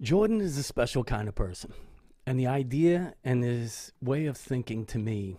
Jordan 0.00 0.40
is 0.40 0.58
a 0.58 0.64
special 0.64 1.04
kind 1.04 1.28
of 1.28 1.34
person, 1.34 1.72
and 2.26 2.38
the 2.38 2.48
idea 2.48 3.14
and 3.22 3.44
his 3.44 3.92
way 4.02 4.26
of 4.26 4.36
thinking 4.36 4.84
to 4.86 4.98
me, 4.98 5.36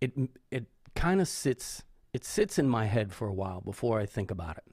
it 0.00 0.12
it 0.50 0.66
kind 0.94 1.20
of 1.20 1.28
sits 1.28 1.84
it 2.14 2.24
sits 2.24 2.58
in 2.58 2.66
my 2.66 2.86
head 2.86 3.12
for 3.12 3.28
a 3.28 3.34
while 3.34 3.60
before 3.60 4.00
I 4.00 4.06
think 4.06 4.30
about 4.30 4.56
it. 4.56 4.64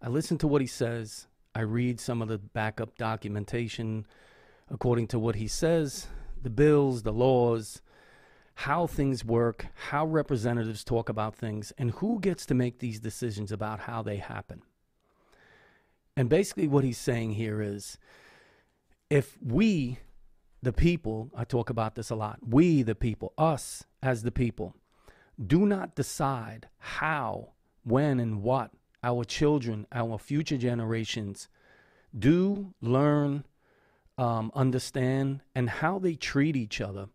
I 0.00 0.08
listen 0.08 0.38
to 0.38 0.46
what 0.46 0.62
he 0.62 0.66
says. 0.66 1.26
I 1.56 1.60
read 1.60 2.00
some 2.00 2.20
of 2.20 2.28
the 2.28 2.36
backup 2.36 2.98
documentation 2.98 4.06
according 4.70 5.06
to 5.06 5.18
what 5.18 5.36
he 5.36 5.48
says, 5.48 6.06
the 6.42 6.50
bills, 6.50 7.02
the 7.02 7.14
laws, 7.14 7.80
how 8.56 8.86
things 8.86 9.24
work, 9.24 9.68
how 9.88 10.04
representatives 10.04 10.84
talk 10.84 11.08
about 11.08 11.34
things, 11.34 11.72
and 11.78 11.92
who 11.92 12.20
gets 12.20 12.44
to 12.46 12.54
make 12.54 12.80
these 12.80 13.00
decisions 13.00 13.50
about 13.50 13.80
how 13.80 14.02
they 14.02 14.18
happen. 14.18 14.60
And 16.14 16.28
basically, 16.28 16.68
what 16.68 16.84
he's 16.84 16.98
saying 16.98 17.32
here 17.32 17.62
is 17.62 17.96
if 19.08 19.38
we, 19.42 19.98
the 20.62 20.74
people, 20.74 21.30
I 21.34 21.44
talk 21.44 21.70
about 21.70 21.94
this 21.94 22.10
a 22.10 22.16
lot, 22.16 22.38
we, 22.46 22.82
the 22.82 22.94
people, 22.94 23.32
us 23.38 23.82
as 24.02 24.24
the 24.24 24.30
people, 24.30 24.74
do 25.42 25.64
not 25.64 25.94
decide 25.94 26.68
how, 26.76 27.52
when, 27.82 28.20
and 28.20 28.42
what 28.42 28.72
our 29.06 29.24
children, 29.24 29.86
our 29.92 30.18
future 30.18 30.56
generations 30.56 31.48
do, 32.18 32.74
learn, 32.82 33.44
um, 34.18 34.50
understand, 34.52 35.42
and 35.54 35.70
how 35.70 36.00
they 36.00 36.14
treat 36.14 36.56
each 36.56 36.80
other, 36.80 37.06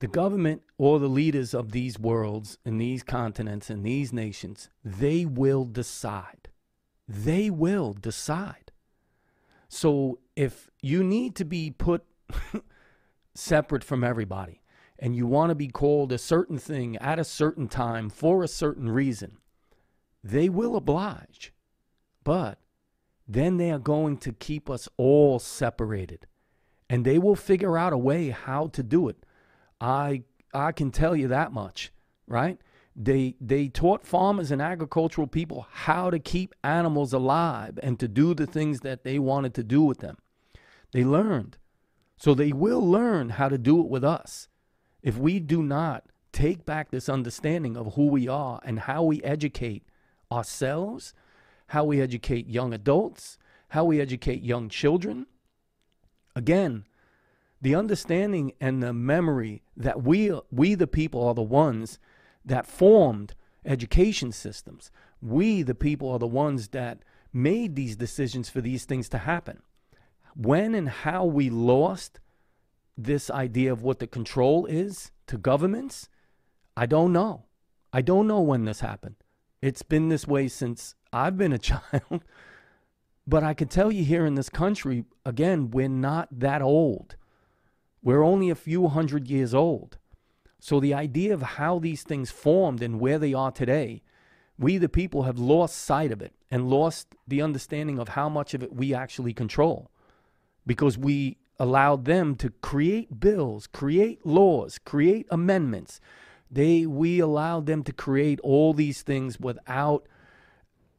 the 0.00 0.08
government 0.08 0.62
or 0.76 0.98
the 0.98 1.08
leaders 1.08 1.54
of 1.54 1.70
these 1.70 1.98
worlds 1.98 2.58
and 2.64 2.80
these 2.80 3.04
continents 3.04 3.70
and 3.70 3.86
these 3.86 4.12
nations, 4.12 4.68
they 4.84 5.24
will 5.24 5.64
decide. 5.64 6.48
They 7.06 7.50
will 7.50 7.92
decide. 7.92 8.72
So 9.68 10.18
if 10.34 10.70
you 10.82 11.04
need 11.04 11.36
to 11.36 11.44
be 11.44 11.70
put 11.70 12.04
separate 13.34 13.84
from 13.84 14.02
everybody 14.02 14.60
and 14.98 15.14
you 15.14 15.26
want 15.28 15.50
to 15.50 15.54
be 15.54 15.68
called 15.68 16.10
a 16.10 16.18
certain 16.18 16.58
thing 16.58 16.96
at 16.96 17.20
a 17.20 17.24
certain 17.24 17.68
time 17.68 18.10
for 18.10 18.42
a 18.42 18.48
certain 18.48 18.90
reason, 18.90 19.38
they 20.24 20.48
will 20.48 20.74
oblige. 20.74 21.52
But 22.24 22.58
then 23.28 23.58
they 23.58 23.70
are 23.70 23.78
going 23.78 24.16
to 24.18 24.32
keep 24.32 24.70
us 24.70 24.88
all 24.96 25.38
separated. 25.38 26.26
And 26.88 27.04
they 27.04 27.18
will 27.18 27.36
figure 27.36 27.76
out 27.76 27.92
a 27.92 27.98
way 27.98 28.30
how 28.30 28.68
to 28.68 28.82
do 28.82 29.08
it. 29.08 29.24
I 29.80 30.22
I 30.52 30.72
can 30.72 30.90
tell 30.90 31.14
you 31.14 31.28
that 31.28 31.52
much, 31.52 31.92
right? 32.26 32.58
They 32.96 33.36
they 33.40 33.68
taught 33.68 34.06
farmers 34.06 34.50
and 34.50 34.62
agricultural 34.62 35.26
people 35.26 35.66
how 35.70 36.10
to 36.10 36.18
keep 36.18 36.54
animals 36.62 37.12
alive 37.12 37.78
and 37.82 37.98
to 38.00 38.08
do 38.08 38.34
the 38.34 38.46
things 38.46 38.80
that 38.80 39.04
they 39.04 39.18
wanted 39.18 39.54
to 39.54 39.64
do 39.64 39.82
with 39.82 39.98
them. 39.98 40.16
They 40.92 41.04
learned. 41.04 41.58
So 42.16 42.34
they 42.34 42.52
will 42.52 42.86
learn 42.86 43.30
how 43.30 43.48
to 43.48 43.58
do 43.58 43.80
it 43.80 43.88
with 43.88 44.04
us. 44.04 44.48
If 45.02 45.18
we 45.18 45.40
do 45.40 45.62
not 45.62 46.04
take 46.32 46.64
back 46.64 46.90
this 46.90 47.08
understanding 47.08 47.76
of 47.76 47.94
who 47.94 48.06
we 48.06 48.28
are 48.28 48.60
and 48.64 48.80
how 48.80 49.02
we 49.02 49.22
educate 49.22 49.84
ourselves 50.34 51.14
how 51.68 51.84
we 51.84 52.00
educate 52.00 52.48
young 52.48 52.74
adults, 52.74 53.38
how 53.68 53.84
we 53.84 54.00
educate 54.00 54.42
young 54.42 54.68
children. 54.68 55.26
Again, 56.36 56.84
the 57.60 57.74
understanding 57.74 58.52
and 58.60 58.82
the 58.82 58.92
memory 58.92 59.62
that 59.76 60.02
we 60.02 60.38
we 60.50 60.74
the 60.74 60.86
people 60.86 61.26
are 61.26 61.34
the 61.34 61.42
ones 61.42 61.98
that 62.44 62.66
formed 62.66 63.34
education 63.64 64.32
systems. 64.32 64.90
We, 65.22 65.62
the 65.62 65.74
people, 65.74 66.10
are 66.10 66.18
the 66.18 66.26
ones 66.26 66.68
that 66.68 66.98
made 67.32 67.74
these 67.74 67.96
decisions 67.96 68.50
for 68.50 68.60
these 68.60 68.84
things 68.84 69.08
to 69.08 69.18
happen. 69.18 69.62
When 70.36 70.74
and 70.74 70.88
how 70.88 71.24
we 71.24 71.48
lost 71.48 72.20
this 72.96 73.30
idea 73.30 73.72
of 73.72 73.82
what 73.82 73.98
the 73.98 74.06
control 74.06 74.66
is 74.66 75.10
to 75.26 75.38
governments, 75.38 76.08
I 76.76 76.86
don't 76.86 77.12
know. 77.12 77.44
I 77.92 78.02
don't 78.02 78.26
know 78.26 78.40
when 78.40 78.64
this 78.64 78.80
happened. 78.80 79.16
It's 79.64 79.80
been 79.80 80.10
this 80.10 80.28
way 80.28 80.48
since 80.48 80.94
I've 81.10 81.38
been 81.38 81.54
a 81.54 81.58
child. 81.70 82.22
but 83.26 83.42
I 83.42 83.54
can 83.54 83.66
tell 83.66 83.90
you 83.90 84.04
here 84.04 84.26
in 84.26 84.34
this 84.34 84.50
country, 84.50 85.06
again, 85.24 85.70
we're 85.70 85.88
not 85.88 86.28
that 86.38 86.60
old. 86.60 87.16
We're 88.02 88.22
only 88.22 88.50
a 88.50 88.54
few 88.54 88.88
hundred 88.88 89.26
years 89.26 89.54
old. 89.54 89.96
So 90.60 90.80
the 90.80 90.92
idea 90.92 91.32
of 91.32 91.40
how 91.40 91.78
these 91.78 92.02
things 92.02 92.30
formed 92.30 92.82
and 92.82 93.00
where 93.00 93.18
they 93.18 93.32
are 93.32 93.50
today, 93.50 94.02
we 94.58 94.76
the 94.76 94.90
people 94.90 95.22
have 95.22 95.38
lost 95.38 95.76
sight 95.76 96.12
of 96.12 96.20
it 96.20 96.34
and 96.50 96.68
lost 96.68 97.14
the 97.26 97.40
understanding 97.40 97.98
of 97.98 98.08
how 98.08 98.28
much 98.28 98.52
of 98.52 98.62
it 98.62 98.74
we 98.74 98.92
actually 98.92 99.32
control 99.32 99.90
because 100.66 100.98
we 100.98 101.38
allowed 101.58 102.04
them 102.04 102.34
to 102.34 102.50
create 102.50 103.18
bills, 103.18 103.66
create 103.66 104.26
laws, 104.26 104.78
create 104.84 105.26
amendments. 105.30 106.02
They 106.50 106.86
we 106.86 107.20
allowed 107.20 107.66
them 107.66 107.82
to 107.84 107.92
create 107.92 108.40
all 108.40 108.74
these 108.74 109.02
things 109.02 109.40
without 109.40 110.06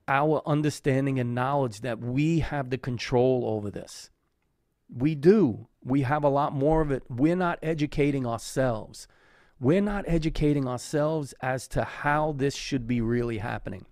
our 0.07 0.41
understanding 0.45 1.19
and 1.19 1.33
knowledge 1.33 1.81
that 1.81 1.99
we 1.99 2.39
have 2.39 2.69
the 2.69 2.77
control 2.77 3.43
over 3.45 3.71
this. 3.71 4.09
We 4.93 5.15
do. 5.15 5.67
We 5.83 6.01
have 6.01 6.23
a 6.23 6.29
lot 6.29 6.53
more 6.53 6.81
of 6.81 6.91
it. 6.91 7.03
We're 7.09 7.35
not 7.35 7.59
educating 7.63 8.25
ourselves. 8.25 9.07
We're 9.59 9.81
not 9.81 10.05
educating 10.07 10.67
ourselves 10.67 11.33
as 11.41 11.67
to 11.69 11.83
how 11.83 12.33
this 12.33 12.55
should 12.55 12.85
be 12.87 13.01
really 13.01 13.39
happening 13.39 13.85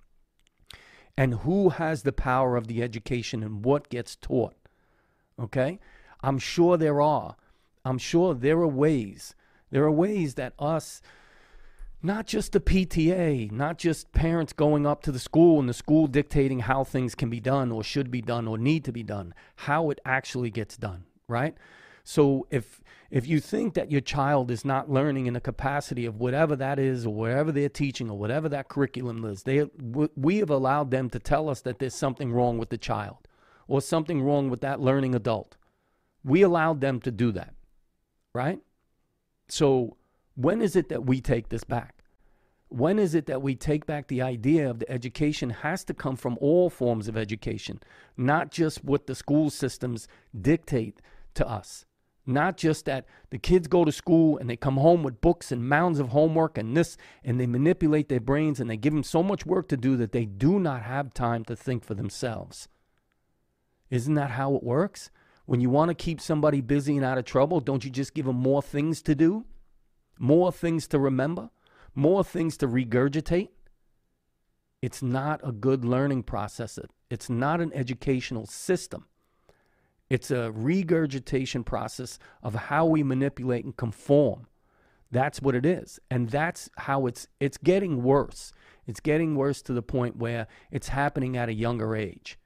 and 1.17 1.35
who 1.35 1.69
has 1.69 2.03
the 2.03 2.11
power 2.11 2.55
of 2.55 2.67
the 2.67 2.83
education 2.83 3.43
and 3.43 3.63
what 3.63 3.89
gets 3.89 4.15
taught. 4.15 4.55
Okay? 5.39 5.79
I'm 6.21 6.37
sure 6.37 6.77
there 6.77 7.01
are. 7.01 7.35
I'm 7.85 7.97
sure 7.97 8.33
there 8.33 8.59
are 8.59 8.67
ways. 8.67 9.35
There 9.71 9.83
are 9.83 9.91
ways 9.91 10.35
that 10.35 10.53
us 10.59 11.01
not 12.05 12.27
just 12.27 12.51
the 12.51 12.59
PTA, 12.59 13.49
not 13.49 13.77
just 13.77 14.11
parents 14.11 14.51
going 14.51 14.85
up 14.85 15.01
to 15.03 15.11
the 15.11 15.19
school 15.19 15.61
and 15.61 15.69
the 15.69 15.73
school 15.73 16.05
dictating 16.05 16.59
how 16.59 16.83
things 16.83 17.15
can 17.15 17.29
be 17.29 17.39
done 17.39 17.71
or 17.71 17.81
should 17.81 18.11
be 18.11 18.21
done 18.21 18.45
or 18.45 18.57
need 18.57 18.83
to 18.83 18.91
be 18.91 19.03
done, 19.03 19.33
how 19.55 19.89
it 19.89 20.01
actually 20.03 20.51
gets 20.51 20.75
done, 20.75 21.05
right? 21.29 21.55
So 22.03 22.45
if 22.51 22.81
if 23.09 23.25
you 23.27 23.39
think 23.39 23.75
that 23.75 23.89
your 23.89 24.01
child 24.01 24.51
is 24.51 24.65
not 24.65 24.89
learning 24.89 25.27
in 25.27 25.33
the 25.33 25.39
capacity 25.39 26.05
of 26.05 26.19
whatever 26.19 26.55
that 26.57 26.77
is 26.77 27.05
or 27.05 27.13
whatever 27.13 27.51
they're 27.51 27.69
teaching 27.69 28.09
or 28.09 28.17
whatever 28.17 28.49
that 28.49 28.67
curriculum 28.67 29.23
is, 29.23 29.43
they 29.43 29.69
we 30.17 30.39
have 30.39 30.49
allowed 30.49 30.91
them 30.91 31.09
to 31.11 31.19
tell 31.19 31.47
us 31.47 31.61
that 31.61 31.79
there's 31.79 31.95
something 31.95 32.33
wrong 32.33 32.57
with 32.57 32.69
the 32.69 32.77
child 32.77 33.29
or 33.69 33.81
something 33.81 34.21
wrong 34.21 34.49
with 34.49 34.59
that 34.59 34.81
learning 34.81 35.15
adult. 35.15 35.55
We 36.25 36.41
allowed 36.41 36.81
them 36.81 36.99
to 37.01 37.11
do 37.11 37.31
that, 37.31 37.53
right? 38.33 38.59
So 39.47 39.95
when 40.35 40.61
is 40.61 40.75
it 40.75 40.89
that 40.89 41.05
we 41.05 41.21
take 41.21 41.49
this 41.49 41.63
back? 41.63 42.03
When 42.69 42.97
is 42.97 43.13
it 43.13 43.27
that 43.27 43.43
we 43.43 43.53
take 43.53 43.85
back 43.85 44.07
the 44.07 44.23
idea 44.23 44.67
of 44.67 44.79
the 44.79 44.89
education 44.89 45.51
has 45.51 45.83
to 45.85 45.93
come 45.93 46.15
from 46.15 46.39
all 46.41 46.71
forms 46.71 47.07
of 47.07 47.15
education, 47.15 47.79
not 48.17 48.49
just 48.49 48.83
what 48.83 49.05
the 49.05 49.13
school 49.13 49.51
systems 49.51 50.07
dictate 50.39 50.99
to 51.35 51.47
us? 51.47 51.85
Not 52.25 52.57
just 52.57 52.85
that 52.85 53.05
the 53.29 53.37
kids 53.37 53.67
go 53.67 53.85
to 53.85 53.91
school 53.91 54.37
and 54.37 54.49
they 54.49 54.55
come 54.55 54.77
home 54.77 55.03
with 55.03 55.21
books 55.21 55.51
and 55.51 55.67
mounds 55.67 55.99
of 55.99 56.09
homework 56.09 56.57
and 56.57 56.75
this, 56.75 56.97
and 57.23 57.39
they 57.39 57.45
manipulate 57.45 58.09
their 58.09 58.21
brains 58.21 58.59
and 58.59 58.69
they 58.69 58.77
give 58.77 58.93
them 58.93 59.03
so 59.03 59.21
much 59.21 59.45
work 59.45 59.67
to 59.67 59.77
do 59.77 59.95
that 59.97 60.11
they 60.11 60.25
do 60.25 60.59
not 60.59 60.81
have 60.83 61.13
time 61.13 61.43
to 61.45 61.55
think 61.55 61.83
for 61.83 61.93
themselves. 61.93 62.67
Isn't 63.91 64.15
that 64.15 64.31
how 64.31 64.55
it 64.55 64.63
works? 64.63 65.11
When 65.45 65.59
you 65.59 65.69
want 65.69 65.89
to 65.89 65.95
keep 65.95 66.21
somebody 66.21 66.61
busy 66.61 66.95
and 66.95 67.05
out 67.05 67.17
of 67.17 67.25
trouble, 67.25 67.59
don't 67.59 67.83
you 67.83 67.91
just 67.91 68.13
give 68.13 68.25
them 68.25 68.37
more 68.37 68.61
things 68.61 69.01
to 69.03 69.13
do? 69.13 69.45
More 70.19 70.51
things 70.51 70.87
to 70.87 70.99
remember, 70.99 71.49
more 71.95 72.23
things 72.23 72.57
to 72.57 72.67
regurgitate. 72.67 73.49
It's 74.81 75.01
not 75.01 75.39
a 75.43 75.51
good 75.51 75.85
learning 75.85 76.23
process. 76.23 76.77
It's 77.09 77.29
not 77.29 77.61
an 77.61 77.71
educational 77.73 78.45
system. 78.45 79.05
It's 80.09 80.29
a 80.29 80.51
regurgitation 80.51 81.63
process 81.63 82.19
of 82.41 82.53
how 82.53 82.85
we 82.85 83.01
manipulate 83.01 83.65
and 83.65 83.75
conform. 83.75 84.47
That's 85.09 85.41
what 85.41 85.55
it 85.55 85.65
is. 85.65 85.99
And 86.11 86.29
that's 86.29 86.69
how 86.77 87.05
it's 87.05 87.27
it's 87.39 87.57
getting 87.57 88.03
worse. 88.03 88.51
It's 88.85 88.99
getting 88.99 89.35
worse 89.35 89.61
to 89.63 89.73
the 89.73 89.81
point 89.81 90.17
where 90.17 90.47
it's 90.71 90.89
happening 90.89 91.37
at 91.37 91.49
a 91.49 91.53
younger 91.53 91.95
age. 91.95 92.37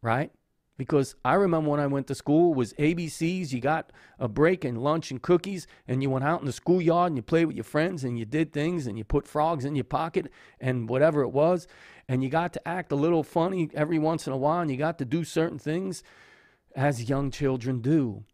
Right? 0.00 0.30
Because 0.78 1.16
I 1.24 1.34
remember 1.34 1.68
when 1.68 1.80
I 1.80 1.88
went 1.88 2.06
to 2.06 2.14
school 2.14 2.54
was 2.54 2.72
ABCs. 2.74 3.52
You 3.52 3.60
got 3.60 3.90
a 4.18 4.28
break 4.28 4.64
and 4.64 4.78
lunch 4.80 5.10
and 5.10 5.20
cookies, 5.20 5.66
and 5.88 6.02
you 6.02 6.08
went 6.08 6.24
out 6.24 6.40
in 6.40 6.46
the 6.46 6.52
schoolyard 6.52 7.10
and 7.10 7.18
you 7.18 7.22
played 7.22 7.46
with 7.46 7.56
your 7.56 7.64
friends 7.64 8.04
and 8.04 8.18
you 8.18 8.24
did 8.24 8.52
things 8.52 8.86
and 8.86 8.96
you 8.96 9.04
put 9.04 9.26
frogs 9.26 9.64
in 9.64 9.74
your 9.74 9.84
pocket 9.84 10.30
and 10.60 10.88
whatever 10.88 11.22
it 11.22 11.28
was, 11.28 11.66
and 12.08 12.22
you 12.22 12.30
got 12.30 12.52
to 12.54 12.66
act 12.66 12.92
a 12.92 12.96
little 12.96 13.24
funny 13.24 13.68
every 13.74 13.98
once 13.98 14.26
in 14.26 14.32
a 14.32 14.36
while, 14.36 14.60
and 14.60 14.70
you 14.70 14.76
got 14.76 14.98
to 14.98 15.04
do 15.04 15.24
certain 15.24 15.58
things 15.58 16.02
as 16.76 17.10
young 17.10 17.30
children 17.30 17.80
do. 17.80 18.24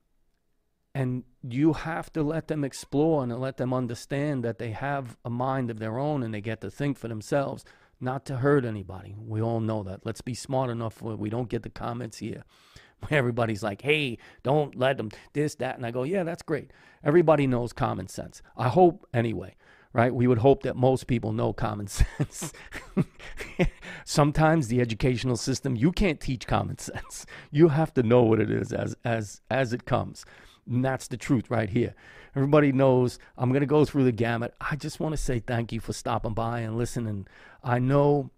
And 0.94 1.24
you 1.42 1.72
have 1.72 2.12
to 2.12 2.22
let 2.22 2.46
them 2.46 2.62
explore 2.62 3.24
and 3.24 3.36
let 3.40 3.56
them 3.56 3.74
understand 3.74 4.44
that 4.44 4.58
they 4.58 4.70
have 4.70 5.16
a 5.24 5.30
mind 5.30 5.70
of 5.70 5.80
their 5.80 5.98
own 5.98 6.22
and 6.22 6.32
they 6.32 6.40
get 6.40 6.60
to 6.60 6.70
think 6.70 6.98
for 6.98 7.08
themselves 7.08 7.64
not 8.04 8.26
to 8.26 8.36
hurt 8.36 8.64
anybody. 8.64 9.14
We 9.18 9.42
all 9.42 9.60
know 9.60 9.82
that. 9.84 10.04
Let's 10.04 10.20
be 10.20 10.34
smart 10.34 10.70
enough 10.70 11.02
where 11.02 11.16
we 11.16 11.30
don't 11.30 11.48
get 11.48 11.62
the 11.62 11.70
comments 11.70 12.18
here 12.18 12.44
where 13.00 13.18
everybody's 13.18 13.62
like, 13.62 13.82
hey, 13.82 14.18
don't 14.42 14.76
let 14.76 14.96
them 14.98 15.10
this, 15.32 15.54
that. 15.56 15.76
And 15.76 15.84
I 15.84 15.90
go, 15.90 16.04
yeah, 16.04 16.22
that's 16.22 16.42
great. 16.42 16.70
Everybody 17.02 17.46
knows 17.46 17.72
common 17.72 18.08
sense. 18.08 18.42
I 18.56 18.68
hope 18.68 19.06
anyway, 19.12 19.56
right? 19.92 20.14
We 20.14 20.26
would 20.26 20.38
hope 20.38 20.62
that 20.62 20.76
most 20.76 21.06
people 21.06 21.32
know 21.32 21.52
common 21.52 21.86
sense. 21.88 22.52
Sometimes 24.04 24.68
the 24.68 24.80
educational 24.80 25.36
system, 25.36 25.74
you 25.74 25.90
can't 25.90 26.20
teach 26.20 26.46
common 26.46 26.78
sense. 26.78 27.26
You 27.50 27.68
have 27.68 27.92
to 27.94 28.02
know 28.02 28.22
what 28.22 28.40
it 28.40 28.50
is 28.50 28.72
as 28.72 28.94
as 29.04 29.40
as 29.50 29.72
it 29.72 29.86
comes. 29.86 30.24
And 30.66 30.84
that's 30.84 31.08
the 31.08 31.16
truth 31.16 31.50
right 31.50 31.68
here. 31.68 31.94
Everybody 32.36 32.72
knows 32.72 33.18
I'm 33.36 33.50
going 33.50 33.60
to 33.60 33.66
go 33.66 33.84
through 33.84 34.04
the 34.04 34.12
gamut. 34.12 34.54
I 34.60 34.76
just 34.76 35.00
want 35.00 35.12
to 35.12 35.16
say 35.16 35.38
thank 35.38 35.72
you 35.72 35.80
for 35.80 35.92
stopping 35.92 36.34
by 36.34 36.60
and 36.60 36.76
listening. 36.76 37.26
I 37.62 37.78
know 37.78 38.30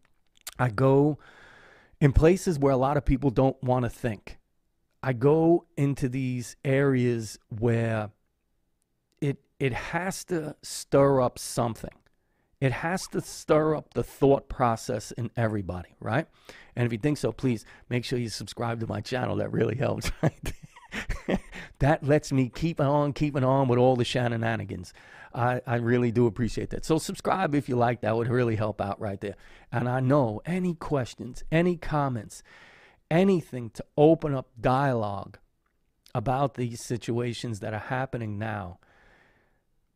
I 0.59 0.69
go 0.69 1.19
in 2.01 2.13
places 2.13 2.59
where 2.59 2.73
a 2.73 2.77
lot 2.77 2.97
of 2.97 3.05
people 3.05 3.31
don't 3.31 3.63
want 3.63 3.85
to 3.85 3.91
think. 3.91 4.39
I 5.03 5.13
go 5.13 5.67
into 5.77 6.09
these 6.09 6.57
areas 6.65 7.39
where 7.49 8.11
it 9.21 9.39
it 9.59 9.73
has 9.73 10.25
to 10.25 10.57
stir 10.63 11.21
up 11.21 11.39
something. 11.39 11.95
It 12.61 12.73
has 12.73 13.07
to 13.09 13.21
stir 13.21 13.77
up 13.77 13.95
the 13.95 14.03
thought 14.03 14.49
process 14.49 15.13
in 15.13 15.31
everybody, 15.37 15.95
right? 16.01 16.27
And 16.75 16.87
if 16.87 16.93
you 16.93 16.99
think 16.99 17.19
so, 17.19 17.31
please 17.31 17.65
make 17.91 18.05
sure 18.05 18.19
you 18.19 18.31
subscribe 18.31 18.81
to 18.81 18.87
my 18.87 19.01
channel. 19.01 19.37
That 19.37 19.53
really 19.53 19.77
helps? 19.77 20.11
that 21.79 22.03
lets 22.03 22.33
me 22.33 22.51
keep 22.55 22.81
on 22.81 23.13
keeping 23.13 23.45
on 23.45 23.69
with 23.69 23.79
all 23.79 23.97
the 23.97 24.05
shenanigans. 24.05 24.93
I, 25.35 25.61
I 25.67 25.77
really 25.77 26.11
do 26.11 26.27
appreciate 26.27 26.71
that. 26.71 26.85
So 26.85 26.99
subscribe 26.99 27.55
if 27.55 27.69
you 27.69 27.77
like. 27.77 28.01
That 28.01 28.17
would 28.17 28.29
really 28.29 28.57
help 28.57 28.81
out 28.81 28.99
right 29.01 29.21
there. 29.21 29.37
And 29.71 29.89
I 29.89 30.01
know 30.01 30.41
any 30.47 30.75
questions, 30.75 31.45
any 31.53 31.77
comments, 31.77 32.43
anything 33.11 33.71
to 33.71 33.85
open 33.99 34.35
up 34.35 34.49
dialogue 34.59 35.39
about 36.15 36.55
these 36.55 36.81
situations 36.81 37.61
that 37.61 37.75
are 37.75 37.79
happening 37.79 38.39
now, 38.39 38.79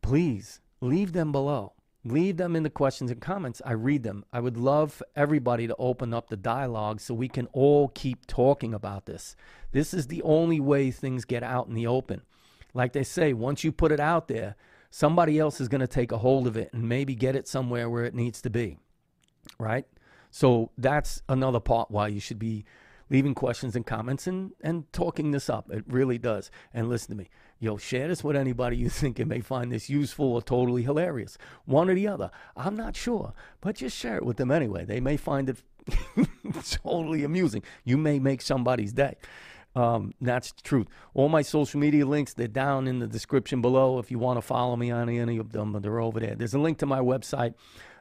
please 0.02 0.60
leave 0.82 1.12
them 1.12 1.32
below. 1.32 1.72
Leave 2.04 2.38
them 2.38 2.56
in 2.56 2.62
the 2.62 2.70
questions 2.70 3.10
and 3.10 3.20
comments. 3.20 3.60
I 3.64 3.72
read 3.72 4.02
them. 4.02 4.24
I 4.32 4.40
would 4.40 4.56
love 4.56 4.92
for 4.92 5.06
everybody 5.14 5.66
to 5.66 5.76
open 5.78 6.14
up 6.14 6.28
the 6.28 6.36
dialogue 6.36 7.00
so 7.00 7.12
we 7.12 7.28
can 7.28 7.46
all 7.52 7.88
keep 7.88 8.26
talking 8.26 8.72
about 8.72 9.04
this. 9.04 9.36
This 9.72 9.92
is 9.92 10.06
the 10.06 10.22
only 10.22 10.60
way 10.60 10.90
things 10.90 11.26
get 11.26 11.42
out 11.42 11.68
in 11.68 11.74
the 11.74 11.86
open. 11.86 12.22
Like 12.72 12.94
they 12.94 13.04
say, 13.04 13.34
once 13.34 13.64
you 13.64 13.72
put 13.72 13.92
it 13.92 14.00
out 14.00 14.28
there, 14.28 14.56
somebody 14.90 15.38
else 15.38 15.60
is 15.60 15.68
going 15.68 15.82
to 15.82 15.86
take 15.86 16.10
a 16.10 16.18
hold 16.18 16.46
of 16.46 16.56
it 16.56 16.72
and 16.72 16.88
maybe 16.88 17.14
get 17.14 17.36
it 17.36 17.46
somewhere 17.46 17.90
where 17.90 18.04
it 18.04 18.14
needs 18.14 18.40
to 18.42 18.50
be. 18.50 18.78
Right? 19.58 19.86
So 20.30 20.70
that's 20.78 21.22
another 21.28 21.60
part 21.60 21.90
why 21.90 22.08
you 22.08 22.20
should 22.20 22.38
be 22.38 22.64
leaving 23.10 23.34
questions 23.34 23.76
and 23.76 23.84
comments 23.84 24.26
and, 24.26 24.52
and 24.62 24.90
talking 24.92 25.32
this 25.32 25.50
up. 25.50 25.70
It 25.70 25.84
really 25.86 26.16
does. 26.16 26.50
And 26.72 26.88
listen 26.88 27.10
to 27.10 27.16
me. 27.16 27.28
Yo, 27.62 27.76
share 27.76 28.08
this 28.08 28.24
with 28.24 28.36
anybody 28.36 28.76
you 28.78 28.88
think 29.00 29.20
it 29.20 29.26
may 29.26 29.40
find 29.40 29.70
this 29.70 29.90
useful 29.90 30.32
or 30.32 30.42
totally 30.42 30.82
hilarious. 30.82 31.36
One 31.66 31.90
or 31.90 31.94
the 31.94 32.08
other. 32.08 32.30
I'm 32.56 32.74
not 32.74 32.96
sure, 32.96 33.34
but 33.60 33.76
just 33.76 33.96
share 33.96 34.16
it 34.16 34.24
with 34.24 34.38
them 34.38 34.50
anyway. 34.50 34.86
They 34.86 35.00
may 35.00 35.18
find 35.18 35.50
it 35.50 35.62
totally 36.82 37.22
amusing. 37.22 37.62
You 37.84 37.98
may 37.98 38.18
make 38.18 38.40
somebody's 38.40 38.92
day. 38.92 39.16
Um, 39.76 40.14
that's 40.20 40.52
the 40.52 40.62
truth. 40.62 40.88
All 41.14 41.28
my 41.28 41.42
social 41.42 41.78
media 41.78 42.04
links, 42.06 42.32
they're 42.34 42.48
down 42.48 42.88
in 42.88 42.98
the 42.98 43.06
description 43.06 43.60
below. 43.60 43.98
If 43.98 44.10
you 44.10 44.18
want 44.18 44.38
to 44.38 44.42
follow 44.42 44.74
me 44.74 44.90
on 44.90 45.08
any 45.08 45.38
of 45.38 45.52
them, 45.52 45.78
they're 45.80 46.00
over 46.00 46.18
there. 46.18 46.34
There's 46.34 46.54
a 46.54 46.58
link 46.58 46.78
to 46.78 46.86
my 46.86 46.98
website. 46.98 47.54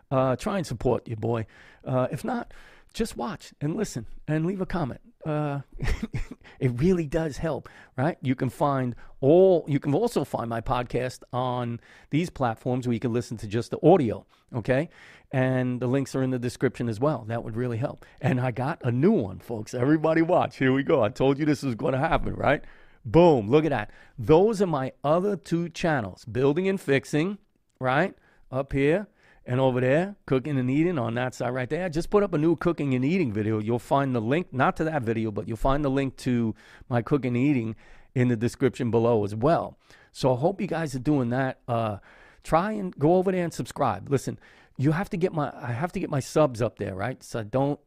Uh, 0.09 0.35
try 0.35 0.57
and 0.57 0.65
support 0.65 1.07
your 1.07 1.17
boy. 1.17 1.45
Uh, 1.85 2.07
if 2.11 2.23
not, 2.23 2.51
just 2.93 3.17
watch 3.17 3.53
and 3.61 3.75
listen 3.75 4.05
and 4.27 4.45
leave 4.45 4.61
a 4.61 4.65
comment. 4.65 5.01
Uh, 5.25 5.59
it 6.59 6.71
really 6.79 7.05
does 7.05 7.37
help, 7.37 7.69
right? 7.97 8.17
You 8.21 8.35
can 8.35 8.49
find 8.49 8.95
all, 9.19 9.65
you 9.67 9.79
can 9.79 9.93
also 9.93 10.23
find 10.23 10.49
my 10.49 10.61
podcast 10.61 11.19
on 11.33 11.79
these 12.09 12.29
platforms 12.29 12.87
where 12.87 12.93
you 12.93 12.99
can 12.99 13.13
listen 13.13 13.37
to 13.37 13.47
just 13.47 13.71
the 13.71 13.79
audio, 13.85 14.25
okay? 14.55 14.89
And 15.31 15.79
the 15.79 15.87
links 15.87 16.15
are 16.15 16.23
in 16.23 16.31
the 16.31 16.39
description 16.39 16.89
as 16.89 16.99
well. 16.99 17.25
That 17.27 17.43
would 17.43 17.55
really 17.55 17.77
help. 17.77 18.05
And 18.21 18.39
I 18.39 18.51
got 18.51 18.81
a 18.83 18.91
new 18.91 19.11
one, 19.11 19.39
folks. 19.39 19.73
Everybody 19.73 20.21
watch. 20.21 20.57
Here 20.57 20.73
we 20.73 20.83
go. 20.83 21.03
I 21.03 21.09
told 21.09 21.37
you 21.37 21.45
this 21.45 21.63
was 21.63 21.75
going 21.75 21.93
to 21.93 21.99
happen, 21.99 22.33
right? 22.33 22.63
Boom. 23.05 23.49
Look 23.49 23.65
at 23.65 23.69
that. 23.69 23.91
Those 24.17 24.61
are 24.61 24.67
my 24.67 24.93
other 25.03 25.35
two 25.35 25.69
channels 25.69 26.25
building 26.25 26.67
and 26.67 26.79
fixing, 26.79 27.37
right? 27.79 28.15
Up 28.51 28.73
here 28.73 29.07
and 29.49 29.59
over 29.59 29.81
there, 29.81 30.15
cooking 30.27 30.59
and 30.59 30.69
eating 30.69 30.99
on 30.99 31.15
that 31.15 31.33
side 31.33 31.49
right 31.49 31.67
there, 31.67 31.83
I 31.83 31.89
just 31.89 32.11
put 32.11 32.21
up 32.21 32.35
a 32.35 32.37
new 32.37 32.55
cooking 32.55 32.93
and 32.93 33.03
eating 33.03 33.33
video. 33.33 33.57
You'll 33.57 33.79
find 33.79 34.15
the 34.15 34.21
link, 34.21 34.53
not 34.53 34.77
to 34.77 34.83
that 34.83 35.01
video, 35.01 35.31
but 35.31 35.47
you'll 35.47 35.57
find 35.57 35.83
the 35.83 35.89
link 35.89 36.15
to 36.17 36.53
my 36.87 37.01
cooking 37.01 37.35
and 37.35 37.43
eating 37.43 37.75
in 38.13 38.27
the 38.27 38.35
description 38.35 38.91
below 38.91 39.25
as 39.25 39.33
well. 39.33 39.75
So 40.11 40.35
I 40.35 40.37
hope 40.37 40.61
you 40.61 40.67
guys 40.67 40.93
are 40.93 40.99
doing 40.99 41.31
that. 41.31 41.61
Uh, 41.67 41.97
try 42.43 42.73
and 42.73 42.95
go 42.99 43.15
over 43.15 43.31
there 43.31 43.43
and 43.43 43.51
subscribe. 43.51 44.11
Listen, 44.11 44.37
you 44.77 44.91
have 44.91 45.09
to 45.09 45.17
get 45.17 45.33
my 45.33 45.51
I 45.59 45.71
have 45.71 45.91
to 45.93 45.99
get 45.99 46.11
my 46.11 46.19
subs 46.19 46.61
up 46.61 46.77
there, 46.77 46.93
right? 46.93 47.23
So 47.23 47.39
I 47.39 47.43
don't 47.43 47.79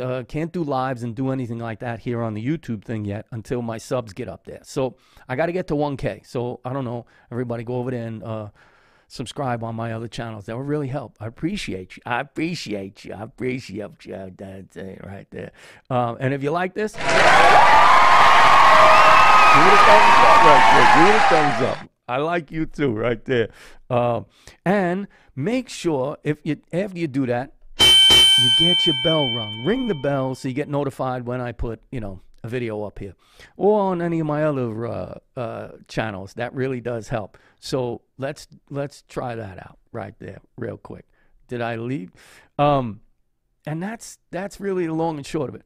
uh, 0.00 0.24
can't 0.26 0.52
do 0.52 0.64
lives 0.64 1.04
and 1.04 1.14
do 1.14 1.30
anything 1.30 1.60
like 1.60 1.78
that 1.78 2.00
here 2.00 2.22
on 2.22 2.34
the 2.34 2.44
YouTube 2.44 2.82
thing 2.82 3.04
yet 3.04 3.26
until 3.30 3.62
my 3.62 3.78
subs 3.78 4.12
get 4.12 4.28
up 4.28 4.46
there. 4.46 4.62
So 4.64 4.96
I 5.28 5.36
got 5.36 5.46
to 5.46 5.52
get 5.52 5.68
to 5.68 5.74
1K. 5.74 6.26
So 6.26 6.58
I 6.64 6.72
don't 6.72 6.84
know. 6.84 7.06
Everybody 7.30 7.62
go 7.62 7.76
over 7.76 7.92
there 7.92 8.04
and 8.04 8.24
uh, 8.24 8.48
subscribe 9.08 9.62
on 9.62 9.74
my 9.74 9.92
other 9.92 10.08
channels. 10.08 10.46
That 10.46 10.56
would 10.56 10.66
really 10.66 10.88
help. 10.88 11.16
I 11.20 11.26
appreciate 11.26 11.96
you. 11.96 12.02
I 12.06 12.20
appreciate 12.20 13.04
you. 13.04 13.14
I 13.14 13.22
appreciate 13.22 14.04
you. 14.04 14.32
That's 14.36 14.76
it 14.76 15.00
right 15.04 15.26
there. 15.30 15.52
Um, 15.90 16.16
and 16.20 16.34
if 16.34 16.42
you 16.42 16.50
like 16.50 16.74
this, 16.74 16.92
give 16.96 17.02
it 17.02 17.08
a 17.08 17.16
thumbs 19.86 20.16
up 20.20 20.44
right 20.44 20.64
there. 20.74 20.88
Give 21.06 21.14
it 21.14 21.18
a 21.18 21.28
thumbs 21.28 21.62
up. 21.70 21.90
I 22.06 22.18
like 22.18 22.50
you 22.50 22.66
too, 22.66 22.92
right 22.92 23.24
there. 23.24 23.48
Um, 23.88 24.26
and 24.64 25.08
make 25.34 25.68
sure 25.68 26.18
if 26.22 26.38
you 26.44 26.58
after 26.72 26.98
you 26.98 27.06
do 27.06 27.26
that, 27.26 27.54
you 27.78 28.50
get 28.58 28.86
your 28.86 28.96
bell 29.02 29.24
rung. 29.34 29.64
Ring 29.64 29.88
the 29.88 29.94
bell 29.94 30.34
so 30.34 30.48
you 30.48 30.54
get 30.54 30.68
notified 30.68 31.26
when 31.26 31.40
I 31.40 31.52
put, 31.52 31.80
you 31.90 32.00
know, 32.00 32.20
video 32.48 32.82
up 32.82 32.98
here 32.98 33.14
or 33.56 33.80
on 33.80 34.02
any 34.02 34.20
of 34.20 34.26
my 34.26 34.44
other 34.44 34.86
uh, 34.86 35.18
uh, 35.36 35.68
channels. 35.88 36.34
That 36.34 36.54
really 36.54 36.80
does 36.80 37.08
help. 37.08 37.38
So 37.60 38.02
let's 38.18 38.46
let's 38.70 39.02
try 39.08 39.34
that 39.34 39.58
out 39.58 39.78
right 39.92 40.14
there, 40.18 40.40
real 40.56 40.76
quick. 40.76 41.06
Did 41.48 41.60
I 41.60 41.76
leave? 41.76 42.12
Um, 42.58 43.00
and 43.66 43.82
that's 43.82 44.18
that's 44.30 44.60
really 44.60 44.86
the 44.86 44.94
long 44.94 45.16
and 45.16 45.26
short 45.26 45.48
of 45.48 45.54
it. 45.54 45.62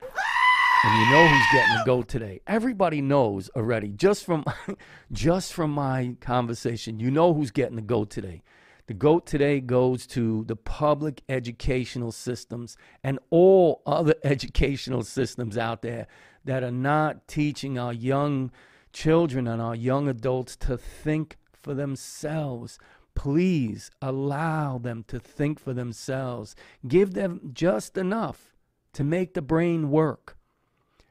And 0.85 1.01
you 1.01 1.11
know 1.11 1.26
who's 1.26 1.47
getting 1.53 1.76
the 1.76 1.83
goat 1.85 2.09
today. 2.09 2.41
Everybody 2.47 3.01
knows 3.03 3.51
already, 3.57 3.89
just 3.89 4.24
from 4.24 4.45
just 5.12 5.53
from 5.53 5.72
my 5.72 6.16
conversation. 6.20 7.01
You 7.01 7.11
know 7.11 7.35
who's 7.35 7.51
getting 7.51 7.76
the 7.76 7.83
goat 7.83 8.11
today. 8.11 8.43
The 8.89 8.95
GOAT 8.95 9.26
today 9.26 9.61
goes 9.61 10.07
to 10.09 10.45
the 10.45 10.57
public 10.57 11.22
educational 11.29 12.11
systems 12.11 12.79
and 13.05 13.18
all 13.29 13.83
other 13.85 14.14
educational 14.24 15.03
systems 15.03 15.59
out 15.59 15.83
there 15.83 16.07
that 16.49 16.65
are 16.65 16.71
not 16.71 17.29
teaching 17.29 17.79
our 17.79 17.93
young 17.93 18.51
children 18.91 19.47
and 19.47 19.61
our 19.61 19.75
young 19.75 20.09
adults 20.09 20.57
to 20.57 20.79
think 20.79 21.37
for 21.53 21.75
themselves. 21.75 22.79
Please 23.15 23.91
allow 24.01 24.79
them 24.79 25.05
to 25.09 25.21
think 25.21 25.61
for 25.61 25.75
themselves. 25.75 26.57
Give 26.87 27.13
them 27.13 27.51
just 27.53 27.99
enough 27.99 28.55
to 28.95 29.05
make 29.05 29.35
the 29.35 29.43
brain 29.43 29.91
work. 29.91 30.39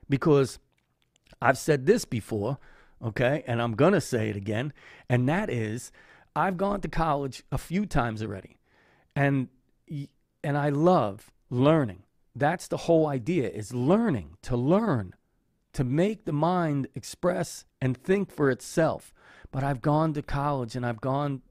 Because 0.10 0.58
I've 1.40 1.60
said 1.60 1.86
this 1.86 2.04
before, 2.04 2.58
okay, 3.06 3.44
and 3.46 3.62
I'm 3.62 3.74
going 3.74 3.94
to 3.94 4.02
say 4.02 4.30
it 4.30 4.36
again, 4.36 4.74
and 5.08 5.30
that 5.30 5.52
is 5.52 5.92
I've 6.36 6.58
gone 6.58 6.82
to 6.82 6.88
college 6.88 7.44
a 7.52 7.60
few 7.60 7.86
times 7.86 8.24
already, 8.24 8.58
and 9.16 9.50
and 10.44 10.58
I 10.58 10.70
love 10.70 11.32
learning. 11.52 12.06
That's 12.36 12.68
the 12.68 12.78
whole 12.78 13.06
idea: 13.06 13.50
is 13.50 13.72
learning 13.72 14.38
to 14.44 14.58
learn, 14.58 15.14
to 15.78 15.84
make 15.84 16.26
the 16.26 16.34
mind 16.34 16.88
express 16.96 17.64
and 17.80 17.96
think 17.96 18.32
for 18.32 18.50
itself. 18.50 19.14
But 19.52 19.64
I've 19.64 19.80
gone 19.80 20.14
to 20.14 20.24
college 20.24 20.76
and 20.76 20.84
I've 20.84 21.00
gone, 21.00 21.44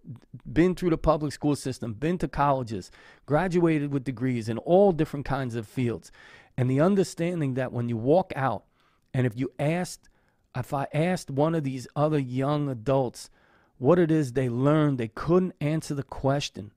been 0.52 0.74
through 0.74 0.90
the 0.90 0.98
public 0.98 1.32
school 1.32 1.54
system, 1.54 1.94
been 1.94 2.18
to 2.18 2.26
colleges, 2.26 2.90
graduated 3.24 3.92
with 3.92 4.02
degrees 4.02 4.48
in 4.48 4.58
all 4.58 4.90
different 4.90 5.26
kinds 5.26 5.54
of 5.54 5.68
fields, 5.68 6.10
and 6.56 6.68
the 6.68 6.80
understanding 6.80 7.54
that 7.54 7.72
when 7.72 7.88
you 7.88 7.96
walk 7.96 8.32
out, 8.34 8.64
and 9.14 9.28
if 9.28 9.38
you 9.38 9.52
asked, 9.60 10.08
if 10.56 10.74
I 10.74 10.88
asked 10.92 11.30
one 11.30 11.54
of 11.54 11.62
these 11.62 11.86
other 11.94 12.18
young 12.18 12.68
adults 12.68 13.30
what 13.78 14.00
it 14.00 14.10
is 14.10 14.32
they 14.32 14.48
learned. 14.48 14.98
They 14.98 15.08
couldn't 15.08 15.54
answer 15.60 15.94
the 15.94 16.02
question. 16.02 16.72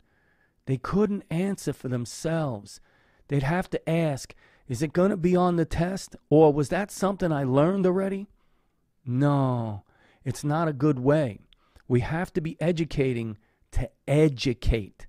They 0.67 0.77
couldn't 0.77 1.23
answer 1.31 1.73
for 1.73 1.87
themselves. 1.87 2.79
They'd 3.27 3.41
have 3.41 3.69
to 3.71 3.89
ask, 3.89 4.35
is 4.70 4.84
it 4.84 4.93
going 4.93 5.09
to 5.09 5.17
be 5.17 5.36
on 5.36 5.55
the 5.55 5.65
test? 5.65 6.15
Or 6.30 6.53
was 6.53 6.70
that 6.70 6.91
something 6.91 7.32
I 7.32 7.43
learned 7.43 7.86
already? 7.86 8.28
No, 9.05 9.84
it's 10.24 10.43
not 10.43 10.67
a 10.67 10.74
good 10.74 10.99
way. 10.99 11.39
We 11.88 12.01
have 12.01 12.32
to 12.34 12.41
be 12.41 12.55
educating 12.61 13.38
to 13.72 13.89
educate, 14.07 15.07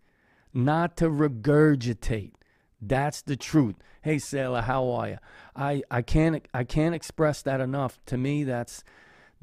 not 0.55 0.97
to 0.97 1.11
regurgitate. 1.11 2.33
That's 2.81 3.21
the 3.21 3.37
truth. 3.37 3.77
Hey, 4.01 4.19
Sailor, 4.19 4.63
how 4.63 4.89
are 4.91 5.09
you? 5.09 5.19
I, 5.55 5.83
I 5.91 6.01
can't 6.01 6.47
I 6.55 6.65
can't 6.65 6.95
express 6.95 7.43
that 7.43 7.61
enough. 7.61 8.01
To 8.07 8.17
me, 8.17 8.45
that's 8.45 8.83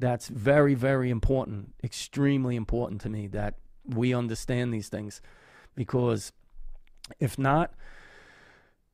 that's 0.00 0.26
very, 0.26 0.74
very 0.74 1.10
important, 1.10 1.74
extremely 1.84 2.56
important 2.56 3.00
to 3.02 3.08
me 3.08 3.28
that 3.28 3.54
we 3.84 4.12
understand 4.12 4.74
these 4.74 4.88
things 4.88 5.20
because 5.76 6.32
if 7.20 7.38
not, 7.38 7.72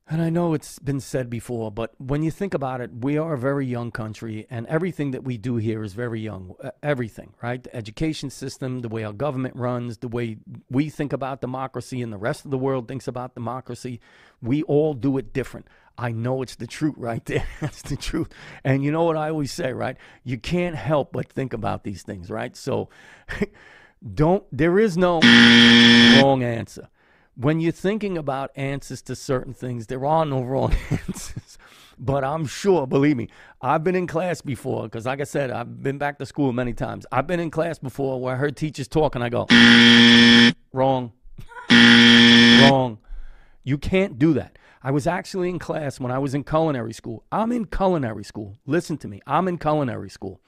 and 0.07 0.21
I 0.21 0.29
know 0.29 0.53
it's 0.53 0.77
been 0.77 0.99
said 0.99 1.31
before, 1.31 1.71
but 1.71 1.93
when 1.97 2.21
you 2.21 2.29
think 2.29 2.53
about 2.53 2.79
it, 2.79 2.91
we 2.93 3.17
are 3.17 3.33
a 3.33 3.37
very 3.39 3.65
young 3.65 3.89
country, 3.89 4.45
and 4.51 4.67
everything 4.67 5.11
that 5.11 5.23
we 5.23 5.37
do 5.37 5.55
here 5.55 5.83
is 5.83 5.93
very 5.93 6.21
young. 6.21 6.53
Uh, 6.63 6.69
everything, 6.83 7.33
right? 7.41 7.63
The 7.63 7.75
education 7.75 8.29
system, 8.29 8.81
the 8.81 8.89
way 8.89 9.03
our 9.03 9.13
government 9.13 9.55
runs, 9.55 9.97
the 9.97 10.07
way 10.07 10.37
we 10.69 10.89
think 10.89 11.11
about 11.11 11.41
democracy, 11.41 12.03
and 12.03 12.13
the 12.13 12.17
rest 12.17 12.45
of 12.45 12.51
the 12.51 12.57
world 12.57 12.87
thinks 12.87 13.07
about 13.07 13.33
democracy, 13.33 13.99
we 14.43 14.61
all 14.63 14.93
do 14.93 15.17
it 15.17 15.33
different. 15.33 15.67
I 15.97 16.11
know 16.11 16.43
it's 16.43 16.55
the 16.55 16.67
truth 16.67 16.95
right 16.97 17.25
there. 17.25 17.47
That's 17.59 17.81
the 17.81 17.95
truth. 17.95 18.29
And 18.63 18.83
you 18.83 18.91
know 18.91 19.05
what 19.05 19.17
I 19.17 19.29
always 19.29 19.51
say, 19.51 19.73
right? 19.73 19.97
You 20.23 20.37
can't 20.37 20.75
help 20.75 21.13
but 21.13 21.29
think 21.29 21.51
about 21.51 21.83
these 21.83 22.03
things, 22.03 22.29
right? 22.29 22.55
So 22.55 22.89
don't, 24.13 24.43
there 24.51 24.77
is 24.77 24.97
no 24.97 25.19
wrong 26.21 26.43
answer. 26.43 26.89
When 27.35 27.59
you're 27.59 27.73
thinking 27.73 28.17
about 28.17 28.51
answers 28.55 29.01
to 29.03 29.15
certain 29.15 29.53
things, 29.53 29.87
there 29.87 30.05
are 30.05 30.25
no 30.25 30.41
wrong 30.41 30.73
answers. 30.89 31.57
But 31.97 32.23
I'm 32.23 32.45
sure, 32.45 32.87
believe 32.87 33.17
me, 33.17 33.29
I've 33.61 33.83
been 33.83 33.95
in 33.95 34.07
class 34.07 34.41
before, 34.41 34.83
because 34.83 35.05
like 35.05 35.21
I 35.21 35.25
said, 35.25 35.51
I've 35.51 35.81
been 35.81 35.97
back 35.97 36.17
to 36.19 36.25
school 36.25 36.51
many 36.53 36.73
times. 36.73 37.05
I've 37.11 37.27
been 37.27 37.39
in 37.39 37.51
class 37.51 37.79
before 37.79 38.19
where 38.21 38.35
I 38.35 38.37
heard 38.37 38.55
teachers 38.57 38.87
talk 38.87 39.15
and 39.15 39.23
I 39.23 39.29
go, 39.29 39.47
wrong, 40.73 41.13
wrong. 41.69 42.99
You 43.63 43.77
can't 43.77 44.19
do 44.19 44.33
that. 44.33 44.57
I 44.83 44.91
was 44.91 45.07
actually 45.07 45.49
in 45.49 45.57
class 45.57 45.99
when 45.99 46.11
I 46.11 46.19
was 46.19 46.35
in 46.35 46.43
culinary 46.43 46.93
school. 46.93 47.23
I'm 47.31 47.51
in 47.51 47.65
culinary 47.65 48.23
school. 48.23 48.57
Listen 48.65 48.97
to 48.99 49.07
me. 49.07 49.21
I'm 49.25 49.47
in 49.47 49.57
culinary 49.57 50.09
school. 50.09 50.41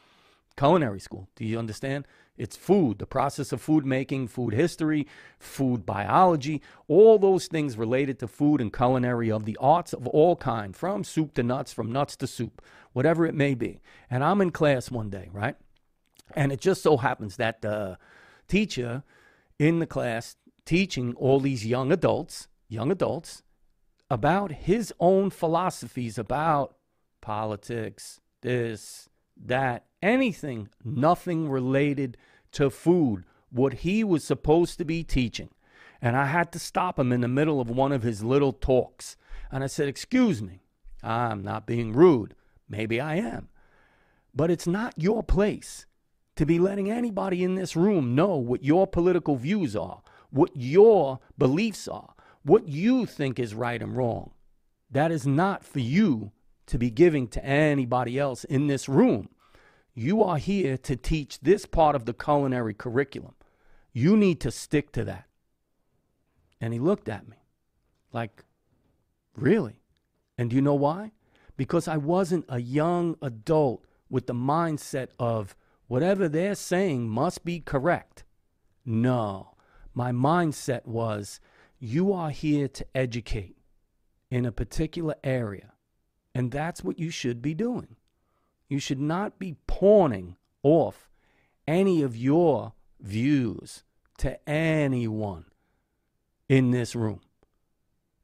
Culinary 0.55 0.99
school. 0.99 1.27
Do 1.35 1.43
you 1.43 1.57
understand? 1.57 2.05
It's 2.37 2.55
food, 2.55 2.99
the 2.99 3.05
process 3.05 3.51
of 3.51 3.61
food 3.61 3.85
making, 3.85 4.27
food 4.27 4.53
history, 4.53 5.07
food 5.39 5.85
biology, 5.85 6.61
all 6.87 7.17
those 7.17 7.47
things 7.47 7.77
related 7.77 8.19
to 8.19 8.27
food 8.27 8.61
and 8.61 8.71
culinary 8.71 9.31
of 9.31 9.45
the 9.45 9.57
arts 9.59 9.93
of 9.93 10.07
all 10.07 10.35
kind, 10.35 10.75
from 10.75 11.03
soup 11.03 11.33
to 11.33 11.43
nuts, 11.43 11.73
from 11.73 11.91
nuts 11.91 12.15
to 12.17 12.27
soup, 12.27 12.61
whatever 12.93 13.25
it 13.25 13.33
may 13.33 13.55
be. 13.55 13.79
And 14.09 14.23
I'm 14.23 14.41
in 14.41 14.51
class 14.51 14.91
one 14.91 15.09
day, 15.09 15.29
right? 15.31 15.55
And 16.35 16.51
it 16.51 16.61
just 16.61 16.83
so 16.83 16.97
happens 16.97 17.37
that 17.37 17.61
the 17.61 17.97
teacher 18.47 19.03
in 19.57 19.79
the 19.79 19.87
class 19.87 20.35
teaching 20.65 21.15
all 21.15 21.39
these 21.39 21.65
young 21.65 21.91
adults, 21.91 22.47
young 22.67 22.91
adults, 22.91 23.41
about 24.09 24.51
his 24.51 24.93
own 24.99 25.29
philosophies 25.29 26.17
about 26.17 26.75
politics, 27.21 28.21
this, 28.41 29.09
that, 29.35 29.86
anything, 30.01 30.69
nothing 30.83 31.49
related 31.49 32.17
to 32.53 32.69
food, 32.69 33.23
what 33.49 33.73
he 33.75 34.03
was 34.03 34.23
supposed 34.23 34.77
to 34.77 34.85
be 34.85 35.03
teaching. 35.03 35.49
And 36.01 36.15
I 36.15 36.25
had 36.25 36.51
to 36.51 36.59
stop 36.59 36.99
him 36.99 37.11
in 37.11 37.21
the 37.21 37.27
middle 37.27 37.59
of 37.59 37.69
one 37.69 37.91
of 37.91 38.03
his 38.03 38.23
little 38.23 38.53
talks. 38.53 39.17
And 39.51 39.63
I 39.63 39.67
said, 39.67 39.87
Excuse 39.87 40.41
me, 40.41 40.61
I'm 41.03 41.43
not 41.43 41.65
being 41.65 41.93
rude. 41.93 42.35
Maybe 42.69 42.99
I 42.99 43.15
am. 43.15 43.49
But 44.33 44.51
it's 44.51 44.67
not 44.67 44.93
your 44.97 45.23
place 45.23 45.85
to 46.35 46.45
be 46.45 46.59
letting 46.59 46.91
anybody 46.91 47.43
in 47.43 47.55
this 47.55 47.75
room 47.75 48.13
know 48.13 48.35
what 48.35 48.63
your 48.63 48.85
political 48.85 49.35
views 49.35 49.75
are, 49.75 50.01
what 50.29 50.51
your 50.55 51.19
beliefs 51.37 51.87
are, 51.87 52.13
what 52.43 52.67
you 52.67 53.05
think 53.05 53.39
is 53.39 53.55
right 53.55 53.81
and 53.81 53.97
wrong. 53.97 54.31
That 54.91 55.11
is 55.11 55.25
not 55.25 55.65
for 55.65 55.79
you 55.79 56.31
to 56.67 56.77
be 56.77 56.91
giving 56.91 57.27
to 57.29 57.43
anybody 57.43 58.19
else 58.19 58.43
in 58.43 58.67
this 58.67 58.87
room. 58.87 59.29
You 59.99 60.21
are 60.21 60.37
here 60.37 60.77
to 60.77 60.95
teach 60.95 61.39
this 61.39 61.65
part 61.65 61.95
of 61.95 62.05
the 62.05 62.13
culinary 62.13 62.75
curriculum. 62.75 63.33
You 63.91 64.15
need 64.15 64.39
to 64.41 64.51
stick 64.51 64.91
to 64.91 65.03
that. 65.05 65.25
And 66.61 66.71
he 66.71 66.79
looked 66.79 67.09
at 67.09 67.27
me 67.27 67.37
like, 68.13 68.45
Really? 69.35 69.81
And 70.37 70.51
do 70.51 70.55
you 70.55 70.61
know 70.61 70.75
why? 70.75 71.13
Because 71.57 71.87
I 71.87 71.97
wasn't 71.97 72.45
a 72.47 72.61
young 72.61 73.17
adult 73.23 73.87
with 74.07 74.27
the 74.27 74.35
mindset 74.35 75.07
of 75.17 75.55
whatever 75.87 76.29
they're 76.29 76.53
saying 76.53 77.09
must 77.09 77.43
be 77.43 77.59
correct. 77.59 78.23
No, 78.85 79.55
my 79.95 80.11
mindset 80.11 80.85
was 80.85 81.39
you 81.79 82.13
are 82.13 82.29
here 82.29 82.67
to 82.67 82.85
educate 82.93 83.57
in 84.29 84.45
a 84.45 84.51
particular 84.51 85.15
area, 85.23 85.73
and 86.35 86.51
that's 86.51 86.83
what 86.83 86.99
you 86.99 87.09
should 87.09 87.41
be 87.41 87.55
doing. 87.55 87.95
You 88.67 88.79
should 88.79 88.99
not 88.99 89.39
be 89.39 89.55
pawning 89.67 90.35
off 90.63 91.09
any 91.67 92.01
of 92.01 92.15
your 92.17 92.73
views 92.99 93.83
to 94.19 94.49
anyone 94.49 95.45
in 96.49 96.71
this 96.71 96.95
room. 96.95 97.21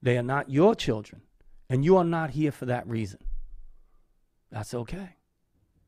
They 0.01 0.17
are 0.17 0.23
not 0.23 0.49
your 0.49 0.75
children, 0.75 1.21
and 1.69 1.85
you 1.85 1.95
are 1.97 2.03
not 2.03 2.31
here 2.31 2.51
for 2.51 2.65
that 2.65 2.87
reason. 2.87 3.19
That's 4.51 4.73
okay. 4.73 5.15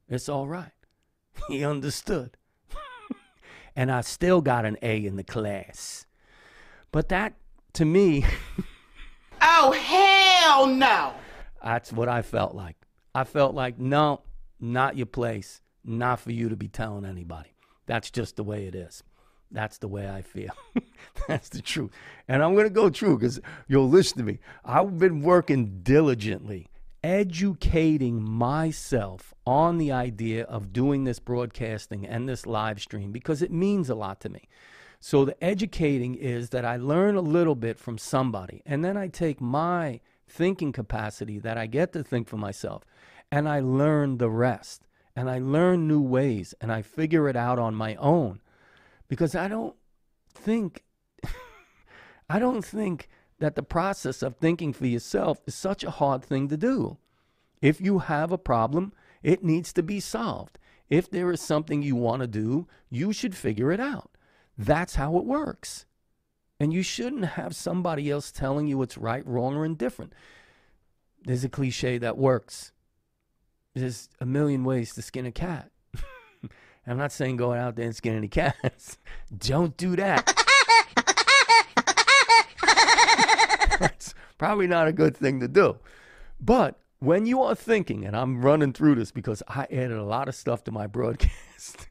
It's 0.08 0.30
all 0.30 0.48
right. 0.48 0.72
He 1.50 1.66
understood. 1.66 2.38
and 3.76 3.92
I 3.92 4.00
still 4.02 4.40
got 4.42 4.64
an 4.66 4.78
A 4.82 5.06
in 5.06 5.18
the 5.18 5.24
class. 5.24 6.06
But 6.94 7.10
that, 7.10 7.34
to 7.74 7.84
me, 7.84 8.24
Oh, 9.42 9.74
hell 9.74 10.66
no. 10.68 11.12
that's 11.62 11.92
what 11.92 12.08
I 12.08 12.22
felt 12.22 12.56
like. 12.56 12.78
I 13.14 13.26
felt 13.26 13.54
like, 13.54 13.78
no, 13.78 14.22
not 14.60 14.98
your 14.98 15.06
place. 15.06 15.62
Not 15.84 16.20
for 16.20 16.32
you 16.32 16.50
to 16.50 16.56
be 16.56 16.68
telling 16.68 17.06
anybody. 17.06 17.54
That's 17.86 18.10
just 18.10 18.36
the 18.36 18.44
way 18.44 18.66
it 18.66 18.74
is. 18.74 19.04
That's 19.52 19.78
the 19.78 19.88
way 19.88 20.10
I 20.10 20.24
feel. 20.24 20.52
That's 21.28 21.50
the 21.50 21.62
truth. 21.62 21.92
And 22.28 22.42
I'm 22.42 22.56
going 22.56 22.66
to 22.66 22.74
go 22.74 22.90
true 22.90 23.18
because 23.18 23.40
you'll 23.68 23.90
listen 23.90 24.18
to 24.18 24.24
me. 24.24 24.40
I've 24.64 24.98
been 24.98 25.22
working 25.22 25.82
diligently 25.84 26.70
educating 27.06 28.20
myself 28.20 29.32
on 29.46 29.78
the 29.78 29.92
idea 29.92 30.44
of 30.46 30.74
doing 30.74 31.04
this 31.04 31.20
broadcasting 31.20 32.04
and 32.04 32.28
this 32.28 32.48
live 32.48 32.82
stream 32.82 33.12
because 33.12 33.44
it 33.44 33.52
means 33.52 33.92
a 33.92 33.96
lot 33.96 34.20
to 34.20 34.28
me. 34.28 34.50
So, 35.00 35.24
the 35.24 35.44
educating 35.44 36.16
is 36.16 36.50
that 36.50 36.66
I 36.66 36.78
learn 36.78 37.16
a 37.16 37.22
little 37.22 37.54
bit 37.54 37.78
from 37.78 38.00
somebody, 38.00 38.64
and 38.66 38.84
then 38.84 38.98
I 38.98 39.08
take 39.08 39.40
my 39.40 40.00
thinking 40.28 40.72
capacity 40.72 41.38
that 41.38 41.60
I 41.60 41.68
get 41.68 41.94
to 41.94 42.04
think 42.04 42.28
for 42.28 42.38
myself, 42.38 42.84
and 43.36 43.50
I 43.50 43.60
learn 43.60 44.18
the 44.18 44.30
rest. 44.30 44.88
And 45.14 45.30
I 45.30 45.40
learn 45.40 45.90
new 45.90 46.02
ways, 46.02 46.54
and 46.62 46.72
I 46.72 46.82
figure 46.82 47.28
it 47.28 47.36
out 47.36 47.60
on 47.60 47.76
my 47.76 47.96
own 47.96 48.40
because 49.10 49.36
I 49.36 49.50
don't 49.50 49.76
think 50.34 50.84
I 52.30 52.40
don't 52.40 52.64
think 52.64 53.10
that 53.40 53.56
the 53.56 53.64
process 53.64 54.22
of 54.22 54.38
thinking 54.38 54.72
for 54.72 54.86
yourself 54.86 55.42
is 55.46 55.54
such 55.54 55.84
a 55.84 55.92
hard 55.92 56.24
thing 56.24 56.48
to 56.48 56.58
do. 56.58 56.98
If 57.62 57.82
you 57.82 58.00
have 58.00 58.32
a 58.32 58.38
problem, 58.38 58.94
it 59.22 59.44
needs 59.44 59.74
to 59.74 59.84
be 59.84 60.00
solved. 60.00 60.58
If 60.90 61.10
there 61.10 61.30
is 61.32 61.42
something 61.42 61.82
you 61.82 61.96
want 61.98 62.22
to 62.22 62.28
do, 62.28 62.68
you 62.90 63.12
should 63.12 63.36
figure 63.36 63.72
it 63.72 63.82
out. 63.82 64.12
That's 64.58 64.96
how 64.96 65.18
it 65.18 65.26
works. 65.26 65.86
And 66.58 66.72
you 66.72 66.84
shouldn't 66.84 67.26
have 67.26 67.54
somebody 67.54 68.10
else 68.10 68.32
telling 68.32 68.68
you 68.68 68.82
it's 68.82 68.98
right, 68.98 69.26
wrong, 69.28 69.56
or 69.56 69.66
indifferent. 69.66 70.14
There's 71.26 71.44
a 71.44 71.50
cliche 71.50 71.98
that 71.98 72.18
works. 72.18 72.72
There's 73.76 74.08
a 74.22 74.26
million 74.26 74.64
ways 74.64 74.94
to 74.94 75.02
skin 75.02 75.26
a 75.26 75.34
cat. 75.34 75.70
I'm 76.88 76.98
not 76.98 77.12
saying 77.12 77.36
go 77.36 77.52
out 77.52 77.76
there 77.76 77.86
and 77.86 77.96
skin 77.96 78.16
any 78.16 78.30
cats. 78.30 78.98
Don't 79.38 79.76
do 79.76 79.98
that. 79.98 80.34
That's 83.80 84.16
probably 84.38 84.68
not 84.68 84.88
a 84.88 84.94
good 84.94 85.18
thing 85.18 85.42
to 85.42 85.50
do. 85.50 85.78
But 86.40 86.80
when 87.00 87.26
you 87.26 87.42
are 87.44 87.54
thinking, 87.54 88.06
and 88.06 88.16
I'm 88.16 88.42
running 88.42 88.72
through 88.72 88.96
this 88.96 89.12
because 89.12 89.44
I 89.50 89.64
added 89.64 89.92
a 89.92 90.06
lot 90.06 90.30
of 90.30 90.36
stuff 90.36 90.64
to 90.64 90.72
my 90.72 90.88
broadcast. 90.88 91.88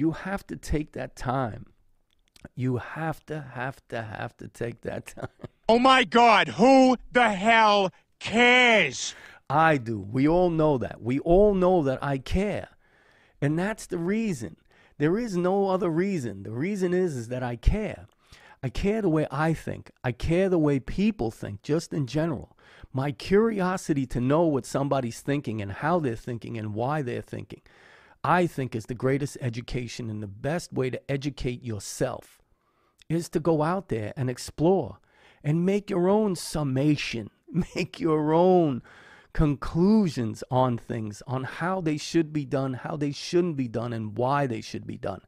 You 0.00 0.12
have 0.12 0.46
to 0.46 0.56
take 0.56 0.92
that 0.92 1.14
time 1.14 1.66
you 2.54 2.78
have 2.78 3.24
to 3.26 3.36
have 3.54 3.76
to 3.88 4.02
have 4.02 4.36
to 4.36 4.48
take 4.48 4.80
that 4.80 5.06
time 5.06 5.48
Oh 5.70 5.78
my 5.78 6.02
God, 6.02 6.48
who 6.48 6.96
the 7.12 7.30
hell 7.30 7.92
cares? 8.18 9.14
I 9.48 9.76
do. 9.76 10.00
We 10.00 10.26
all 10.26 10.50
know 10.50 10.78
that. 10.78 11.00
We 11.00 11.20
all 11.20 11.54
know 11.54 11.84
that 11.84 12.02
I 12.02 12.18
care. 12.18 12.70
And 13.40 13.56
that's 13.56 13.86
the 13.86 13.96
reason. 13.96 14.56
There 14.98 15.16
is 15.16 15.36
no 15.36 15.68
other 15.68 15.88
reason. 15.88 16.42
The 16.42 16.50
reason 16.50 16.92
is 16.92 17.14
is 17.14 17.28
that 17.28 17.44
I 17.44 17.54
care. 17.54 18.08
I 18.64 18.68
care 18.68 19.00
the 19.00 19.08
way 19.08 19.28
I 19.30 19.54
think. 19.54 19.92
I 20.02 20.10
care 20.10 20.48
the 20.48 20.58
way 20.58 20.80
people 20.80 21.30
think, 21.30 21.62
just 21.62 21.92
in 21.92 22.08
general. 22.08 22.56
My 22.92 23.12
curiosity 23.12 24.06
to 24.06 24.20
know 24.20 24.42
what 24.42 24.66
somebody's 24.66 25.20
thinking 25.20 25.62
and 25.62 25.70
how 25.70 26.00
they're 26.00 26.16
thinking 26.16 26.58
and 26.58 26.74
why 26.74 27.02
they're 27.02 27.22
thinking, 27.22 27.62
I 28.22 28.46
think 28.46 28.74
is 28.74 28.86
the 28.86 28.94
greatest 28.94 29.38
education 29.40 30.10
and 30.10 30.22
the 30.22 30.26
best 30.26 30.72
way 30.72 30.90
to 30.90 31.10
educate 31.10 31.62
yourself 31.62 32.40
is 33.08 33.28
to 33.30 33.40
go 33.40 33.62
out 33.62 33.88
there 33.88 34.12
and 34.16 34.28
explore 34.28 34.98
and 35.42 35.64
make 35.64 35.90
your 35.90 36.08
own 36.08 36.36
summation, 36.36 37.30
make 37.76 37.98
your 37.98 38.32
own 38.32 38.82
conclusions 39.32 40.44
on 40.50 40.76
things, 40.76 41.22
on 41.26 41.44
how 41.44 41.80
they 41.80 41.96
should 41.96 42.32
be 42.32 42.44
done, 42.44 42.74
how 42.74 42.96
they 42.96 43.12
shouldn't 43.12 43.56
be 43.56 43.68
done, 43.68 43.92
and 43.92 44.16
why 44.16 44.46
they 44.46 44.60
should 44.60 44.86
be 44.86 44.98
done. 44.98 45.22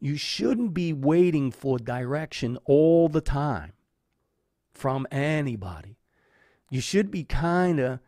You 0.00 0.16
shouldn't 0.16 0.74
be 0.74 0.92
waiting 0.92 1.50
for 1.50 1.78
direction 1.78 2.58
all 2.64 3.08
the 3.08 3.20
time 3.20 3.72
from 4.72 5.06
anybody. 5.10 5.98
You 6.70 6.80
should 6.80 7.10
be 7.10 7.24
kind 7.24 7.78
of 7.78 8.00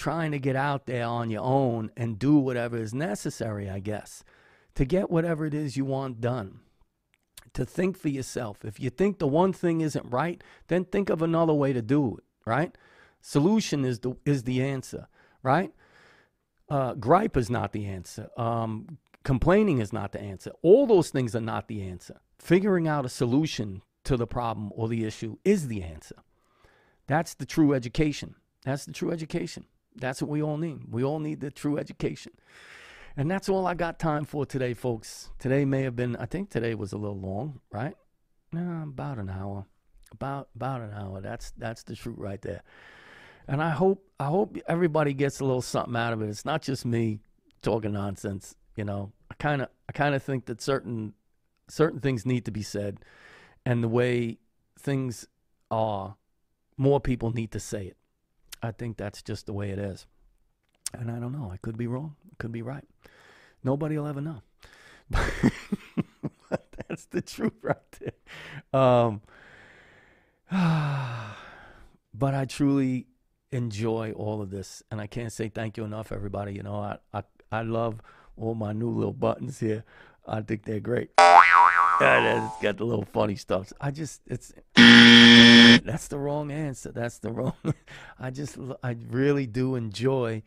trying 0.00 0.32
to 0.32 0.38
get 0.38 0.56
out 0.56 0.86
there 0.86 1.04
on 1.04 1.28
your 1.28 1.42
own 1.42 1.90
and 1.94 2.18
do 2.18 2.38
whatever 2.38 2.78
is 2.78 2.94
necessary, 2.94 3.68
I 3.68 3.80
guess, 3.80 4.24
to 4.74 4.86
get 4.86 5.10
whatever 5.10 5.44
it 5.44 5.52
is 5.52 5.76
you 5.76 5.84
want 5.84 6.22
done 6.22 6.60
to 7.52 7.66
think 7.66 7.98
for 7.98 8.08
yourself. 8.08 8.64
If 8.64 8.80
you 8.80 8.88
think 8.88 9.18
the 9.18 9.26
one 9.26 9.52
thing 9.52 9.82
isn't 9.82 10.06
right, 10.10 10.42
then 10.68 10.86
think 10.86 11.10
of 11.10 11.20
another 11.20 11.52
way 11.52 11.74
to 11.74 11.82
do 11.82 12.16
it, 12.16 12.24
right? 12.46 12.76
Solution 13.20 13.84
is 13.84 13.98
the 13.98 14.16
is 14.24 14.44
the 14.44 14.62
answer, 14.62 15.06
right? 15.42 15.72
Uh, 16.70 16.94
gripe 16.94 17.36
is 17.36 17.50
not 17.50 17.72
the 17.72 17.84
answer. 17.84 18.30
Um, 18.38 18.98
complaining 19.22 19.80
is 19.80 19.92
not 19.92 20.12
the 20.12 20.20
answer. 20.20 20.52
All 20.62 20.86
those 20.86 21.10
things 21.10 21.36
are 21.36 21.42
not 21.42 21.68
the 21.68 21.82
answer. 21.82 22.20
Figuring 22.38 22.88
out 22.88 23.04
a 23.04 23.10
solution 23.10 23.82
to 24.04 24.16
the 24.16 24.26
problem 24.26 24.70
or 24.74 24.88
the 24.88 25.04
issue 25.04 25.36
is 25.44 25.68
the 25.68 25.82
answer. 25.82 26.16
That's 27.06 27.34
the 27.34 27.44
true 27.44 27.74
education. 27.74 28.36
That's 28.64 28.86
the 28.86 28.92
true 28.92 29.10
education. 29.10 29.66
That's 29.96 30.22
what 30.22 30.30
we 30.30 30.42
all 30.42 30.56
need. 30.56 30.84
We 30.90 31.04
all 31.04 31.18
need 31.18 31.40
the 31.40 31.50
true 31.50 31.78
education. 31.78 32.32
And 33.16 33.30
that's 33.30 33.48
all 33.48 33.66
I 33.66 33.74
got 33.74 33.98
time 33.98 34.24
for 34.24 34.46
today, 34.46 34.72
folks. 34.74 35.30
Today 35.38 35.64
may 35.64 35.82
have 35.82 35.96
been, 35.96 36.16
I 36.16 36.26
think 36.26 36.50
today 36.50 36.74
was 36.74 36.92
a 36.92 36.96
little 36.96 37.18
long, 37.18 37.60
right? 37.72 37.94
No, 38.52 38.84
about 38.84 39.18
an 39.18 39.28
hour. 39.28 39.66
About 40.12 40.48
about 40.56 40.80
an 40.80 40.92
hour. 40.92 41.20
That's 41.20 41.52
that's 41.52 41.84
the 41.84 41.94
truth 41.94 42.16
right 42.18 42.42
there. 42.42 42.62
And 43.46 43.62
I 43.62 43.70
hope 43.70 44.04
I 44.18 44.24
hope 44.24 44.56
everybody 44.66 45.14
gets 45.14 45.38
a 45.38 45.44
little 45.44 45.62
something 45.62 45.94
out 45.94 46.12
of 46.12 46.20
it. 46.20 46.28
It's 46.28 46.44
not 46.44 46.62
just 46.62 46.84
me 46.84 47.20
talking 47.62 47.92
nonsense, 47.92 48.56
you 48.74 48.84
know. 48.84 49.12
I 49.30 49.34
kind 49.34 49.62
of 49.62 49.68
I 49.88 49.92
kind 49.92 50.16
of 50.16 50.22
think 50.22 50.46
that 50.46 50.60
certain 50.60 51.14
certain 51.68 52.00
things 52.00 52.26
need 52.26 52.44
to 52.46 52.50
be 52.50 52.62
said 52.62 52.98
and 53.64 53.84
the 53.84 53.88
way 53.88 54.38
things 54.78 55.26
are, 55.70 56.16
more 56.76 57.00
people 57.00 57.30
need 57.30 57.52
to 57.52 57.60
say 57.60 57.86
it. 57.86 57.96
I 58.62 58.72
think 58.72 58.96
that's 58.96 59.22
just 59.22 59.46
the 59.46 59.52
way 59.52 59.70
it 59.70 59.78
is. 59.78 60.06
And 60.92 61.10
I 61.10 61.18
don't 61.18 61.32
know. 61.32 61.50
I 61.52 61.56
could 61.58 61.76
be 61.76 61.86
wrong. 61.86 62.16
Could 62.38 62.52
be 62.52 62.62
right. 62.62 62.84
Nobody 63.62 63.96
will 63.98 64.06
ever 64.06 64.20
know. 64.20 64.42
but 65.10 66.66
that's 66.88 67.06
the 67.06 67.20
truth 67.22 67.52
right 67.62 67.76
there. 68.00 68.80
Um, 68.80 69.22
but 72.14 72.34
I 72.34 72.44
truly 72.44 73.06
enjoy 73.52 74.12
all 74.12 74.40
of 74.42 74.50
this, 74.50 74.82
and 74.90 75.00
I 75.00 75.06
can't 75.06 75.32
say 75.32 75.48
thank 75.48 75.76
you 75.76 75.84
enough, 75.84 76.12
everybody. 76.12 76.54
You 76.54 76.62
know, 76.62 76.76
I 76.76 76.98
I, 77.12 77.22
I 77.50 77.62
love 77.62 78.00
all 78.36 78.54
my 78.54 78.72
new 78.72 78.90
little 78.90 79.12
buttons 79.12 79.60
here. 79.60 79.84
I 80.26 80.42
think 80.42 80.64
they're 80.64 80.80
great. 80.80 81.10
Yeah, 82.00 82.46
it's 82.46 82.62
got 82.62 82.78
the 82.78 82.84
little 82.84 83.04
funny 83.04 83.36
stuff. 83.36 83.74
I 83.78 83.90
just 83.90 84.22
it's 84.26 84.54
that's 85.84 86.08
the 86.08 86.18
wrong 86.18 86.50
answer. 86.50 86.92
That's 86.92 87.18
the 87.18 87.30
wrong. 87.30 87.54
I 88.18 88.30
just 88.30 88.58
I 88.82 88.96
really 89.08 89.46
do 89.46 89.74
enjoy. 89.74 90.42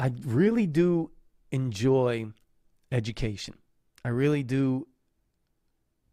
I 0.00 0.12
really 0.24 0.66
do 0.66 1.10
enjoy 1.50 2.26
education. 2.92 3.54
I 4.04 4.08
really 4.08 4.42
do 4.42 4.86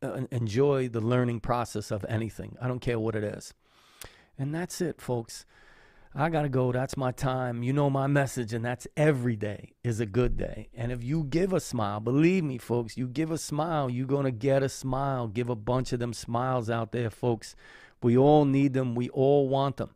uh, 0.02 0.22
enjoy 0.32 0.89
the 0.89 1.02
learning 1.02 1.39
process 1.39 1.91
of 1.91 2.06
anything. 2.10 2.58
I 2.62 2.68
don't 2.68 2.80
care 2.80 3.00
what 3.00 3.16
it 3.16 3.24
is. 3.24 3.54
And 4.38 4.54
that's 4.54 4.82
it, 4.82 5.00
folks. 5.00 5.46
I 6.18 6.30
got 6.30 6.43
to 6.43 6.50
go. 6.50 6.72
That's 6.72 6.96
my 6.96 7.12
time. 7.12 7.62
You 7.62 7.74
know 7.74 7.89
my 7.89 8.08
message, 8.08 8.54
and 8.54 8.64
that's 8.64 8.88
every 8.96 9.36
day 9.36 9.74
is 9.84 10.00
a 10.00 10.06
good 10.06 10.38
day. 10.38 10.70
And 10.74 10.91
if 10.91 11.04
you 11.04 11.26
give 11.26 11.52
a 11.52 11.60
smile, 11.60 12.00
believe 12.00 12.43
me, 12.43 12.58
folks, 12.58 12.96
you 12.96 13.08
give 13.08 13.32
a 13.32 13.38
smile, 13.38 13.89
you're 13.89 14.08
going 14.08 14.24
to 14.24 14.32
get 14.32 14.64
a 14.64 14.70
smile. 14.70 15.28
Give 15.28 15.50
a 15.50 15.56
bunch 15.56 15.91
of 15.91 16.00
them 16.00 16.14
smiles 16.14 16.70
out 16.70 16.93
there, 16.93 17.10
folks. 17.10 17.54
We 18.02 18.18
all 18.18 18.46
need 18.46 18.74
them. 18.74 18.96
We 18.96 19.10
all 19.10 19.48
want 19.50 19.78
them. 19.78 19.91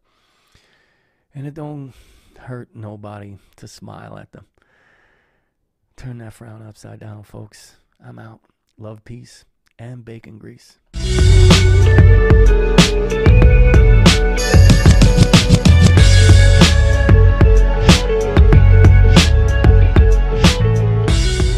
And 1.34 1.45
it 1.45 1.54
don't 1.54 1.93
hurt 2.38 2.70
nobody 2.74 3.38
to 3.58 3.68
smile 3.68 4.18
at 4.18 4.32
them. 4.32 4.45
Turn 5.95 6.20
that 6.20 6.34
frown 6.34 6.62
upside 6.62 7.00
down, 7.00 7.24
folks. 7.24 7.76
I'm 8.04 8.20
out. 8.20 8.41
Love, 8.78 9.04
peace, 9.04 9.43
and 9.78 10.06
bacon 10.06 10.38
grease. 10.38 10.80